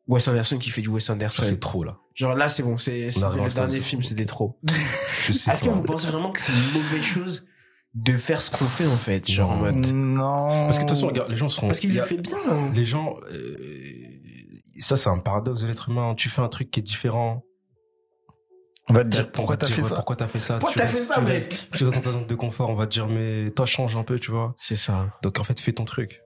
Wes 0.08 0.28
Anderson 0.28 0.58
qui 0.58 0.70
fait 0.70 0.82
du 0.82 0.90
Wes 0.90 1.10
Anderson 1.10 1.44
c'est 1.44 1.60
trop 1.60 1.84
là. 1.84 1.98
Genre 2.16 2.36
là 2.36 2.50
c'est 2.50 2.64
bon 2.64 2.78
c'est 2.78 3.08
le 3.08 3.54
dernier 3.54 3.82
film 3.82 4.04
c'était 4.04 4.26
trop. 4.26 4.60
Est-ce 5.30 5.64
que 5.64 5.70
vous 5.70 5.84
pensez 5.84 6.08
vraiment 6.08 6.32
que 6.32 6.40
c'est 6.40 6.52
une 6.52 6.82
mauvaise 6.82 7.04
chose 7.04 7.46
de 7.94 8.18
faire 8.18 8.42
ce 8.42 8.52
qu'on 8.52 8.66
fait 8.66 8.88
en 8.88 8.96
fait 8.96 9.30
genre 9.30 9.52
en 9.52 9.58
mode 9.58 9.86
non. 9.94 10.48
Parce 10.68 10.78
que 10.78 10.84
de 10.84 10.88
toute 10.88 10.96
façon 10.96 11.08
regarde 11.08 11.30
les 11.30 11.36
gens 11.36 11.50
seront 11.50 11.68
parce 11.68 11.80
qu'il 11.80 11.94
le 11.94 12.02
fait 12.02 12.18
bien 12.18 12.38
hein. 12.50 12.70
les 12.74 12.86
gens 12.86 13.18
euh, 13.32 13.56
ça 14.80 14.98
c'est 14.98 15.10
un 15.10 15.20
paradoxe 15.20 15.62
de 15.62 15.68
l'être 15.68 15.90
humain. 15.90 16.16
Tu 16.16 16.30
fais 16.30 16.42
un 16.42 16.50
truc 16.50 16.72
qui 16.72 16.80
est 16.80 16.84
différent. 16.84 17.44
On 18.90 18.94
va 18.94 19.04
te 19.04 19.10
dire 19.10 19.32
pourquoi 19.32 19.58
t'as 19.58 19.68
fait 19.68 19.84
ça. 19.84 19.96
Pourquoi 19.96 20.16
t'as 20.16 20.28
fait 20.28 20.40
ça? 20.40 20.60
Pourquoi 20.60 20.84
t'as 20.84 20.88
fait 20.88 21.02
ça, 21.02 21.22
mec? 21.22 21.70
Tu 21.74 21.84
restes 21.84 21.96
dans 21.96 22.02
ta 22.02 22.12
zone 22.12 22.26
de 22.26 22.36
confort. 22.36 22.70
On 22.70 22.76
va 22.76 22.88
te 22.88 22.92
dire 22.92 23.08
mais 23.08 23.52
toi 23.52 23.66
change 23.66 23.96
un 23.96 24.04
peu, 24.04 24.20
tu 24.20 24.32
vois. 24.32 24.54
C'est 24.58 24.76
ça. 24.76 25.18
Donc 25.22 25.40
en 25.40 25.44
fait 25.44 25.60
fais 25.60 25.74
ton 25.74 25.86
truc. 25.86 26.22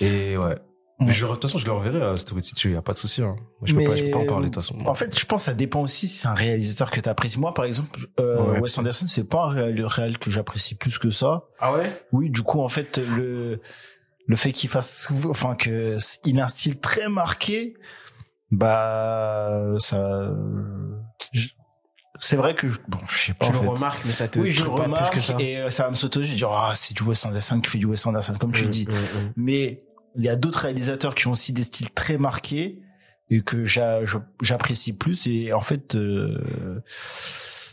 Et 0.00 0.36
ouais. 0.36 0.56
Mais 1.00 1.12
je, 1.12 1.24
de 1.24 1.30
toute 1.30 1.42
façon, 1.42 1.58
je 1.58 1.66
le 1.66 1.70
reverrai 1.70 2.04
à 2.04 2.16
Story 2.16 2.42
City, 2.42 2.70
y 2.70 2.76
a 2.76 2.82
pas 2.82 2.92
de 2.92 2.98
souci. 2.98 3.22
Hein. 3.22 3.36
je 3.62 3.72
peux 3.72 3.84
pas, 3.84 3.94
je 3.94 4.04
peux 4.04 4.10
pas 4.10 4.18
en 4.18 4.26
parler 4.26 4.48
de 4.48 4.54
toute 4.54 4.64
façon. 4.64 4.76
En 4.84 4.94
fait, 4.94 5.16
je 5.16 5.24
pense 5.26 5.42
que 5.42 5.44
ça 5.46 5.54
dépend 5.54 5.80
aussi 5.80 6.08
si 6.08 6.16
c'est 6.16 6.26
un 6.26 6.34
réalisateur 6.34 6.90
que 6.90 6.98
t'apprécies. 6.98 7.38
Moi, 7.38 7.54
par 7.54 7.66
exemple, 7.66 8.00
euh, 8.18 8.58
Wes 8.58 8.76
Anderson, 8.78 9.06
c'est 9.06 9.22
pas 9.22 9.44
un 9.44 9.48
réal, 9.48 9.86
réal 9.86 10.18
que 10.18 10.28
j'apprécie 10.28 10.74
plus 10.74 10.98
que 10.98 11.10
ça. 11.10 11.44
Ah 11.60 11.72
ouais? 11.72 12.02
Oui, 12.10 12.30
du 12.30 12.42
coup, 12.42 12.60
en 12.60 12.68
fait, 12.68 12.98
le 12.98 13.60
le 14.28 14.36
fait 14.36 14.52
qu'il 14.52 14.68
fasse, 14.68 15.10
enfin 15.28 15.56
que 15.56 15.96
il 16.24 16.38
a 16.38 16.44
un 16.44 16.48
style 16.48 16.78
très 16.78 17.08
marqué, 17.08 17.74
bah 18.50 19.74
ça. 19.78 20.30
C'est 22.20 22.36
vrai 22.36 22.54
que 22.54 22.68
je, 22.68 22.78
bon, 22.88 22.98
je 23.08 23.18
sais 23.18 23.34
pas. 23.34 23.46
Tu 23.46 23.52
le 23.52 23.58
remarques, 23.58 24.02
mais 24.04 24.12
ça 24.12 24.28
te. 24.28 24.38
Oui, 24.38 24.50
je 24.50 24.64
le 24.64 24.70
remarque 24.70 25.12
plus 25.12 25.20
que 25.20 25.24
ça. 25.24 25.34
et 25.38 25.56
euh, 25.56 25.70
ça 25.70 25.84
va 25.84 25.90
me 25.90 25.94
sauter. 25.94 26.24
Je 26.24 26.34
dis 26.34 26.44
ah 26.46 26.72
c'est 26.74 26.94
du 26.94 27.02
Wes 27.04 27.24
Anderson 27.24 27.60
qui 27.60 27.70
fait 27.70 27.78
du 27.78 27.86
Wes 27.86 28.06
Anderson 28.06 28.34
comme 28.38 28.52
tu 28.52 28.66
mm, 28.66 28.70
dis. 28.70 28.86
Mm. 28.86 29.32
Mais 29.36 29.82
il 30.16 30.24
y 30.24 30.28
a 30.28 30.36
d'autres 30.36 30.60
réalisateurs 30.60 31.14
qui 31.14 31.26
ont 31.26 31.32
aussi 31.32 31.54
des 31.54 31.62
styles 31.62 31.90
très 31.90 32.18
marqués 32.18 32.80
et 33.30 33.40
que 33.40 33.64
j'apprécie 33.64 34.96
plus 34.96 35.26
et 35.26 35.54
en 35.54 35.62
fait. 35.62 35.94
Euh, 35.94 36.82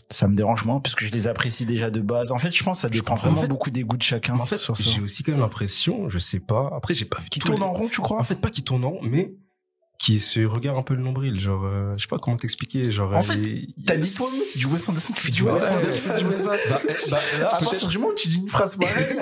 ça 0.10 0.28
me 0.28 0.36
dérange 0.36 0.66
moins 0.66 0.80
puisque 0.80 1.04
je 1.04 1.12
les 1.12 1.28
apprécie 1.28 1.66
déjà 1.66 1.90
de 1.90 2.00
base. 2.00 2.32
En 2.32 2.38
fait, 2.38 2.52
je 2.52 2.64
pense 2.64 2.78
que 2.78 2.82
ça 2.82 2.90
dépend 2.90 3.16
vraiment 3.16 3.44
beaucoup 3.46 3.72
des 3.72 3.84
goûts 3.84 3.98
de 3.98 4.04
chacun. 4.04 4.40
En 4.40 4.46
fait, 4.46 4.60
j'ai 4.80 5.02
aussi 5.02 5.24
quand 5.24 5.32
même 5.32 5.42
l'impression, 5.42 6.10
je 6.10 6.20
sais 6.20 6.40
pas. 6.40 6.70
Après, 6.76 6.94
j'ai 6.94 7.06
pas 7.06 7.20
vu 7.20 7.30
qui 7.30 7.40
tourne 7.40 7.64
en 7.64 7.72
rond, 7.72 7.88
tu 7.88 8.02
crois? 8.02 8.20
En 8.20 8.24
fait, 8.24 8.40
pas 8.40 8.50
qui 8.50 8.64
tourne 8.64 8.84
en 8.86 8.92
rond, 8.92 9.00
mais 9.02 9.34
qui 10.06 10.20
se 10.20 10.46
regarde 10.46 10.78
un 10.78 10.84
peu 10.84 10.94
le 10.94 11.02
nombril 11.02 11.40
genre 11.40 11.64
euh, 11.66 11.92
je 11.98 12.04
sais 12.04 12.08
pas 12.08 12.20
comment 12.20 12.38
t'expliquer 12.38 12.92
genre 12.92 13.16
en 13.16 13.22
fait 13.22 13.40
t'as 13.88 13.98
dit 13.98 14.14
toi 14.14 14.28
c'est 14.30 14.60
du 14.60 14.68
Wes 14.68 14.88
Anderson 14.88 15.14
tu 15.14 15.20
fais 15.20 15.32
du 15.32 15.42
Wes 15.42 15.56
Anderson 15.56 16.10
bah, 16.70 16.80
bah, 17.10 17.20
là, 17.40 17.48
à 17.48 17.64
partir 17.64 17.88
du 17.88 17.98
moment 17.98 18.12
où 18.12 18.16
tu 18.16 18.28
dis 18.28 18.38
une 18.38 18.48
phrase 18.48 18.78
pareille 18.78 19.18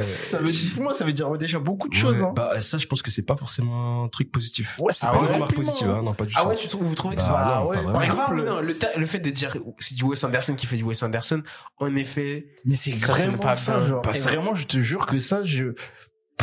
ça 0.00 0.38
veut 0.38 0.44
dire 0.44 0.70
pour 0.74 0.82
moi 0.84 0.94
ça 0.94 1.04
veut 1.04 1.12
dire 1.12 1.28
déjà 1.38 1.58
beaucoup 1.58 1.88
de 1.88 1.94
choses 1.94 2.22
hein. 2.22 2.32
bah 2.36 2.60
ça 2.60 2.78
je 2.78 2.86
pense 2.86 3.02
que 3.02 3.10
c'est 3.10 3.22
pas 3.22 3.34
forcément 3.34 4.04
un 4.04 4.08
truc 4.08 4.30
positif. 4.30 4.76
Ouais 4.78 4.92
c'est 4.92 5.08
pas 5.08 5.18
une 5.18 5.26
remarque 5.26 5.56
positive 5.56 5.90
hein, 5.90 6.02
non 6.04 6.14
pas 6.14 6.24
du 6.24 6.32
ah 6.36 6.42
tout. 6.42 6.48
ouais 6.50 6.56
tu 6.56 6.68
trouves 6.68 6.84
vous 6.84 6.94
trouvez 6.94 7.16
que 7.16 7.22
ça 7.22 7.34
ah 7.36 7.66
ouais 7.66 7.82
par 7.92 8.04
exemple 8.04 8.40
non, 8.44 8.60
le, 8.60 8.76
le 8.96 9.06
fait 9.06 9.18
de 9.18 9.30
dire 9.30 9.56
c'est 9.80 9.96
du 9.96 10.04
Wes 10.04 10.22
Anderson 10.22 10.54
qui 10.54 10.66
fait 10.66 10.76
du 10.76 10.84
Wes 10.84 11.02
Anderson 11.02 11.42
en 11.78 11.96
effet 11.96 12.46
mais 12.64 12.76
c'est 12.76 12.92
vraiment 12.92 13.38
pas 13.38 13.56
ça 13.56 13.84
genre. 13.84 14.02
vraiment 14.02 14.54
je 14.54 14.68
te 14.68 14.78
jure 14.78 15.06
que 15.06 15.18
ça 15.18 15.42
je 15.42 15.74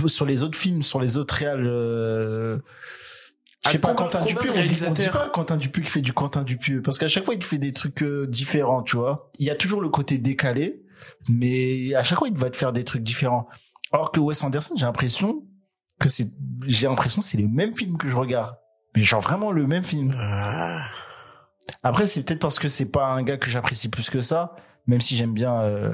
sur 0.07 0.25
les 0.25 0.43
autres 0.43 0.57
films 0.57 0.83
sur 0.83 0.99
les 0.99 1.17
autres 1.17 1.35
réals 1.35 1.65
euh, 1.65 2.59
je 3.65 3.71
sais 3.71 3.79
pas, 3.79 3.93
Quentin 3.93 4.23
Dupieux, 4.23 4.51
on 4.51 4.63
dit, 4.63 4.83
on 4.87 4.91
dit 4.91 5.09
pas 5.09 5.29
Quentin 5.29 5.57
Dupieux 5.57 5.83
qui 5.83 5.89
fait 5.89 6.01
du 6.01 6.13
Quentin 6.13 6.43
Dupieux. 6.43 6.81
Parce 6.81 6.97
qu'à 6.97 7.07
chaque 7.07 7.25
fois, 7.25 7.33
il 7.33 7.43
fait 7.43 7.57
des 7.57 7.73
trucs 7.73 8.03
euh, 8.03 8.27
différents, 8.27 8.83
tu 8.83 8.97
vois. 8.97 9.31
Il 9.39 9.45
y 9.45 9.49
a 9.49 9.55
toujours 9.55 9.81
le 9.81 9.89
côté 9.89 10.17
décalé, 10.17 10.83
mais 11.29 11.93
à 11.95 12.03
chaque 12.03 12.19
fois, 12.19 12.27
il 12.27 12.37
va 12.37 12.49
te 12.49 12.57
faire 12.57 12.73
des 12.73 12.83
trucs 12.83 13.03
différents. 13.03 13.47
Alors 13.91 14.11
que 14.11 14.19
Wes 14.19 14.43
Anderson, 14.43 14.75
j'ai 14.77 14.85
l'impression 14.85 15.43
que 15.99 16.09
c'est, 16.09 16.31
j'ai 16.67 16.87
l'impression 16.87 17.21
que 17.21 17.27
c'est 17.27 17.37
le 17.37 17.47
même 17.47 17.75
film 17.75 17.97
que 17.97 18.09
je 18.09 18.15
regarde. 18.15 18.55
Mais 18.95 19.03
genre 19.03 19.21
vraiment 19.21 19.51
le 19.51 19.67
même 19.67 19.83
film. 19.83 20.15
Ah. 20.17 20.85
Après, 21.83 22.05
c'est 22.05 22.23
peut-être 22.23 22.39
parce 22.39 22.59
que 22.59 22.67
c'est 22.67 22.91
pas 22.91 23.07
un 23.07 23.23
gars 23.23 23.37
que 23.37 23.49
j'apprécie 23.49 23.89
plus 23.89 24.09
que 24.09 24.21
ça 24.21 24.55
même 24.87 25.01
si 25.01 25.15
j'aime 25.15 25.33
bien 25.33 25.61
euh, 25.61 25.91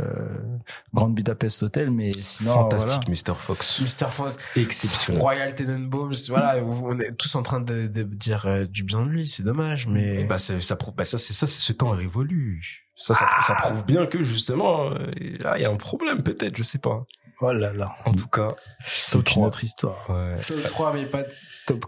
Grande 0.93 1.15
Budapest 1.15 1.63
Hotel, 1.63 1.91
mais 1.91 2.12
sinon 2.13 2.54
fantastique, 2.54 3.08
Mr 3.08 3.36
Fox, 3.36 3.82
Mr 3.82 4.10
Fox, 4.10 4.38
exceptionnel, 4.56 5.21
Royal 5.21 5.56
Tenenbaums, 5.56 6.13
voilà, 6.30 6.58
on 6.63 6.99
est 6.99 7.13
tous 7.13 7.36
en 7.36 7.43
train 7.43 7.62
de, 7.62 7.88
de 7.88 8.04
dire 8.04 8.45
euh, 8.45 8.65
du 8.65 8.84
bien 8.84 9.01
de 9.01 9.10
lui, 9.10 9.27
c'est 9.27 9.43
dommage, 9.43 9.88
mais 9.88 10.25
bah 10.25 10.38
ça, 10.38 10.60
ça 10.60 10.75
prouve, 10.75 10.93
bah 10.95 11.06
ça 11.06 11.17
c'est 11.17 11.34
ça, 11.34 11.47
c'est 11.47 11.62
ce 11.62 11.73
temps 11.73 11.93
est 11.95 11.99
révolu. 11.99 12.82
Ça, 12.95 13.15
ça, 13.15 13.25
ça, 13.41 13.56
ah. 13.58 13.62
prouve 13.62 13.84
bien 13.84 14.06
que 14.06 14.21
justement, 14.21 14.89
là, 14.89 14.99
euh, 14.99 15.56
il 15.58 15.62
y 15.62 15.65
a 15.65 15.71
un 15.71 15.77
problème 15.77 16.21
peut-être, 16.21 16.56
je 16.56 16.62
sais 16.62 16.77
pas. 16.77 17.04
Oh 17.41 17.51
là 17.51 17.73
là. 17.73 17.95
En 18.06 18.13
tout 18.13 18.27
cas, 18.27 18.49
c'est 18.86 19.36
une 19.36 19.45
autre 19.45 19.63
histoire. 19.63 20.08
Ouais. 20.08 20.36
Top 20.36 20.63
3, 20.63 20.93
mais 20.93 21.06
pas 21.08 21.23
top 21.65 21.86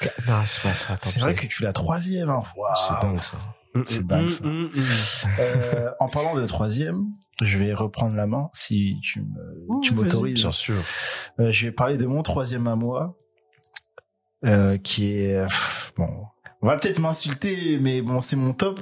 4. 0.00 0.26
Non, 0.26 0.42
c'est 0.44 0.62
pas 0.62 0.74
ça. 0.74 0.98
C'est 1.00 1.20
vrai 1.20 1.36
que 1.36 1.46
tu 1.46 1.62
l'as 1.62 1.72
troisième. 1.72 2.30
Hein. 2.30 2.42
C'est 2.76 3.00
dingue 3.00 3.20
ça. 3.20 3.38
C'est 3.84 4.04
mm, 4.04 4.06
dingue 4.06 4.28
ça. 4.28 4.46
Mm, 4.46 4.64
mm, 4.64 4.70
euh, 5.38 5.90
en 6.00 6.08
parlant 6.08 6.34
de 6.34 6.46
troisième, 6.46 7.04
je 7.42 7.58
vais 7.58 7.74
reprendre 7.74 8.14
la 8.14 8.26
main 8.26 8.48
si 8.52 8.98
tu 9.02 9.20
me, 9.20 9.80
tu 9.82 9.94
m'autorises. 9.94 10.40
Bien 10.42 10.52
sûr. 10.52 10.76
Euh, 11.38 11.50
je 11.50 11.66
vais 11.66 11.72
parler 11.72 11.96
de 11.96 12.06
mon 12.06 12.22
troisième 12.22 12.66
à 12.66 12.76
moi, 12.76 13.16
euh, 14.44 14.78
qui 14.78 15.12
est 15.12 15.44
bon. 15.96 16.08
On 16.62 16.66
va 16.66 16.76
peut-être 16.76 16.98
m'insulter, 16.98 17.78
mais 17.80 18.00
bon, 18.02 18.20
c'est 18.20 18.36
mon 18.36 18.54
top. 18.54 18.80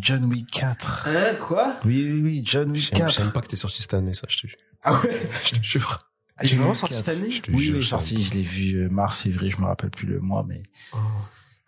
John 0.00 0.24
Wick 0.26 0.50
4. 0.50 1.08
Hein, 1.08 1.34
quoi? 1.40 1.76
Oui, 1.84 2.04
oui, 2.04 2.20
oui, 2.22 2.42
John 2.44 2.70
Wick 2.70 2.90
4. 2.92 3.24
Je 3.24 3.30
pas 3.30 3.40
que 3.40 3.48
t'es 3.48 3.56
sorti 3.56 3.82
cette 3.82 3.94
année, 3.94 4.14
ça, 4.14 4.26
je 4.28 4.36
te 4.36 4.46
jure. 4.46 4.58
Ah 4.82 4.92
ouais? 5.00 5.28
Je 5.44 5.56
te 5.56 5.62
jure. 5.62 5.98
J'ai 6.40 6.56
vraiment 6.56 6.74
sorti 6.74 6.94
cette 6.94 7.08
année? 7.08 7.30
Oui, 7.48 7.72
oui, 7.74 7.84
sorti, 7.84 8.22
je 8.22 8.34
l'ai 8.34 8.42
vu 8.42 8.76
euh, 8.76 8.88
mars, 8.88 9.22
février, 9.22 9.50
je 9.50 9.60
me 9.60 9.66
rappelle 9.66 9.90
plus 9.90 10.06
le 10.06 10.20
mois, 10.20 10.44
mais 10.46 10.62
oh. 10.92 10.98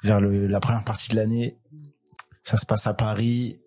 vers 0.05 0.21
le, 0.21 0.47
la 0.47 0.61
première 0.61 0.85
partie 0.85 1.11
de 1.11 1.17
l'année, 1.17 1.59
ça 2.43 2.57
se 2.57 2.67
passe 2.67 2.87
à 2.87 2.95
Paris 2.95 3.61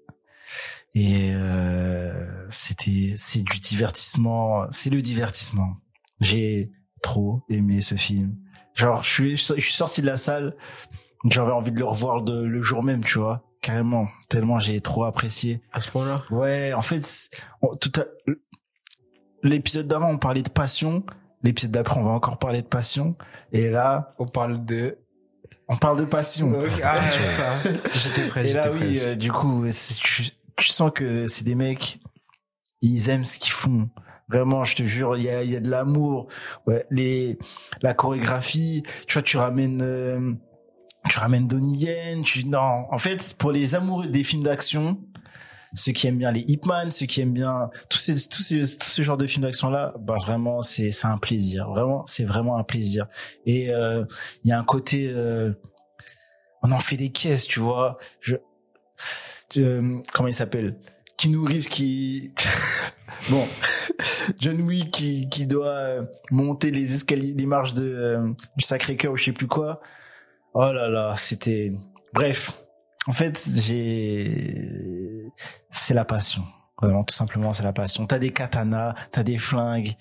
et 0.95 1.31
euh, 1.33 2.45
c'était 2.49 3.13
c'est 3.17 3.41
du 3.41 3.59
divertissement, 3.59 4.65
c'est 4.69 4.89
le 4.89 5.01
divertissement. 5.01 5.77
J'ai 6.19 6.71
trop 7.01 7.43
aimé 7.49 7.81
ce 7.81 7.95
film. 7.95 8.37
Genre 8.75 9.03
je 9.03 9.09
suis 9.09 9.37
je 9.37 9.61
suis 9.61 9.73
sorti 9.73 10.01
de 10.01 10.07
la 10.07 10.17
salle, 10.17 10.55
j'avais 11.29 11.51
envie 11.51 11.71
de 11.71 11.79
le 11.79 11.85
revoir 11.85 12.21
de, 12.21 12.43
le 12.43 12.61
jour 12.61 12.83
même, 12.83 13.03
tu 13.03 13.19
vois, 13.19 13.43
carrément, 13.61 14.07
tellement 14.29 14.59
j'ai 14.59 14.79
trop 14.81 15.05
apprécié. 15.05 15.61
À 15.71 15.79
ce 15.79 15.89
point-là. 15.89 16.15
Ouais, 16.29 16.73
en 16.73 16.81
fait, 16.81 17.29
tout 17.81 17.91
l'épisode 19.41 19.87
d'avant 19.87 20.09
on 20.09 20.17
parlait 20.17 20.43
de 20.43 20.49
passion, 20.49 21.03
l'épisode 21.41 21.71
d'après 21.71 21.99
on 21.99 22.03
va 22.03 22.11
encore 22.11 22.37
parler 22.37 22.61
de 22.61 22.67
passion 22.67 23.15
et 23.51 23.69
là 23.69 24.15
on 24.19 24.25
parle 24.25 24.63
de 24.63 24.97
on 25.67 25.77
parle 25.77 25.99
de 25.99 26.05
passion. 26.05 26.53
Ah, 26.83 26.99
j'étais 27.91 28.27
prêt. 28.27 28.49
Et 28.49 28.53
là, 28.53 28.71
oui, 28.71 28.99
euh, 29.05 29.15
du 29.15 29.31
coup, 29.31 29.65
tu, 30.01 30.29
tu, 30.55 30.69
sens 30.69 30.91
que 30.93 31.27
c'est 31.27 31.43
des 31.43 31.55
mecs, 31.55 31.99
ils 32.81 33.09
aiment 33.09 33.25
ce 33.25 33.39
qu'ils 33.39 33.53
font. 33.53 33.89
Vraiment, 34.29 34.63
je 34.63 34.75
te 34.75 34.83
jure, 34.83 35.17
il 35.17 35.23
y 35.23 35.29
a, 35.29 35.43
y 35.43 35.55
a 35.55 35.59
de 35.59 35.69
l'amour. 35.69 36.27
Ouais, 36.65 36.85
les, 36.89 37.37
la 37.81 37.93
chorégraphie, 37.93 38.83
tu 39.07 39.13
vois, 39.13 39.21
tu 39.21 39.37
ramènes, 39.37 39.81
euh, 39.81 40.33
tu 41.09 41.19
ramènes 41.19 41.47
Donnie 41.47 41.77
Yen, 41.77 42.23
tu, 42.23 42.45
non, 42.45 42.85
en 42.89 42.97
fait, 42.97 43.35
pour 43.37 43.51
les 43.51 43.75
amoureux 43.75 44.07
des 44.07 44.23
films 44.23 44.43
d'action, 44.43 44.99
ceux 45.73 45.91
qui 45.91 46.07
aiment 46.07 46.17
bien 46.17 46.31
les 46.31 46.41
Hitman, 46.41 46.91
ceux 46.91 47.05
qui 47.05 47.21
aiment 47.21 47.33
bien 47.33 47.69
tous 47.89 47.97
ces 47.97 48.27
tous 48.27 48.41
ces 48.41 48.61
tout 48.77 48.85
ce 48.85 49.01
genre 49.01 49.17
de 49.17 49.25
films 49.27 49.43
d'action 49.43 49.69
là, 49.69 49.93
bah 49.99 50.17
vraiment 50.19 50.61
c'est 50.61 50.91
c'est 50.91 51.07
un 51.07 51.17
plaisir. 51.17 51.69
Vraiment, 51.69 52.03
c'est 52.05 52.25
vraiment 52.25 52.57
un 52.57 52.63
plaisir. 52.63 53.07
Et 53.45 53.71
euh, 53.71 54.05
il 54.43 54.49
y 54.49 54.53
a 54.53 54.59
un 54.59 54.63
côté 54.63 55.11
euh, 55.15 55.53
on 56.61 56.71
en 56.71 56.79
fait 56.79 56.97
des 56.97 57.09
caisses, 57.09 57.47
tu 57.47 57.59
vois. 57.59 57.97
Je 58.21 58.35
Euh, 59.57 60.01
comment 60.13 60.27
il 60.27 60.33
s'appelle? 60.33 60.79
Keanu 61.17 61.45
Reeves 61.45 61.69
qui 61.69 62.33
bon 63.29 63.47
John 64.39 64.61
Wick 64.61 64.91
qui 64.91 65.29
qui 65.29 65.45
doit 65.45 66.05
monter 66.31 66.71
les 66.71 66.95
escaliers 66.95 67.35
les 67.37 67.45
marches 67.45 67.73
de 67.73 67.85
euh, 67.85 68.29
du 68.57 68.63
Sacré-Cœur 68.63 69.13
ou 69.13 69.17
je 69.17 69.25
sais 69.25 69.31
plus 69.31 69.47
quoi. 69.47 69.79
Oh 70.53 70.71
là 70.71 70.87
là, 70.87 71.15
c'était 71.15 71.73
bref. 72.13 72.62
En 73.07 73.13
fait, 73.13 73.49
j'ai 73.55 75.31
c'est 75.69 75.93
la 75.93 76.05
passion. 76.05 76.43
Vraiment 76.81 77.03
tout 77.03 77.15
simplement, 77.15 77.53
c'est 77.53 77.63
la 77.63 77.73
passion. 77.73 78.05
T'as 78.05 78.19
des 78.19 78.31
katanas, 78.31 78.95
t'as 79.11 79.23
des 79.23 79.37
flingues. 79.37 79.95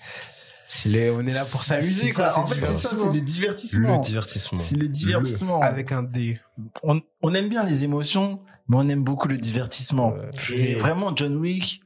C'est 0.67 0.89
le, 0.89 1.13
on 1.13 1.27
est 1.27 1.33
là 1.33 1.43
pour 1.51 1.61
s'amuser 1.61 2.11
quoi. 2.11 2.37
En 2.39 2.47
fait, 2.47 2.55
c'est 2.63 2.77
ça, 2.77 2.95
c'est 2.95 3.13
le 3.13 3.21
divertissement. 3.21 3.97
Le 3.97 4.01
divertissement. 4.01 4.57
C'est 4.57 4.75
le 4.75 4.87
divertissement. 4.87 5.61
Avec 5.61 5.91
un 5.91 6.03
D. 6.03 6.39
On, 6.81 7.01
on 7.21 7.33
aime 7.33 7.47
bien 7.47 7.63
les 7.63 7.83
émotions, 7.83 8.41
mais 8.67 8.77
on 8.77 8.89
aime 8.89 9.03
beaucoup 9.03 9.27
le 9.27 9.37
divertissement. 9.37 10.15
Et 10.51 10.75
vraiment, 10.75 11.15
John 11.15 11.37
Wick, 11.37 11.81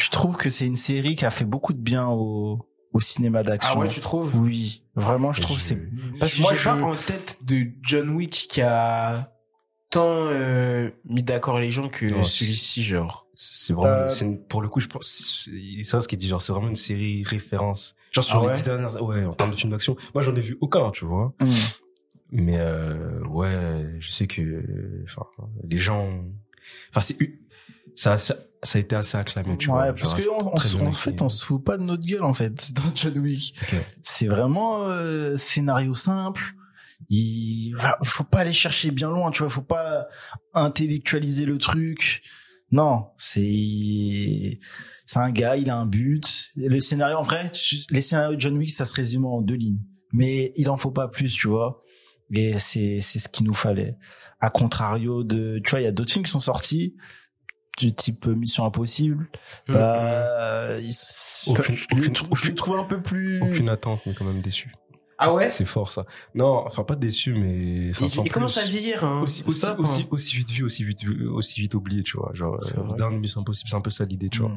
je 0.00 0.10
trouve 0.10 0.36
que 0.36 0.50
c'est 0.50 0.66
une 0.66 0.76
série 0.76 1.16
qui 1.16 1.24
a 1.24 1.30
fait 1.30 1.46
beaucoup 1.46 1.72
de 1.72 1.80
bien 1.80 2.06
au, 2.06 2.64
au 2.92 3.00
cinéma 3.00 3.42
d'action. 3.42 3.74
Ah 3.76 3.80
ouais, 3.80 3.88
tu 3.88 4.00
trouves? 4.00 4.36
Oui, 4.36 4.84
vraiment, 4.94 5.32
je 5.32 5.40
trouve 5.40 5.58
c'est. 5.58 5.80
Parce 6.20 6.34
que 6.34 6.42
moi, 6.42 6.54
j'ai 6.54 6.64
pas 6.64 6.74
en 6.74 6.94
tête 6.94 7.38
de 7.42 7.66
John 7.82 8.10
Wick 8.10 8.46
qui 8.50 8.60
a 8.60 9.32
tant 9.90 10.26
euh, 10.28 10.90
mis 11.04 11.22
d'accord 11.22 11.58
les 11.58 11.70
gens 11.70 11.88
que 11.88 12.24
celui-ci, 12.24 12.82
genre. 12.82 13.26
C'est 13.34 13.72
vraiment, 13.72 14.02
euh... 14.02 14.08
c'est 14.08 14.26
pour 14.48 14.62
le 14.62 14.68
coup, 14.68 14.80
je 14.80 14.88
pense, 14.88 15.46
c'est 15.46 15.82
ça 15.84 16.00
ce 16.00 16.08
qu'il 16.08 16.18
dit, 16.18 16.26
genre, 16.26 16.42
c'est 16.42 16.52
vraiment 16.52 16.68
une 16.68 16.76
série 16.76 17.22
référence. 17.24 17.94
Genre 18.10 18.24
sur 18.24 18.42
ah 18.42 18.48
les 18.48 18.54
dix 18.54 18.64
dernières, 18.64 19.02
ouais, 19.02 19.24
en 19.24 19.34
termes 19.34 19.52
de 19.52 19.56
films 19.56 19.70
d'action, 19.70 19.96
moi 20.12 20.22
j'en 20.22 20.34
ai 20.34 20.40
vu 20.40 20.58
aucun, 20.60 20.90
tu 20.90 21.04
vois. 21.04 21.34
Mm. 21.40 21.48
Mais 22.30 22.58
euh, 22.58 23.24
ouais, 23.26 23.96
je 24.00 24.10
sais 24.10 24.26
que, 24.26 25.04
enfin, 25.04 25.26
les 25.62 25.78
gens, 25.78 26.08
enfin 26.90 27.00
c'est, 27.00 27.16
ça, 27.94 28.18
ça, 28.18 28.36
ça 28.62 28.78
a 28.78 28.80
été 28.80 28.96
assez 28.96 29.16
acclamé, 29.16 29.56
tu 29.56 29.70
ouais, 29.70 29.74
vois. 29.74 29.92
Parce 29.92 30.14
que 30.14 30.28
on, 30.30 30.54
en 30.54 30.92
fait, 30.92 31.22
on 31.22 31.28
se 31.28 31.44
fout 31.44 31.62
pas 31.62 31.78
de 31.78 31.84
notre 31.84 32.06
gueule 32.06 32.24
en 32.24 32.32
fait 32.32 32.72
dans 32.74 32.94
John 32.94 33.18
Wick. 33.18 33.54
C'est 34.02 34.26
vraiment 34.26 34.88
euh, 34.88 35.36
scénario 35.36 35.94
simple. 35.94 36.54
Il 37.10 37.74
faut 38.04 38.24
pas 38.24 38.40
aller 38.40 38.52
chercher 38.52 38.90
bien 38.90 39.10
loin, 39.10 39.30
tu 39.30 39.42
vois. 39.42 39.50
Faut 39.50 39.62
pas 39.62 40.08
intellectualiser 40.54 41.46
le 41.46 41.58
truc. 41.58 42.22
Non, 42.70 43.06
c'est 43.16 44.60
c'est 45.06 45.18
un 45.18 45.30
gars, 45.30 45.56
il 45.56 45.70
a 45.70 45.76
un 45.76 45.86
but. 45.86 46.52
Le 46.56 46.80
scénario, 46.80 47.16
en 47.16 47.22
vrai, 47.22 47.50
les 47.90 48.02
scénarios 48.02 48.36
de 48.36 48.40
John 48.40 48.58
Wick, 48.58 48.70
ça 48.70 48.84
se 48.84 48.92
résume 48.92 49.24
en 49.24 49.40
deux 49.40 49.54
lignes. 49.54 49.80
Mais 50.12 50.52
il 50.56 50.68
en 50.68 50.76
faut 50.76 50.90
pas 50.90 51.08
plus, 51.08 51.32
tu 51.32 51.48
vois. 51.48 51.82
Et 52.30 52.58
c'est 52.58 53.00
c'est 53.00 53.18
ce 53.18 53.28
qu'il 53.28 53.46
nous 53.46 53.54
fallait. 53.54 53.96
À 54.40 54.50
contrario 54.50 55.24
de, 55.24 55.60
tu 55.64 55.70
vois, 55.70 55.80
il 55.80 55.84
y 55.84 55.88
a 55.88 55.92
d'autres 55.92 56.12
films 56.12 56.24
qui 56.24 56.30
sont 56.30 56.40
sortis 56.40 56.94
du 57.78 57.94
type 57.94 58.26
Mission 58.26 58.66
Impossible. 58.66 59.30
Mmh. 59.68 59.72
Bah, 59.72 60.78
il, 60.78 60.92
aucune, 61.46 61.74
je, 61.74 61.86
aucune, 61.90 62.16
je, 62.16 62.52
trouve 62.52 62.76
un 62.76 62.84
peu 62.84 63.00
plus. 63.00 63.40
Aucune 63.40 63.68
attente, 63.70 64.00
mais 64.04 64.14
quand 64.14 64.24
même 64.24 64.42
déçu. 64.42 64.72
Ah 65.18 65.34
ouais? 65.34 65.50
C'est 65.50 65.64
fort 65.64 65.90
ça. 65.90 66.06
Non, 66.34 66.62
enfin 66.64 66.84
pas 66.84 66.94
déçu, 66.94 67.34
mais 67.34 67.92
ça 67.92 68.04
il, 68.04 68.26
il 68.26 68.30
commence 68.30 68.56
à 68.56 68.64
vieillir. 68.64 69.04
Hein. 69.04 69.20
Aussi, 69.22 69.42
aussi, 69.46 69.66
aussi, 69.78 70.06
aussi, 70.10 70.36
vite 70.36 70.50
vu, 70.50 70.64
aussi 70.64 70.84
vite, 70.84 71.04
aussi 71.30 71.60
vite 71.60 71.74
oublié, 71.74 72.04
tu 72.04 72.16
vois. 72.16 72.30
Genre, 72.34 72.54
euh, 72.54 72.96
dernier 72.96 73.18
Mission 73.18 73.40
Impossible, 73.40 73.68
c'est 73.68 73.76
un 73.76 73.80
peu 73.80 73.90
ça 73.90 74.04
l'idée, 74.04 74.28
tu 74.28 74.38
vois. 74.40 74.52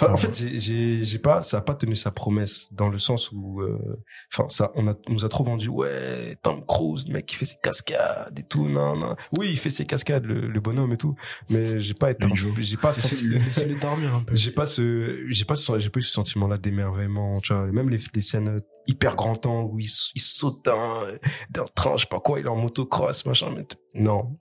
Enfin, 0.00 0.12
en 0.12 0.16
fait, 0.16 0.34
j'ai, 0.34 1.04
j'ai 1.04 1.18
pas, 1.20 1.40
ça 1.40 1.58
a 1.58 1.60
pas 1.60 1.76
tenu 1.76 1.94
sa 1.94 2.10
promesse 2.10 2.68
dans 2.72 2.88
le 2.88 2.98
sens 2.98 3.30
où, 3.30 3.60
euh, 3.60 4.02
enfin, 4.32 4.48
ça, 4.48 4.72
on 4.74 4.88
a, 4.88 4.92
on 5.08 5.12
nous 5.12 5.24
a 5.24 5.28
trop 5.28 5.44
vendu, 5.44 5.68
ouais, 5.68 6.36
Tom 6.42 6.66
Cruise, 6.66 7.06
le 7.06 7.12
mec 7.12 7.26
qui 7.26 7.36
fait 7.36 7.44
ses 7.44 7.58
cascades 7.62 8.36
et 8.36 8.42
tout, 8.42 8.68
non, 8.68 8.96
non. 8.96 9.14
Oui, 9.38 9.50
il 9.50 9.56
fait 9.56 9.70
ses 9.70 9.86
cascades, 9.86 10.24
le, 10.24 10.48
le 10.48 10.60
bonhomme 10.60 10.92
et 10.92 10.96
tout, 10.96 11.14
mais 11.48 11.78
j'ai 11.78 11.94
pas 11.94 12.10
été, 12.10 12.26
j'ai 12.58 12.76
pas 12.76 12.90
senti, 12.90 13.28
laissez-le 13.28 13.78
dormir 13.78 14.14
un 14.14 14.20
peu. 14.20 14.34
J'ai 14.44 14.50
pas 14.50 14.66
ce, 14.66 15.26
j'ai 15.30 15.44
pas 15.44 15.54
ce, 15.54 15.78
j'ai 15.78 15.90
pas 15.90 16.00
eu 16.00 16.02
ce 16.02 16.12
sentiment-là 16.12 16.58
d'émerveillement, 16.58 17.40
tu 17.40 17.52
vois. 17.54 17.66
Même 17.66 17.88
les, 17.88 17.98
les 18.14 18.20
scènes 18.20 18.60
hyper 18.88 19.14
grand 19.14 19.36
temps 19.36 19.62
où 19.62 19.78
il, 19.78 19.88
il 20.14 20.20
saute 20.20 20.64
d'un, 20.64 21.06
d'un 21.50 21.64
train, 21.74 21.96
je 21.96 22.02
sais 22.02 22.08
pas 22.08 22.20
quoi, 22.20 22.40
il 22.40 22.46
est 22.46 22.48
en 22.50 22.56
motocross, 22.56 23.24
machin, 23.26 23.50
mais 23.56 23.64
non, 23.94 24.38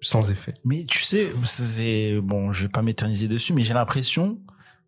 sans 0.00 0.30
effet. 0.30 0.54
Mais 0.64 0.84
tu 0.84 1.02
sais, 1.02 1.28
c'est 1.44 2.20
bon, 2.20 2.52
je 2.52 2.62
vais 2.62 2.68
pas 2.68 2.82
m'éterniser 2.82 3.28
dessus, 3.28 3.52
mais 3.52 3.62
j'ai 3.62 3.74
l'impression 3.74 4.38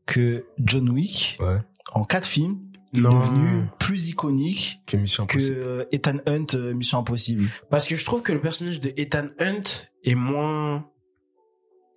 que 0.07 0.47
John 0.59 0.91
Wick, 0.91 1.39
ouais. 1.41 1.59
en 1.93 2.05
quatre 2.05 2.27
films, 2.27 2.59
est 2.93 3.01
devenu 3.01 3.67
plus 3.79 4.09
iconique 4.09 4.81
que, 4.87 4.97
Mission 4.97 5.25
Impossible. 5.25 5.57
que 5.57 5.89
Ethan 5.93 6.17
Hunt 6.27 6.47
euh, 6.55 6.75
Mission 6.75 6.99
Impossible. 6.99 7.49
Parce 7.71 7.87
que 7.87 7.97
je 7.97 8.05
trouve 8.05 8.23
que 8.23 8.33
le 8.33 8.41
personnage 8.41 8.81
de 8.81 8.93
Ethan 8.97 9.29
Hunt 9.39 9.63
est 10.05 10.15
moins, 10.15 10.89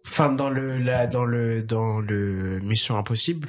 enfin 0.06 0.32
dans 0.32 0.50
le 0.50 0.78
là 0.78 1.08
dans 1.08 1.26
le 1.26 1.64
dans 1.64 2.00
le 2.00 2.60
Mission 2.60 2.98
Impossible, 2.98 3.48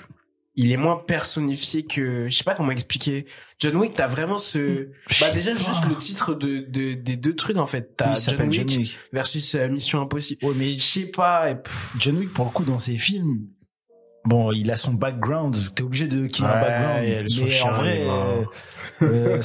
il 0.57 0.70
est 0.70 0.76
moins 0.76 0.96
personnifié 0.96 1.84
que 1.84 2.28
je 2.28 2.36
sais 2.36 2.44
pas 2.44 2.55
comment 2.55 2.70
expliquer 2.70 3.26
John 3.59 3.76
Wick 3.76 3.94
t'as 3.94 4.07
vraiment 4.07 4.38
ce 4.38 4.88
bah 5.20 5.30
déjà 5.30 5.55
juste 5.55 5.86
le 5.88 5.96
titre 5.96 6.34
de, 6.34 6.61
de 6.61 6.94
des 6.94 7.16
deux 7.16 7.34
trucs 7.34 7.57
en 7.57 7.66
fait 7.66 7.96
t'as 7.96 8.14
John, 8.14 8.48
Wick 8.48 8.68
John 8.68 8.78
Wick 8.80 8.98
versus 9.12 9.55
euh, 9.55 9.68
Mission 9.68 10.00
Impossible 10.00 10.44
ouais 10.44 10.55
mais 10.57 10.74
je 10.74 10.84
sais 10.84 11.07
pas 11.07 11.50
et 11.50 11.57
John 11.98 12.16
Wick 12.16 12.32
pour 12.32 12.44
le 12.44 12.50
coup 12.50 12.64
dans 12.64 12.78
ses 12.78 12.98
films 12.98 13.46
bon 14.24 14.52
il 14.52 14.70
a 14.70 14.76
son 14.76 14.94
background 14.94 15.57
t'es 15.74 15.82
obligé 15.82 16.07
de 16.07 16.26
qu'il 16.26 16.44
ait 16.44 16.48
un 16.48 16.61
background 16.61 17.28
mais 17.40 17.62
en 17.62 17.70
vrai 17.72 18.07
euh, 18.09 18.44
euh, 19.02 19.40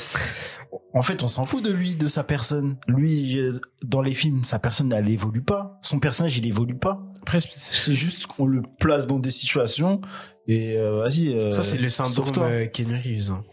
en 0.93 1.01
fait, 1.01 1.23
on 1.23 1.27
s'en 1.27 1.45
fout 1.45 1.63
de 1.63 1.71
lui, 1.71 1.95
de 1.95 2.07
sa 2.07 2.23
personne. 2.23 2.77
Lui, 2.87 3.39
dans 3.83 4.01
les 4.01 4.13
films, 4.13 4.43
sa 4.43 4.59
personne, 4.59 4.91
elle 4.91 5.09
évolue 5.09 5.41
pas. 5.41 5.79
Son 5.81 5.99
personnage, 5.99 6.37
il 6.37 6.45
évolue 6.45 6.77
pas. 6.77 7.01
Presque. 7.25 7.53
C'est 7.55 7.93
juste 7.93 8.27
qu'on 8.27 8.45
le 8.45 8.61
place 8.79 9.05
dans 9.07 9.19
des 9.19 9.29
situations 9.29 10.01
et 10.49 10.77
euh, 10.77 11.03
vas-y. 11.03 11.31
Euh, 11.31 11.51
ça, 11.51 11.61
c'est 11.61 11.77
le 11.77 11.89
syndrome 11.89 12.33
euh, 12.39 12.65
Ken 12.65 12.91
Reeves. 12.91 13.31
Hein. 13.31 13.43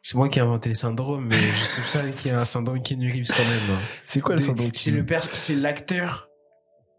C'est 0.00 0.16
moi 0.16 0.30
qui 0.30 0.38
ai 0.38 0.42
inventé 0.42 0.70
le 0.70 0.74
syndrome, 0.74 1.26
mais 1.26 1.36
je 1.36 1.64
soupçonne 1.64 2.12
qu'il 2.12 2.30
y 2.30 2.34
a 2.34 2.40
un 2.40 2.44
syndrome 2.46 2.82
Ken 2.82 2.98
Reeves 3.00 3.28
quand 3.28 3.44
même. 3.44 3.76
Hein. 3.76 3.80
C'est 4.06 4.20
quoi 4.22 4.34
le 4.34 4.40
syndrome 4.40 4.70
C'est 4.72 4.90
le 4.90 5.04
c'est 5.32 5.54
l'acteur 5.54 6.28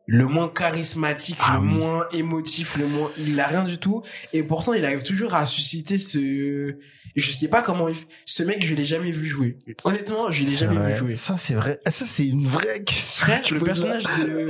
le 0.07 0.27
moins 0.27 0.47
charismatique, 0.47 1.37
ah 1.39 1.55
le 1.55 1.61
moins 1.61 2.07
émotif, 2.13 2.77
le 2.77 2.85
moins, 2.85 3.09
il 3.17 3.39
a 3.39 3.47
rien 3.47 3.63
du 3.63 3.79
tout. 3.79 4.03
Et 4.33 4.43
pourtant, 4.43 4.73
il 4.73 4.85
arrive 4.85 5.01
toujours 5.01 5.33
à 5.33 5.47
susciter 5.47 5.97
ce, 5.97 6.75
je 7.15 7.31
sais 7.31 7.47
pas 7.47 7.63
comment 7.63 7.89
il... 7.89 7.95
ce 8.25 8.43
mec, 8.43 8.63
je 8.63 8.75
l'ai 8.75 8.85
jamais 8.85 9.09
vu 9.09 9.25
jouer. 9.25 9.57
Honnêtement, 9.83 10.29
je 10.29 10.43
l'ai 10.43 10.51
jamais 10.51 10.91
vu 10.91 10.95
jouer. 10.95 11.15
Ça, 11.15 11.37
c'est 11.37 11.55
vrai. 11.55 11.81
Ça, 11.87 12.05
c'est 12.05 12.27
une 12.27 12.45
vraie 12.45 12.83
question. 12.83 13.25
Frère, 13.25 13.41
le 13.51 13.59
personnage 13.61 14.03
de, 14.03 14.49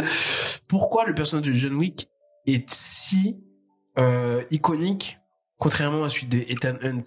pourquoi 0.67 1.05
le 1.05 1.13
personnage 1.13 1.45
de 1.45 1.53
John 1.53 1.75
Wick 1.75 2.09
est 2.47 2.69
si, 2.69 3.37
euh, 3.97 4.43
iconique, 4.51 5.19
contrairement 5.57 6.03
à 6.03 6.09
celui 6.09 6.27
de 6.27 6.39
Ethan 6.49 6.75
Hunt? 6.83 7.05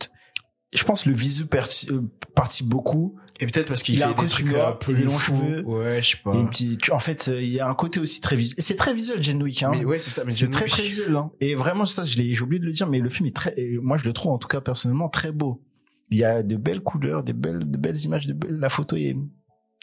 Je 0.73 0.85
pense 0.85 1.07
le 1.07 1.15
visu 1.15 1.45
euh, 1.45 2.03
partit 2.35 2.63
beaucoup 2.63 3.17
et 3.41 3.47
peut-être 3.47 3.69
parce 3.69 3.83
qu'il 3.83 3.99
fait 3.99 4.15
des 4.15 4.27
trucs 4.27 4.53
un 4.55 4.73
peu 4.73 4.93
des 4.93 5.05
longs 5.05 5.19
cheveux. 5.19 5.63
Ouais, 5.65 6.03
je 6.03 6.11
sais 6.11 6.17
pas. 6.23 6.95
en 6.95 6.99
fait, 6.99 7.29
euh, 7.29 7.41
il 7.41 7.51
y 7.51 7.61
a 7.61 7.67
un 7.67 7.75
côté 7.75 8.01
aussi 8.01 8.21
très 8.21 8.37
visuel. 8.37 8.63
C'est 8.63 8.77
très 8.77 8.93
visuel, 8.93 9.23
John 9.23 9.43
Wick, 9.43 9.63
hein. 9.63 9.71
Mais 9.71 9.85
ouais, 9.85 9.97
c'est 9.97 10.11
ça. 10.11 10.25
Mais 10.25 10.31
c'est 10.31 10.51
très, 10.51 10.67
très 10.67 10.83
visuel, 10.83 11.17
hein. 11.17 11.31
Et 11.41 11.55
vraiment, 11.55 11.87
ça, 11.87 12.05
je 12.05 12.19
l'ai, 12.19 12.35
j'ai 12.35 12.43
oublié 12.43 12.61
de 12.61 12.67
le 12.67 12.73
dire, 12.73 12.87
mais 12.87 12.99
le 12.99 13.09
film 13.09 13.27
est 13.27 13.37
très, 13.37 13.55
moi, 13.81 13.97
je 13.97 14.05
le 14.05 14.13
trouve, 14.13 14.33
en 14.33 14.39
tout 14.39 14.49
cas, 14.49 14.61
personnellement, 14.61 15.09
très 15.09 15.33
beau. 15.33 15.63
Il 16.11 16.19
y 16.19 16.25
a 16.25 16.43
de 16.43 16.57
belles 16.57 16.81
couleurs, 16.81 17.23
des 17.23 17.33
belles, 17.33 17.71
de 17.71 17.79
belles 17.79 17.99
images, 18.05 18.27
de 18.27 18.33
belles... 18.33 18.59
la 18.59 18.69
photo 18.69 18.97
est 18.97 19.17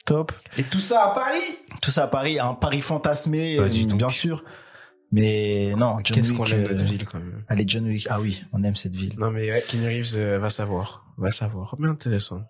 top. 0.05 0.31
Et 0.57 0.63
tout 0.63 0.79
ça 0.79 1.05
à 1.05 1.13
Paris? 1.13 1.57
Tout 1.81 1.91
ça 1.91 2.03
à 2.03 2.07
Paris, 2.07 2.39
un 2.39 2.53
Paris 2.53 2.81
fantasmé, 2.81 3.57
euh, 3.59 3.69
bien 3.95 4.09
sûr. 4.09 4.43
Mais 5.11 5.73
non, 5.77 5.97
Qu'est-ce 5.97 6.33
qu'on 6.33 6.45
aime 6.45 6.63
notre 6.63 6.81
euh, 6.81 6.83
ville 6.83 7.05
quand 7.05 7.19
même. 7.19 7.43
Allez, 7.47 7.63
John 7.67 7.85
Wick. 7.85 8.07
Ah 8.09 8.19
oui, 8.19 8.43
on 8.51 8.63
aime 8.63 8.75
cette 8.75 8.95
ville. 8.95 9.13
Non 9.17 9.31
mais 9.31 9.51
ouais, 9.51 9.61
Keanu 9.61 9.87
Reeves 9.87 10.17
va 10.39 10.49
savoir, 10.49 11.05
va 11.17 11.31
savoir. 11.31 11.75
Mais 11.79 11.87
intéressant. 11.87 12.43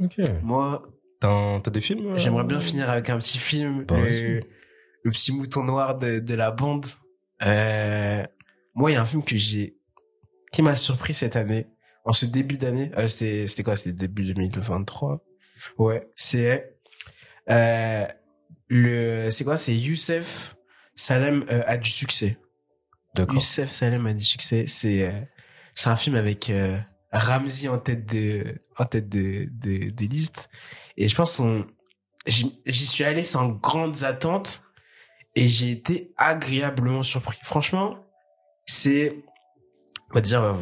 Ok. 0.00 0.16
Moi, 0.42 0.82
T'as, 1.22 1.60
t'as 1.60 1.70
des 1.70 1.80
films 1.80 2.08
euh, 2.08 2.18
J'aimerais 2.18 2.42
bien 2.42 2.58
finir 2.58 2.90
avec 2.90 3.08
un 3.08 3.16
petit 3.16 3.38
film, 3.38 3.84
bah, 3.84 3.96
le, 3.96 4.40
le, 5.04 5.10
petit 5.12 5.32
mouton 5.32 5.62
noir 5.62 5.96
de, 5.96 6.18
de 6.18 6.34
la 6.34 6.50
bande. 6.50 6.84
Euh, 7.42 8.24
moi, 8.74 8.90
il 8.90 8.94
y 8.94 8.96
a 8.96 9.02
un 9.02 9.06
film 9.06 9.22
que 9.22 9.36
j'ai, 9.36 9.76
qui 10.50 10.62
m'a 10.62 10.74
surpris 10.74 11.14
cette 11.14 11.36
année, 11.36 11.68
en 12.04 12.12
ce 12.12 12.26
début 12.26 12.56
d'année. 12.56 12.90
Euh, 12.98 13.06
c'était, 13.06 13.46
c'était 13.46 13.62
quoi? 13.62 13.76
C'était 13.76 13.92
début 13.92 14.24
2023. 14.24 15.24
Ouais, 15.78 16.08
c'est 16.16 16.74
euh, 17.48 18.04
le, 18.66 19.30
c'est 19.30 19.44
quoi? 19.44 19.56
C'est 19.56 19.76
Youssef 19.76 20.56
Salem 20.94 21.44
euh, 21.50 21.62
a 21.66 21.76
du 21.76 21.90
succès. 21.90 22.38
D'accord. 23.14 23.36
Youssef 23.36 23.70
Salem 23.70 24.06
a 24.06 24.12
du 24.12 24.24
succès. 24.24 24.64
C'est, 24.66 25.02
euh, 25.02 25.20
c'est 25.74 25.90
un 25.90 25.96
film 25.96 26.16
avec 26.16 26.50
Ramsey 27.12 27.68
en 27.68 27.78
tête 27.78 28.06
de, 28.06 28.60
en 28.78 28.86
tête 28.86 29.08
de, 29.08 29.48
de, 29.50 29.90
de 29.90 30.04
liste. 30.06 30.48
Et 30.96 31.08
je 31.08 31.14
pense 31.14 31.36
qu'on, 31.36 31.66
j'y 32.26 32.86
suis 32.86 33.04
allé 33.04 33.22
sans 33.22 33.48
grandes 33.48 34.04
attentes 34.04 34.62
et 35.34 35.48
j'ai 35.48 35.70
été 35.70 36.12
agréablement 36.16 37.02
surpris. 37.02 37.38
Franchement, 37.42 37.98
c'est, 38.66 39.24
on 40.10 40.14
va 40.14 40.20
dire, 40.20 40.54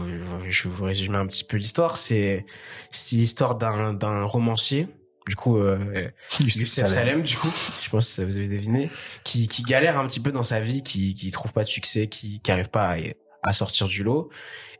je 0.49 0.69
vais 0.69 0.75
vous 0.75 0.85
résumer 0.85 1.19
un 1.19 1.27
petit 1.27 1.45
peu 1.45 1.57
l'histoire. 1.57 1.97
C'est, 1.97 2.47
c'est 2.91 3.17
l'histoire 3.17 3.57
d'un, 3.57 3.93
d'un 3.93 4.25
romancier, 4.25 4.89
du 5.31 5.37
coup 5.37 5.59
euh, 5.59 6.11
Youssef 6.41 6.69
Salem. 6.69 7.23
du 7.23 7.37
coup 7.37 7.51
je 7.83 7.89
pense 7.89 8.17
que 8.17 8.23
vous 8.23 8.37
avez 8.37 8.49
deviné 8.49 8.91
qui 9.23 9.47
qui 9.47 9.63
galère 9.63 9.97
un 9.97 10.07
petit 10.09 10.19
peu 10.19 10.33
dans 10.33 10.43
sa 10.43 10.59
vie 10.59 10.83
qui 10.83 11.15
qui 11.15 11.31
trouve 11.31 11.53
pas 11.53 11.63
de 11.63 11.69
succès 11.69 12.09
qui 12.09 12.41
qui 12.41 12.51
arrive 12.51 12.69
pas 12.69 12.95
à, 12.95 12.97
à 13.45 13.53
sortir 13.53 13.87
du 13.87 14.03
lot 14.03 14.29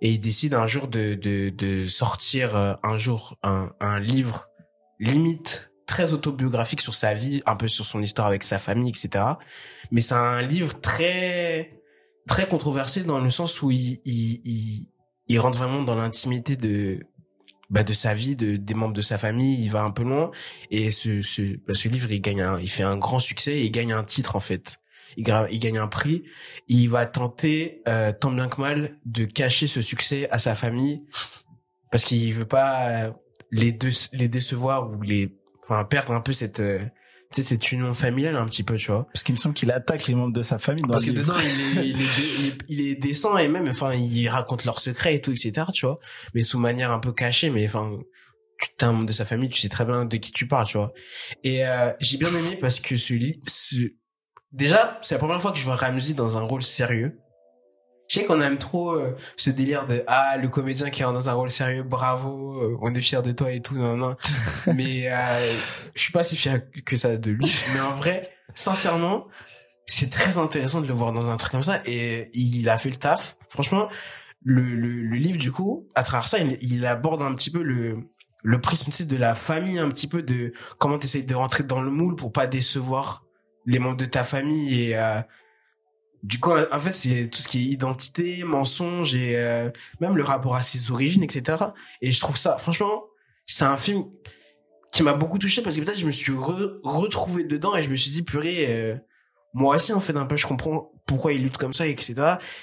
et 0.03 0.11
il 0.11 0.19
décide 0.19 0.55
un 0.55 0.67
jour 0.67 0.89
de 0.89 1.15
de 1.15 1.51
de 1.51 1.85
sortir 1.85 2.57
euh, 2.57 2.75
un 2.83 2.99
jour 2.99 3.39
un 3.45 3.71
un 3.79 4.01
livre 4.01 4.49
limite 4.99 5.71
très 5.87 6.13
autobiographique 6.13 6.81
sur 6.81 6.95
sa 6.95 7.15
vie 7.15 7.43
un 7.47 7.55
peu 7.55 7.69
sur 7.69 7.87
son 7.87 8.03
histoire 8.03 8.27
avec 8.27 8.43
sa 8.43 8.59
famille 8.59 8.91
etc 8.91 9.25
mais 9.93 10.01
c'est 10.01 10.15
un 10.15 10.43
livre 10.43 10.81
très 10.81 11.81
très 12.27 12.49
controversé 12.49 13.05
dans 13.05 13.21
le 13.21 13.31
sens 13.31 13.63
où 13.63 13.71
il 13.71 14.01
il 14.05 14.41
il, 14.45 14.89
il 15.29 15.39
rentre 15.39 15.59
vraiment 15.59 15.85
dans 15.85 15.95
l'intimité 15.95 16.57
de 16.57 17.07
bah, 17.71 17.83
de 17.83 17.93
sa 17.93 18.15
vie, 18.15 18.37
de, 18.37 18.57
des 18.57 18.75
membres 18.75 18.95
de 18.95 19.01
sa 19.01 19.19
famille, 19.19 19.63
il 19.63 19.71
va 19.71 19.83
un 19.83 19.91
peu 19.91 20.03
loin. 20.03 20.31
Et 20.71 20.91
ce, 20.91 21.23
ce, 21.23 21.57
bah, 21.67 21.75
ce 21.75 21.89
livre, 21.89 22.11
il 22.11 22.21
gagne 22.21 22.43
un, 22.43 22.59
il 22.59 22.71
fait 22.71 22.83
un 22.83 22.97
grand 22.97 23.21
succès 23.21 23.59
et 23.59 23.65
il 23.65 23.71
gagne 23.71 23.93
un 23.93 24.05
titre, 24.05 24.37
en 24.37 24.41
fait. 24.41 24.79
Il, 25.17 25.27
il 25.51 25.59
gagne 25.59 25.79
un 25.79 25.89
prix. 25.89 26.25
Il 26.69 26.89
va 26.89 27.07
tenter, 27.07 27.83
euh, 27.89 28.13
tant 28.13 28.31
bien 28.31 28.49
que 28.49 28.61
mal, 28.61 28.99
de 29.07 29.25
cacher 29.25 29.67
ce 29.67 29.81
succès 29.81 30.29
à 30.31 30.39
sa 30.39 30.55
famille 30.55 31.03
parce 31.91 32.05
qu'il 32.05 32.33
veut 32.35 32.45
pas 32.45 33.13
les, 33.51 33.73
deux, 33.73 33.91
les 34.13 34.29
décevoir 34.29 34.91
ou 34.91 35.03
les, 35.03 35.37
enfin, 35.65 35.85
perdre 35.85 36.13
un 36.13 36.21
peu 36.21 36.33
cette, 36.33 36.61
euh, 36.61 36.85
tu 37.33 37.43
sais, 37.43 37.49
c'est 37.49 37.73
une 37.73 37.81
union 37.81 37.95
familiale 37.95 38.37
un 38.37 38.47
petit 38.47 38.65
peu, 38.65 38.77
tu 38.77 38.91
vois. 38.91 39.07
Parce 39.13 39.23
qu'il 39.23 39.35
me 39.35 39.39
semble 39.39 39.55
qu'il 39.55 39.71
attaque 39.71 40.09
les 40.09 40.17
membres 40.17 40.33
de 40.33 40.43
sa 40.43 40.59
famille 40.59 40.83
dans 40.83 40.95
Parce 40.95 41.05
que 41.05 41.13
dedans, 41.13 41.35
il 41.39 41.79
est, 41.79 41.85
il, 41.87 42.03
est, 42.03 42.59
il, 42.69 42.81
est, 42.81 42.95
décent 42.97 43.39
et 43.39 43.47
même, 43.47 43.69
enfin, 43.69 43.95
il 43.95 44.29
raconte 44.29 44.65
leurs 44.65 44.81
secrets 44.81 45.15
et 45.15 45.21
tout, 45.21 45.31
etc., 45.31 45.69
tu 45.73 45.87
vois. 45.87 45.99
Mais 46.35 46.43
sous 46.43 46.59
manière 46.59 46.91
un 46.91 46.99
peu 46.99 47.13
cachée, 47.13 47.51
mais 47.51 47.65
enfin, 47.67 47.97
tu 48.61 48.69
t'es 48.77 48.85
un 48.85 48.93
membre 48.93 49.07
de 49.07 49.13
sa 49.13 49.25
famille, 49.25 49.49
tu 49.49 49.61
sais 49.61 49.69
très 49.69 49.85
bien 49.85 50.05
de 50.05 50.17
qui 50.17 50.33
tu 50.33 50.49
parles, 50.49 50.67
tu 50.67 50.79
vois. 50.79 50.93
Et 51.45 51.67
euh, 51.67 51.93
j'ai 52.01 52.19
bien 52.19 52.31
aimé 52.31 52.57
parce 52.61 52.81
que 52.81 52.97
ce, 52.97 53.15
ce... 53.47 53.77
déjà, 54.51 54.99
c'est 55.03 55.15
la 55.15 55.21
première 55.21 55.41
fois 55.41 55.53
que 55.53 55.59
je 55.59 55.65
vois 55.65 55.77
Ramsey 55.77 56.15
dans 56.15 56.37
un 56.37 56.43
rôle 56.43 56.63
sérieux. 56.63 57.17
Je 58.11 58.19
sais 58.19 58.25
qu'on 58.25 58.41
aime 58.41 58.59
trop 58.59 58.91
euh, 58.91 59.17
ce 59.37 59.51
délire 59.51 59.87
de 59.87 60.03
ah 60.09 60.37
le 60.37 60.49
comédien 60.49 60.91
qui 60.91 61.03
est 61.03 61.05
dans 61.05 61.31
un 61.31 61.33
rôle 61.33 61.49
sérieux, 61.49 61.85
bravo, 61.85 62.61
euh, 62.61 62.77
on 62.83 62.93
est 62.93 63.01
fier 63.01 63.23
de 63.23 63.31
toi 63.31 63.53
et 63.53 63.61
tout, 63.61 63.77
non 63.77 63.97
non. 63.97 64.17
mais 64.75 65.07
euh, 65.07 65.53
je 65.95 66.03
suis 66.03 66.13
pas 66.13 66.25
si 66.25 66.37
fier 66.37 66.61
que 66.85 66.97
ça 66.97 67.17
de 67.17 67.31
lui. 67.31 67.47
Mais 67.75 67.81
en 67.81 67.95
vrai, 67.99 68.23
sincèrement, 68.53 69.29
c'est 69.87 70.11
très 70.11 70.39
intéressant 70.39 70.81
de 70.81 70.89
le 70.89 70.93
voir 70.93 71.13
dans 71.13 71.31
un 71.31 71.37
truc 71.37 71.53
comme 71.53 71.63
ça 71.63 71.83
et 71.87 72.31
il 72.35 72.69
a 72.69 72.79
fait 72.79 72.91
le 72.91 72.97
taf. 72.97 73.37
Franchement, 73.49 73.89
le, 74.43 74.75
le, 74.75 75.03
le 75.03 75.17
livre 75.17 75.39
du 75.39 75.53
coup, 75.53 75.87
à 75.95 76.03
travers 76.03 76.27
ça, 76.27 76.39
il, 76.39 76.59
il 76.63 76.87
aborde 76.87 77.23
un 77.23 77.33
petit 77.35 77.51
peu 77.51 77.63
le 77.63 78.09
le 78.43 78.61
prisme 78.61 78.91
de 79.07 79.17
la 79.17 79.37
famille, 79.37 79.79
un 79.79 79.89
petit 79.89 80.09
peu 80.09 80.23
de 80.23 80.53
comment 80.79 80.97
tu 80.97 81.05
essayes 81.05 81.25
de 81.25 81.35
rentrer 81.35 81.63
dans 81.63 81.81
le 81.81 81.91
moule 81.91 82.17
pour 82.17 82.33
pas 82.33 82.49
décevoir 82.49 83.23
les 83.67 83.79
membres 83.79 83.99
de 83.99 84.07
ta 84.07 84.25
famille 84.25 84.83
et 84.83 84.97
euh, 84.97 85.21
du 86.23 86.39
coup, 86.39 86.53
en 86.53 86.81
fait, 86.81 86.93
c'est 86.93 87.29
tout 87.29 87.39
ce 87.41 87.49
qui 87.49 87.59
est 87.61 87.73
identité, 87.73 88.45
mensonge 88.45 89.15
et 89.15 89.39
euh, 89.39 89.71
même 90.01 90.17
le 90.17 90.25
rapport 90.25 90.55
à 90.55 90.63
ses 90.63 90.91
origines, 90.91 91.23
etc. 91.23 91.57
Et 92.03 92.13
je 92.13 92.21
trouve 92.21 92.37
ça, 92.37 92.59
franchement, 92.59 93.05
c'est 93.47 93.65
un 93.65 93.77
film 93.77 94.05
qui 94.93 95.03
m'a 95.03 95.15
beaucoup 95.15 95.39
touché 95.39 95.63
parce 95.63 95.77
que 95.77 95.81
peut-être 95.81 95.99
je 95.99 96.07
me 96.07 96.11
suis 96.11 96.33
retrouvé 96.33 97.45
dedans 97.45 97.75
et 97.75 97.83
je 97.83 97.89
me 97.89 97.97
suis 97.97 98.11
dit, 98.11 98.23
purée, 98.23 98.67
euh, 98.69 98.97
moi 99.55 99.77
aussi, 99.77 99.93
en 99.93 100.01
fait, 100.01 100.17
un 100.17 100.27
peu, 100.27 100.37
je 100.37 100.47
comprends 100.47 100.91
pourquoi 101.07 101.33
il 101.33 101.43
lutte 101.43 101.57
comme 101.57 101.73
ça, 101.73 101.87
etc. 101.87 102.15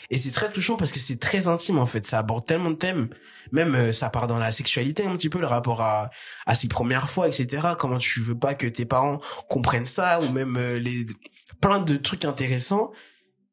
Et 0.09 0.17
c'est 0.17 0.31
très 0.31 0.51
touchant 0.51 0.77
parce 0.77 0.91
que 0.91 0.99
c'est 0.99 1.19
très 1.19 1.47
intime, 1.47 1.79
en 1.79 1.85
fait. 1.85 2.05
Ça 2.05 2.19
aborde 2.19 2.45
tellement 2.45 2.69
de 2.69 2.75
thèmes. 2.75 3.09
Même, 3.51 3.75
euh, 3.75 3.91
ça 3.91 4.09
part 4.09 4.27
dans 4.27 4.37
la 4.37 4.51
sexualité 4.51 5.05
un 5.05 5.15
petit 5.15 5.29
peu, 5.29 5.39
le 5.39 5.47
rapport 5.47 5.81
à, 5.81 6.11
à 6.45 6.53
ses 6.53 6.67
premières 6.67 7.09
fois, 7.09 7.27
etc. 7.27 7.69
Comment 7.77 7.97
tu 7.97 8.21
veux 8.21 8.37
pas 8.37 8.53
que 8.53 8.67
tes 8.67 8.85
parents 8.85 9.19
comprennent 9.49 9.83
ça 9.83 10.21
ou 10.21 10.31
même 10.31 10.57
les, 10.77 11.07
plein 11.59 11.79
de 11.79 11.97
trucs 11.97 12.23
intéressants 12.23 12.91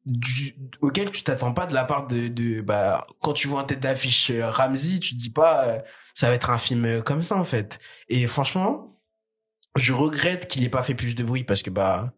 du, 0.05 0.55
auquel 0.81 1.09
tu 1.11 1.23
t'attends 1.23 1.53
pas 1.53 1.65
de 1.65 1.73
la 1.73 1.83
part 1.83 2.07
de, 2.07 2.27
de 2.27 2.61
bah 2.61 3.05
quand 3.21 3.33
tu 3.33 3.47
vois 3.47 3.61
un 3.61 3.63
tête 3.63 3.79
d'affiche 3.79 4.29
euh, 4.29 4.49
Ramsey 4.49 4.99
tu 4.99 5.15
te 5.15 5.19
dis 5.19 5.31
pas 5.31 5.67
euh, 5.67 5.79
ça 6.13 6.29
va 6.29 6.35
être 6.35 6.51
un 6.51 6.57
film 6.57 6.85
euh, 6.85 7.01
comme 7.01 7.23
ça 7.23 7.35
en 7.35 7.43
fait. 7.43 7.79
Et 8.09 8.27
franchement 8.27 8.99
je 9.75 9.93
regrette 9.93 10.47
qu'il 10.47 10.63
ait 10.63 10.69
pas 10.69 10.83
fait 10.83 10.95
plus 10.95 11.15
de 11.15 11.23
bruit 11.23 11.43
parce 11.43 11.63
que 11.63 11.69
bah 11.69 12.13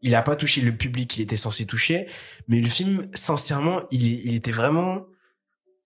il 0.00 0.14
a 0.14 0.22
pas 0.22 0.36
touché 0.36 0.60
le 0.60 0.76
public 0.76 1.10
qu'il 1.10 1.22
était 1.22 1.36
censé 1.36 1.66
toucher. 1.66 2.06
Mais 2.46 2.60
le 2.60 2.68
film 2.68 3.08
sincèrement 3.14 3.82
il, 3.90 4.04
il 4.04 4.34
était 4.34 4.52
vraiment 4.52 5.06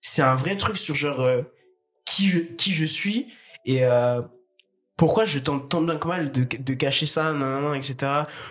c'est 0.01 0.21
un 0.21 0.35
vrai 0.35 0.55
truc 0.55 0.77
sur 0.77 0.95
genre 0.95 1.27
qui 2.05 2.27
je 2.27 2.39
qui 2.39 2.73
je 2.73 2.85
suis. 2.85 3.33
Et 3.65 3.83
pourquoi 4.99 5.23
je 5.23 5.39
tente 5.39 5.69
tant 5.69 5.81
bien 5.81 5.95
que 5.95 6.09
mal 6.09 6.29
de, 6.29 6.43
de 6.43 6.73
cacher 6.73 7.05
ça, 7.05 7.31
nan, 7.31 7.73
etc. 7.73 7.95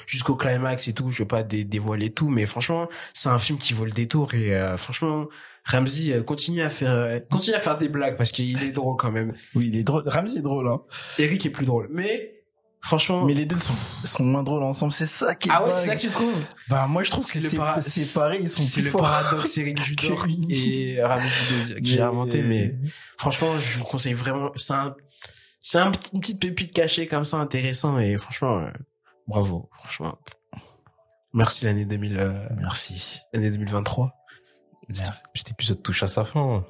jusqu'au 0.06 0.34
climax 0.34 0.88
et 0.88 0.94
tout. 0.94 1.10
Je 1.10 1.22
veux 1.22 1.28
pas 1.28 1.42
dévoiler 1.42 2.08
tout, 2.08 2.30
mais 2.30 2.46
franchement, 2.46 2.88
c'est 3.12 3.28
un 3.28 3.38
film 3.38 3.58
qui 3.58 3.74
vaut 3.74 3.84
le 3.84 3.90
détour 3.90 4.32
et 4.32 4.56
euh, 4.56 4.78
franchement, 4.78 5.26
Ramsey 5.66 6.10
euh, 6.10 6.22
continue 6.22 6.62
à 6.62 6.70
faire 6.70 6.90
euh, 6.90 7.20
continue 7.30 7.54
à 7.54 7.58
faire 7.58 7.76
des 7.76 7.90
blagues 7.90 8.16
parce 8.16 8.32
qu'il 8.32 8.62
est 8.62 8.70
drôle 8.70 8.96
quand 8.96 9.12
même. 9.12 9.30
Oui, 9.54 9.68
il 9.68 9.76
est 9.76 9.82
drôle. 9.82 10.04
Ramsey 10.06 10.38
est 10.38 10.42
drôle, 10.42 10.68
hein. 10.68 10.80
Eric 11.18 11.44
est 11.44 11.50
plus 11.50 11.66
drôle, 11.66 11.90
mais 11.92 12.40
franchement. 12.80 13.26
Mais 13.26 13.34
les 13.34 13.44
deux 13.44 13.60
sont, 13.60 14.06
sont 14.06 14.24
moins 14.24 14.42
drôles 14.42 14.62
ensemble. 14.62 14.92
C'est 14.92 15.04
ça 15.04 15.34
qui 15.34 15.50
est 15.50 15.52
Ah 15.54 15.66
ouais, 15.66 15.74
c'est 15.74 15.88
ça 15.88 15.96
que 15.96 16.00
tu 16.00 16.08
trouves? 16.08 16.44
Bah 16.70 16.86
moi 16.86 17.02
je 17.02 17.10
trouve 17.10 17.30
que 17.30 17.40
c'est 17.40 18.14
pareil. 18.14 18.40
Ils 18.40 18.48
sont 18.48 18.62
C'est 18.62 18.80
le 18.80 18.90
paradoxe 18.90 19.58
Eric 19.58 19.82
Judor 19.82 20.26
et 20.48 21.02
Ramsey 21.02 21.74
que 21.74 21.84
j'ai 21.86 22.00
inventé, 22.00 22.40
mais 22.40 22.74
franchement, 23.18 23.58
je 23.58 23.80
vous 23.80 23.84
conseille 23.84 24.14
vraiment. 24.14 24.50
C'est 24.56 24.72
un 24.72 24.96
c'est 25.70 25.78
un, 25.78 25.90
une 26.14 26.20
petite 26.20 26.40
pépite 26.40 26.72
cachée 26.72 27.06
comme 27.06 27.26
ça 27.26 27.36
intéressant 27.36 27.98
et 27.98 28.16
franchement 28.16 28.60
euh, 28.60 28.70
bravo 29.26 29.68
franchement. 29.70 30.18
Merci 31.34 31.66
l'année 31.66 31.84
2000 31.84 32.18
euh, 32.18 32.48
merci. 32.56 33.20
l'année 33.34 33.50
2023 33.50 34.14
cet 35.34 35.50
épisode 35.50 35.82
touche 35.82 36.02
à 36.02 36.08
sa 36.08 36.24
fin. 36.24 36.64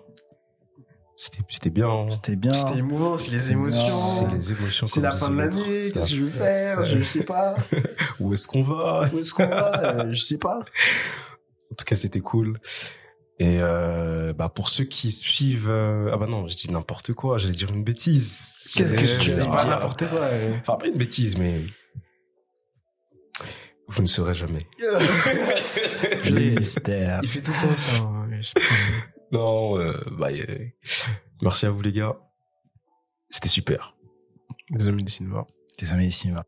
C'était 1.15 1.45
c'était 1.49 1.71
bien. 1.71 2.11
C'était 2.11 2.35
bien. 2.35 2.53
C'était 2.53 2.79
émouvant 2.79 3.17
c'est 3.17 3.31
les 3.31 3.53
émotions. 3.53 4.19
C'est 4.19 4.35
les 4.35 4.51
émotions 4.51 4.87
c'est 4.89 5.01
la 5.01 5.13
fin 5.13 5.31
de 5.31 5.37
l'année 5.37 5.93
qu'est-ce 5.93 6.11
que 6.11 6.17
je 6.17 6.25
vais 6.25 6.31
faire? 6.31 6.85
je 6.85 7.01
sais 7.03 7.23
pas. 7.23 7.55
Où 8.19 8.33
est-ce 8.33 8.49
qu'on 8.49 8.65
va? 8.65 9.09
Où 9.13 9.19
est-ce 9.21 9.33
qu'on 9.33 9.47
va? 9.47 9.81
Euh, 9.81 10.13
je 10.13 10.21
sais 10.21 10.39
pas. 10.39 10.59
En 11.71 11.75
tout 11.77 11.85
cas 11.85 11.95
c'était 11.95 12.21
cool 12.21 12.59
et 13.41 13.59
euh, 13.61 14.33
bah 14.33 14.49
pour 14.49 14.69
ceux 14.69 14.85
qui 14.85 15.13
suivent, 15.13 15.71
euh, 15.71 16.11
ah 16.13 16.17
bah 16.17 16.27
non, 16.27 16.49
je 16.49 16.57
dis 16.57 16.73
n'importe 16.73 17.13
quoi, 17.13 17.39
j'allais 17.39 17.55
dire 17.55 17.73
une 17.73 17.85
bêtise. 17.85 18.73
Qu'est-ce 18.75 18.95
que 18.95 19.23
tu 19.23 19.41
dis 19.41 19.47
pas 19.47 19.65
n'importe 19.65 20.09
quoi 20.09 20.29
Enfin 20.61 20.77
pas 20.77 20.89
une 20.89 20.99
bêtise, 20.99 21.39
mais 21.39 21.63
vous 23.87 24.03
ne 24.03 24.09
saurez 24.09 24.35
jamais. 24.35 24.67
le 24.81 26.57
mystère. 26.57 27.21
Il 27.23 27.29
fait 27.29 27.41
tout 27.41 27.53
le 27.53 27.69
temps 27.69 27.77
ça. 27.77 27.93
Hein, 27.93 28.29
non, 29.33 29.79
euh, 29.79 29.95
bah 30.19 30.29
merci 31.41 31.67
à 31.67 31.71
vous 31.71 31.83
les 31.83 31.93
gars. 31.93 32.17
C'était 33.31 33.49
super. 33.49 33.95
Des 34.71 34.89
amis 34.89 35.05
de 35.05 35.11
cinéma. 35.11 35.47
Des 35.79 35.93
amis 35.93 36.09
de 36.09 36.13
cinéma. 36.13 36.41